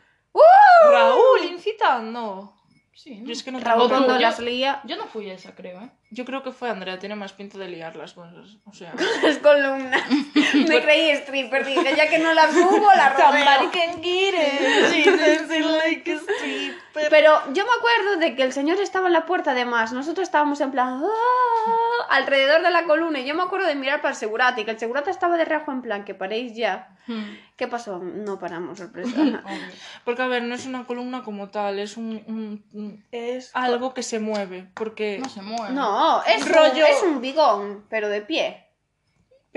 Raúl 0.92 1.44
incitando. 1.52 2.54
Sí. 2.98 3.22
Yo 3.24 3.32
es 3.32 3.44
que 3.44 3.52
no 3.52 3.60
Raúl 3.60 3.90
cuando 3.90 4.16
yo- 4.16 4.20
las 4.20 4.40
lía 4.40 4.82
Yo 4.84 4.96
no 4.98 5.06
fui 5.06 5.30
a 5.30 5.36
esa, 5.36 5.54
creo, 5.54 5.80
¿eh? 5.82 5.90
Yo 6.10 6.26
creo 6.26 6.42
que 6.42 6.52
fue 6.52 6.68
Andrea, 6.72 6.98
tiene 6.98 7.14
más 7.16 7.32
pinta 7.32 7.60
de 7.60 7.68
liar 7.68 7.96
las 7.96 8.14
cosas. 8.14 8.58
O 8.66 8.74
sea, 8.74 8.92
las 9.24 9.38
columnas. 9.38 10.02
Me 10.68 10.82
creí 10.82 11.12
stripper, 11.12 11.64
dije, 11.64 11.96
ya 11.96 12.10
que 12.10 12.18
no 12.18 12.34
las 12.34 12.52
subo, 12.52 12.88
las 12.96 13.14
rodeo. 13.14 13.72
can 13.72 14.02
get 14.02 14.34
it. 14.34 15.06
Dancing 15.16 15.78
like 15.78 16.12
a 16.12 16.16
stripper. 16.18 17.08
Pero 17.12 17.40
yo 17.54 17.64
me 17.66 17.72
acuerdo 17.78 18.18
de 18.20 18.36
que 18.36 18.42
el 18.42 18.52
señor 18.52 18.80
estaba 18.80 19.06
en 19.06 19.14
la 19.14 19.28
puerta, 19.28 19.52
además. 19.52 19.94
Nosotros 19.94 20.28
estábamos 20.28 20.60
en 20.62 20.72
plan 20.72 21.00
"Ah", 21.04 22.06
alrededor 22.10 22.64
de 22.64 22.72
la 22.72 22.86
columna. 22.86 23.20
Y 23.20 23.26
yo 23.26 23.36
me 23.36 23.44
acuerdo 23.44 23.68
de 23.68 23.76
mirar 23.76 24.02
para 24.02 24.14
el 24.14 24.18
segurata 24.20 24.60
y 24.60 24.66
que 24.66 24.72
el 24.72 24.80
segurata 24.80 25.12
estaba 25.12 25.38
de 25.38 25.46
reojo 25.46 25.72
en 25.72 25.84
plan 25.84 26.04
que 26.04 26.16
paréis 26.16 26.56
ya. 26.56 26.97
Hmm. 27.08 27.24
¿Qué 27.56 27.68
pasó? 27.68 28.00
No 28.00 28.38
paramos, 28.38 28.78
sorpresa. 28.78 29.16
Porque, 30.06 30.22
a 30.22 30.28
ver, 30.28 30.44
no 30.44 30.54
es 30.54 30.66
una 30.66 30.86
columna 30.86 31.24
como 31.24 31.50
tal, 31.50 31.80
es 31.80 31.98
un, 31.98 32.22
un- 32.28 32.64
un- 32.74 33.06
es 33.12 33.50
algo 33.56 33.94
que 33.94 34.04
se 34.04 34.20
mueve. 34.20 34.70
Porque... 34.74 35.18
No 35.20 35.30
se 35.30 35.42
mueve. 35.42 35.74
No, 35.74 36.22
es 36.24 36.46
Rollo- 36.48 36.86
un, 36.86 36.92
es 36.92 37.04
un 37.04 37.22
bigón, 37.22 37.86
pero 37.90 38.10
de 38.10 38.22
pie. 38.22 38.67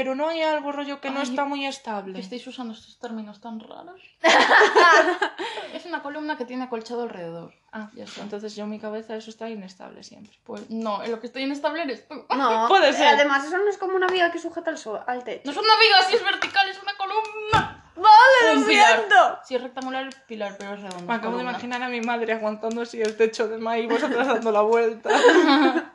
Pero 0.00 0.14
no 0.14 0.28
hay 0.28 0.40
algo 0.40 0.72
rollo 0.72 0.98
que 0.98 1.10
no 1.10 1.20
Ay, 1.20 1.28
está 1.28 1.44
muy 1.44 1.66
estable. 1.66 2.18
estáis 2.18 2.46
usando 2.46 2.72
estos 2.72 2.98
términos 2.98 3.38
tan 3.42 3.60
raros. 3.60 4.00
es 5.74 5.84
una 5.84 6.00
columna 6.02 6.38
que 6.38 6.46
tiene 6.46 6.64
acolchado 6.64 7.02
alrededor. 7.02 7.52
Ah, 7.70 7.90
ya 7.94 8.04
está. 8.04 8.22
Entonces 8.22 8.56
yo 8.56 8.64
en 8.64 8.70
mi 8.70 8.80
cabeza 8.80 9.14
eso 9.14 9.28
está 9.28 9.50
inestable 9.50 10.02
siempre. 10.02 10.32
Pues 10.42 10.70
no, 10.70 11.04
en 11.04 11.10
lo 11.10 11.20
que 11.20 11.26
estoy 11.26 11.42
inestable 11.42 11.82
eres 11.82 12.08
tú. 12.08 12.14
No, 12.34 12.66
Puede 12.68 12.94
ser. 12.94 13.08
Además, 13.08 13.44
eso 13.44 13.58
no 13.58 13.68
es 13.68 13.76
como 13.76 13.94
una 13.94 14.06
viga 14.06 14.32
que 14.32 14.38
sujeta 14.38 14.70
al, 14.70 14.78
sol, 14.78 15.00
al 15.06 15.22
techo. 15.22 15.42
No 15.44 15.50
es 15.50 15.58
una 15.58 15.78
viga, 15.78 16.02
si 16.08 16.16
es 16.16 16.24
vertical, 16.24 16.66
es 16.70 16.82
una 16.82 16.94
columna. 16.96 17.92
¡Vale, 17.94 18.54
Un 18.54 18.60
lo 18.60 18.66
siento! 18.66 19.38
Si 19.44 19.54
es 19.56 19.62
rectangular, 19.62 20.06
el 20.06 20.14
pilar, 20.26 20.56
pero 20.58 20.76
es 20.76 20.80
redondo. 20.80 21.04
Me 21.04 21.14
acabo 21.14 21.36
de 21.36 21.42
imaginar 21.42 21.82
a 21.82 21.90
mi 21.90 22.00
madre 22.00 22.32
aguantando 22.32 22.80
así 22.80 23.02
el 23.02 23.18
techo 23.18 23.48
de 23.48 23.58
Mai 23.58 23.82
y 23.82 23.86
vosotras 23.86 24.26
dando 24.26 24.50
la 24.50 24.62
vuelta. 24.62 25.10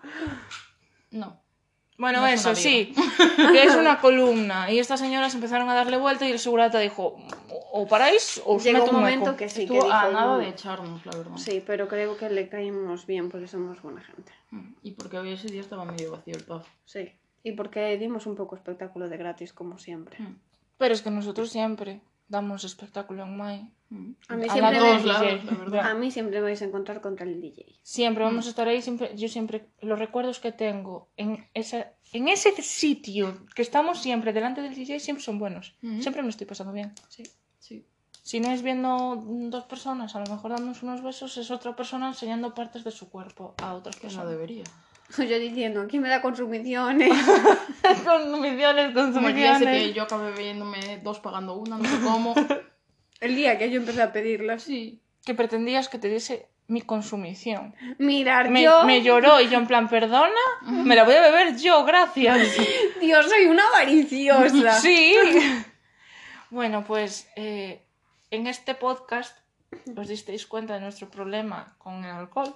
No. 1.11 1.44
Bueno, 1.97 2.19
No 2.19 2.27
es 2.27 2.41
eso 2.41 2.55
sí, 2.55 2.93
que 3.53 3.63
es 3.63 3.73
una 3.75 3.99
columna. 4.01 4.69
Y 4.71 4.79
estas 4.79 4.99
señoras 4.99 5.33
empezaron 5.33 5.69
a 5.69 5.73
darle 5.73 5.97
vuelta 5.97 6.27
y 6.27 6.31
el 6.31 6.39
segurata 6.39 6.79
dijo, 6.79 7.15
o 7.71 7.87
paráis 7.87 8.41
o 8.45 8.55
os 8.55 8.63
Llegó 8.63 8.79
meto 8.79 8.91
un 8.91 8.97
momento 8.99 9.25
hueco". 9.27 9.37
que 9.37 9.47
sí, 9.49 9.55
que 9.65 9.73
Estuvo 9.77 9.83
dijo... 9.85 9.93
a 9.93 10.09
nada 10.11 10.25
"No". 10.33 10.37
de 10.39 10.49
echarnos, 10.49 11.05
la 11.05 11.15
verdad. 11.17 11.37
Sí, 11.37 11.63
pero 11.65 11.87
creo 11.87 12.17
que 12.17 12.29
le 12.29 12.49
caímos 12.49 13.05
bien 13.05 13.29
porque 13.29 13.47
somos 13.47 13.81
buena 13.81 14.01
gente. 14.01 14.31
Mm, 14.51 14.73
Y 14.83 14.91
porque 14.91 15.17
hoy 15.19 15.31
ese 15.31 15.47
día 15.47 15.61
estaba 15.61 15.85
medio 15.85 16.11
vacío 16.11 16.35
el 16.35 16.43
pub. 16.43 16.63
Sí. 16.85 17.11
Y 17.43 17.53
porque 17.53 17.97
dimos 17.97 18.25
un 18.25 18.35
poco 18.35 18.55
espectáculo 18.55 19.07
de 19.07 19.15
gratis, 19.17 19.53
como 19.53 19.77
siempre. 19.77 20.17
Mm. 20.19 20.35
Pero 20.77 20.93
es 20.93 21.01
que 21.01 21.11
nosotros 21.11 21.49
siempre 21.49 22.01
damos 22.27 22.63
espectáculo 22.63 23.23
en 23.23 23.37
Mai. 23.37 23.69
Mm. 23.89 24.11
A 24.29 24.35
mí 24.35 24.45
A 24.49 24.53
siempre 24.53 24.79
todos 24.79 25.01
me- 25.01 25.07
lados, 25.07 25.43
la 25.45 25.51
verdad. 25.57 25.89
A 25.91 25.93
mí 25.93 26.09
siempre 26.11 26.37
me 26.37 26.41
vais 26.43 26.61
a 26.61 26.65
encontrar 26.65 27.01
contra 27.01 27.25
el 27.25 27.39
DJ. 27.39 27.65
Siempre 27.83 28.23
vamos 28.23 28.47
a 28.47 28.49
estar 28.49 28.67
ahí, 28.67 28.81
siempre, 28.81 29.15
yo 29.15 29.27
siempre, 29.29 29.67
los 29.81 29.99
recuerdos 29.99 30.39
que 30.39 30.51
tengo 30.51 31.09
en, 31.17 31.47
esa, 31.53 31.91
en 32.13 32.27
ese 32.27 32.51
sitio 32.63 33.45
que 33.55 33.61
estamos 33.61 34.01
siempre 34.01 34.33
delante 34.33 34.61
del 34.61 34.73
DJ 34.73 34.99
siempre 34.99 35.23
son 35.23 35.37
buenos. 35.39 35.75
Siempre 35.99 36.23
me 36.23 36.29
estoy 36.29 36.47
pasando 36.47 36.73
bien. 36.73 36.93
Sí, 37.09 37.23
sí. 37.59 37.85
Si 38.23 38.39
no 38.39 38.49
es 38.49 38.63
viendo 38.63 39.23
dos 39.23 39.65
personas, 39.65 40.15
a 40.15 40.19
lo 40.19 40.25
mejor 40.31 40.49
dándonos 40.49 40.81
unos 40.81 41.03
besos, 41.03 41.37
es 41.37 41.51
otra 41.51 41.75
persona 41.75 42.07
enseñando 42.07 42.55
partes 42.55 42.83
de 42.83 42.89
su 42.89 43.11
cuerpo 43.11 43.53
a 43.59 43.75
otras 43.75 43.95
Que 43.97 44.07
no 44.07 44.09
personas. 44.09 44.29
debería. 44.31 44.63
Yo 45.17 45.39
diciendo, 45.39 45.85
¿quién 45.89 46.01
me 46.01 46.09
da 46.09 46.21
consumiciones? 46.21 47.09
consumiciones, 48.05 48.93
Como 48.93 49.27
el 49.29 49.35
día 49.35 49.55
ese 49.55 49.59
que 49.59 49.71
consumiciones. 49.71 49.93
yo 49.95 50.03
acabé 50.03 50.31
viéndome 50.31 50.99
dos 51.03 51.19
pagando 51.19 51.55
una, 51.55 51.77
no 51.77 51.85
sé 51.85 52.01
cómo. 52.03 52.33
el 53.21 53.35
día 53.35 53.57
que 53.57 53.69
yo 53.69 53.79
empecé 53.79 54.01
a 54.01 54.11
pedirlas. 54.11 54.63
Sí. 54.63 55.01
Que 55.23 55.33
pretendías 55.33 55.89
que 55.89 55.99
te 55.99 56.09
diese 56.09 56.47
mi 56.67 56.81
consumición. 56.81 57.75
Mirar, 57.99 58.49
Me, 58.49 58.63
yo... 58.63 58.83
me 58.85 59.03
lloró 59.03 59.39
y 59.39 59.49
yo 59.49 59.59
en 59.59 59.67
plan, 59.67 59.87
perdona, 59.87 60.41
me 60.63 60.95
la 60.95 61.03
voy 61.03 61.13
a 61.13 61.21
beber 61.21 61.55
yo, 61.57 61.85
gracias. 61.85 62.39
Dios, 62.99 63.29
soy 63.29 63.45
una 63.45 63.67
avariciosa. 63.67 64.79
Sí. 64.79 65.15
Bueno, 66.49 66.83
pues 66.83 67.27
eh, 67.35 67.83
en 68.31 68.47
este 68.47 68.73
podcast 68.73 69.37
os 69.95 70.07
disteis 70.07 70.47
cuenta 70.47 70.73
de 70.75 70.81
nuestro 70.81 71.09
problema 71.09 71.75
con 71.77 72.03
el 72.03 72.11
alcohol. 72.11 72.55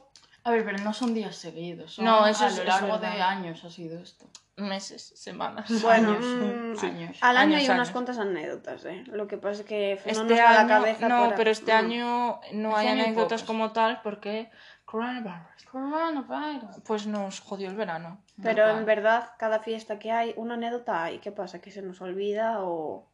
A 0.50 0.52
ver, 0.54 0.66
pero 0.66 0.78
no 0.84 0.94
son 0.94 1.14
días 1.14 1.36
seguidos. 1.36 1.94
Son 1.94 2.06
No, 2.06 2.26
eso 2.28 2.46
a 2.46 2.48
es- 2.48 2.56
lo 2.58 2.62
es 2.64 2.68
largo 2.68 2.94
verdad. 3.00 3.12
de 3.14 3.22
años 3.22 3.64
ha 3.64 3.70
sido 3.70 4.00
esto. 4.00 4.26
Meses, 4.58 5.14
semanas. 5.16 5.70
Bueno, 5.82 6.12
Años, 6.12 6.26
mm, 6.26 6.76
sí. 6.76 6.86
años. 6.88 7.18
al 7.22 7.38
año 7.38 7.56
Años, 7.56 7.62
hay 7.62 7.66
unas 7.68 7.80
años. 7.80 7.92
cuantas 7.92 8.18
anécdotas, 8.20 8.84
¿eh? 8.86 9.04
Lo 9.08 9.28
que 9.28 9.38
pasa 9.38 9.62
es 9.62 9.68
que 9.68 10.02
no 10.06 10.12
Este 10.12 10.24
nos 10.24 10.32
va 10.40 10.50
año, 10.50 10.62
la 10.62 10.68
cabeza 10.68 11.08
no, 11.08 11.24
para- 11.26 11.36
pero 11.38 11.50
este 11.52 11.72
no. 11.72 11.78
año 11.78 12.40
no 12.54 12.70
Este 12.70 12.80
hay 12.82 12.88
año 12.88 13.02
hay 13.04 13.06
anécdotas 13.08 13.42
pocas. 13.42 13.44
como 13.44 13.72
tal 13.72 14.02
porque 14.04 14.50
coronavirus. 14.86 15.66
Coronavirus. 15.72 16.76
Pues 16.86 17.08
nos 17.08 17.40
jodió 17.40 17.70
el 17.70 17.76
verano. 17.76 18.22
Pero 18.42 18.68
en 18.70 18.86
verdad, 18.86 19.32
cada 19.38 19.60
fiesta 19.60 19.98
que 20.00 20.12
hay, 20.12 20.34
una 20.36 20.56
anécdota 20.56 21.04
hay. 21.04 21.20
¿Qué 21.20 21.32
pasa? 21.32 21.62
¿Que 21.62 21.72
se 21.72 21.82
nos 21.82 22.02
olvida 22.02 22.62
o 22.64 23.08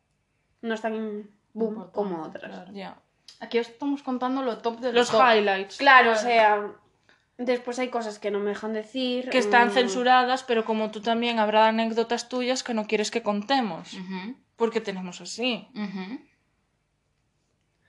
no 0.62 0.74
es 0.74 0.82
tan 0.82 1.30
boom 1.54 1.74
Importante, 1.76 1.92
como 1.94 2.24
otras? 2.24 2.52
claro. 2.52 2.72
Ya. 2.74 2.98
Aquí 3.42 3.60
os 3.60 3.68
estamos 3.68 4.02
contando 4.02 4.42
lo 4.42 4.60
top 4.60 4.80
de 4.80 4.94
lo 4.94 5.00
Los 5.00 5.12
top. 5.12 5.22
highlights. 5.22 5.78
Claro, 5.78 6.14
o 6.14 6.16
sea, 6.16 6.72
después 7.38 7.80
hay 7.80 7.90
cosas 7.90 8.20
que 8.20 8.32
no 8.32 8.40
me 8.40 8.50
dejan 8.50 8.74
decir. 8.74 9.30
Que 9.30 9.38
están 9.40 9.70
mm, 9.70 9.72
censuradas, 9.72 10.44
pero 10.44 10.66
como 10.66 10.92
tú 10.92 11.02
también 11.02 11.40
habrá 11.40 11.68
anécdotas 11.68 12.30
tuyas 12.30 12.64
que 12.64 12.74
no 12.74 12.88
quieres 12.88 13.12
que 13.12 13.24
contemos. 13.24 13.98
Porque 14.56 14.82
tenemos 14.82 15.22
así. 15.22 15.68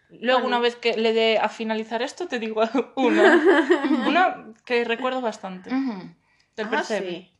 Luego, 0.08 0.40
Bueno. 0.40 0.46
una 0.46 0.58
vez 0.60 0.76
que 0.76 0.96
le 0.96 1.12
dé 1.12 1.38
a 1.38 1.48
finalizar 1.48 2.00
esto, 2.02 2.28
te 2.28 2.38
digo 2.38 2.62
una. 2.96 3.40
una 4.06 4.54
que 4.64 4.84
recuerdo 4.84 5.20
bastante. 5.20 5.70
Ujú. 5.74 6.14
Del 6.56 6.66
Ah, 6.66 6.70
percebe. 6.70 7.10
sí. 7.10 7.32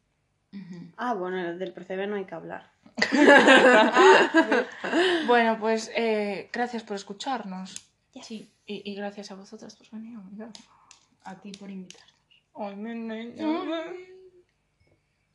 Ah, 0.97 1.15
bueno, 1.15 1.55
del 1.57 1.73
percebe 1.73 2.07
no 2.07 2.17
hay 2.17 2.25
que 2.25 2.35
hablar. 2.35 2.71
Bueno, 5.27 5.59
pues 5.59 5.91
eh, 5.95 6.49
gracias 6.53 6.83
por 6.83 6.97
escucharnos. 6.97 7.75
Sí, 8.23 8.51
Y, 8.67 8.91
y 8.91 8.95
gracias 8.95 9.31
a 9.31 9.35
vosotras 9.35 9.77
por 9.77 9.91
venir. 9.91 10.19
A 11.27 11.35
ti 11.41 11.53
por 11.53 11.71
invitarnos. 11.71 12.15
Ay, 12.55 12.77
mi 12.77 12.95
niña. 12.95 13.45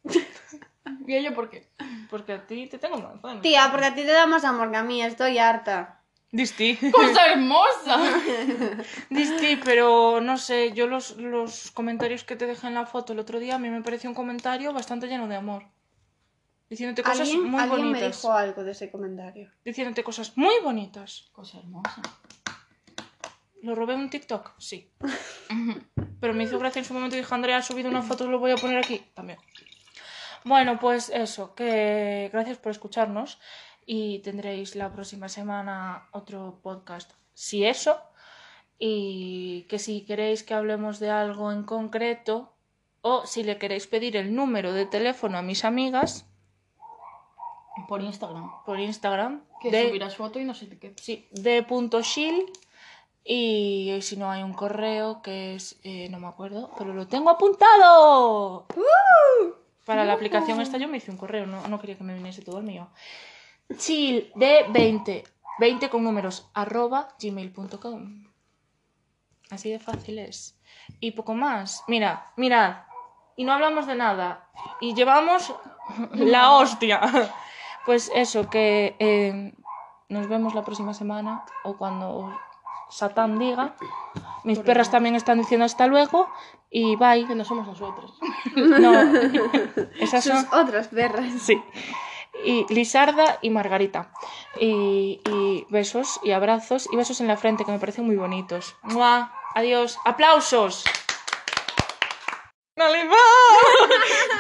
¿Y 1.08 1.16
ella 1.16 1.34
por 1.34 1.50
qué? 1.50 1.68
Porque 2.10 2.34
a 2.34 2.48
ti 2.48 2.68
te 2.68 2.78
tengo 2.78 2.98
más 2.98 3.22
ganas. 3.22 3.42
Tía, 3.42 3.68
porque 3.72 3.86
a 3.86 3.96
ti 3.96 4.02
te 4.02 4.12
da 4.12 4.26
más 4.26 4.44
amor 4.44 4.72
que 4.72 4.78
a 4.78 4.84
mí, 4.84 5.02
estoy 5.04 5.38
harta. 5.38 6.02
Disti. 6.32 6.78
¡Cosa 6.92 7.28
hermosa! 7.34 8.00
Disti, 9.10 9.58
pero 9.58 10.22
no 10.22 10.38
sé, 10.38 10.72
yo 10.72 10.88
los, 10.88 11.18
los 11.18 11.72
comentarios 11.72 12.24
que 12.24 12.38
te 12.38 12.48
dejé 12.48 12.68
en 12.68 12.74
la 12.76 12.86
foto 12.86 13.14
el 13.14 13.20
otro 13.20 13.39
día, 13.39 13.56
a 13.56 13.60
mí 13.60 13.70
me 13.70 13.82
pareció 13.82 14.10
un 14.10 14.16
comentario 14.16 14.72
bastante 14.74 15.08
lleno 15.08 15.28
de 15.28 15.36
amor. 15.36 15.66
Diciéndote 16.70 17.04
cosas 17.04 17.28
¿Alguien, 17.28 17.44
muy 17.44 17.60
alguien 17.60 17.82
me 17.82 17.88
bonitas. 17.89 18.22
dijo 18.22 18.32
algo 18.32 18.64
de 18.64 18.72
ese 18.72 18.89
comentario. 18.89 19.52
Diciéndote 19.66 20.06
cosas 20.06 20.38
muy 20.38 20.56
bonitas. 20.64 21.30
Cosa 21.34 21.60
hermosa. 21.60 22.02
¿Lo 23.62 23.76
robé 23.76 23.95
un 23.95 24.09
TikTok? 24.09 24.53
Sí. 24.57 24.91
Pero 26.20 26.34
me 26.34 26.43
hizo 26.43 26.59
gracia 26.59 26.80
en 26.80 26.86
su 26.86 26.93
momento 26.93 27.16
y 27.16 27.20
dije, 27.20 27.34
Andrea, 27.34 27.57
ha 27.57 27.62
subido 27.64 27.89
una 27.89 28.01
foto, 28.01 28.28
lo 28.28 28.39
voy 28.39 28.51
a 28.51 28.55
poner 28.57 28.78
aquí 28.78 29.03
también. 29.14 29.39
Bueno, 30.43 30.80
pues 30.80 31.09
eso, 31.09 31.53
que 31.55 32.30
gracias 32.32 32.57
por 32.57 32.72
escucharnos 32.72 33.39
y 33.86 34.20
tendréis 34.20 34.76
la 34.76 34.91
próxima 34.91 35.30
semana 35.30 36.07
otro 36.12 36.59
podcast, 36.64 37.12
si 37.34 37.66
eso, 37.66 37.99
y 38.80 39.64
que 39.70 39.78
si 39.80 40.05
queréis 40.05 40.43
que 40.43 40.53
hablemos 40.53 40.99
de 40.99 41.09
algo 41.12 41.51
en 41.51 41.64
concreto 41.64 42.53
o 43.01 43.26
si 43.26 43.43
le 43.43 43.57
queréis 43.57 43.88
pedir 43.88 44.16
el 44.18 44.34
número 44.36 44.74
de 44.74 44.86
teléfono 44.86 45.38
a 45.38 45.41
mis 45.43 45.66
amigas 45.66 46.28
Por 47.88 48.01
Instagram. 48.01 48.51
por 48.66 48.80
Instagram, 48.80 49.43
Que 49.62 49.72
de, 49.72 49.88
subirás 49.88 50.16
foto 50.16 50.39
y 50.39 50.45
nos 50.45 50.62
etiquetas. 50.62 51.03
sí, 51.03 51.28
de 51.32 51.64
punto 51.64 52.01
shield 52.01 52.49
y 53.24 54.00
si 54.02 54.18
no 54.18 54.32
hay 54.32 54.44
un 54.44 54.54
correo 54.54 55.22
que 55.22 55.56
es, 55.56 55.80
eh, 55.84 56.10
no 56.10 56.20
me 56.20 56.28
acuerdo, 56.28 56.72
pero 56.78 56.94
lo 56.94 57.08
tengo 57.08 57.30
apuntado. 57.30 58.66
Para 59.86 60.06
la 60.06 60.14
aplicación 60.14 60.60
esta 60.62 60.78
yo 60.78 60.88
me 60.88 60.98
hice 60.98 61.12
un 61.12 61.18
correo, 61.18 61.46
no, 61.46 61.68
no 61.68 61.80
quería 61.80 61.98
que 61.98 62.04
me 62.04 62.14
viniese 62.14 62.42
todo 62.42 62.58
el 62.58 62.64
mío. 62.64 62.88
Chill 63.78 64.32
de 64.36 64.66
20, 64.70 65.24
20 65.60 65.90
con 65.90 66.04
números, 66.04 66.50
arroba 66.54 67.16
gmail.com. 67.22 68.26
Así 69.50 69.70
de 69.70 69.80
fácil 69.80 70.20
es. 70.20 70.58
Y 71.00 71.12
poco 71.12 71.36
más. 71.36 71.84
Mira, 71.88 72.32
mirad. 72.38 72.84
Y 73.36 73.44
no 73.44 73.54
hablamos 73.54 73.86
de 73.86 73.96
nada. 73.96 74.50
Y 74.80 74.94
llevamos 74.94 75.54
la 76.14 76.52
hostia. 76.58 77.02
Pues 77.86 78.12
eso, 78.16 78.50
que 78.50 78.96
eh, 79.00 79.54
nos 80.10 80.28
vemos 80.28 80.56
la 80.56 80.64
próxima 80.64 80.94
semana 80.94 81.44
o 81.64 81.78
cuando 81.78 82.34
Satán 82.92 83.39
diga. 83.39 83.76
Mis 84.44 84.60
perras 84.60 84.92
también 84.92 85.16
están 85.16 85.39
diciendo 85.39 85.66
hasta 85.66 85.88
luego. 85.88 86.30
Y 86.70 86.96
bye. 86.96 87.26
Que 87.28 87.36
no 87.36 87.46
somos 87.46 87.68
nosotros. 87.68 88.20
No, 88.56 88.94
esas 90.00 90.24
son. 90.24 90.42
Sus 90.42 90.54
otras 90.54 90.89
perras. 90.89 91.32
Sí. 91.42 91.62
Y 92.44 92.66
Lisarda 92.74 93.39
y 93.42 93.50
Margarita. 93.50 94.12
Y, 94.60 95.22
y 95.30 95.66
besos 95.70 96.20
y 96.24 96.32
abrazos 96.32 96.88
y 96.92 96.96
besos 96.96 97.22
en 97.22 97.28
la 97.28 97.38
frente 97.38 97.66
que 97.66 97.72
me 97.72 97.80
parecen 97.80 98.06
muy 98.06 98.16
bonitos. 98.16 98.76
¡Mua! 98.84 99.34
Adiós. 99.56 99.98
¡Aplausos! 100.06 100.84
¡Dale, 102.76 103.08
va! 103.08 103.16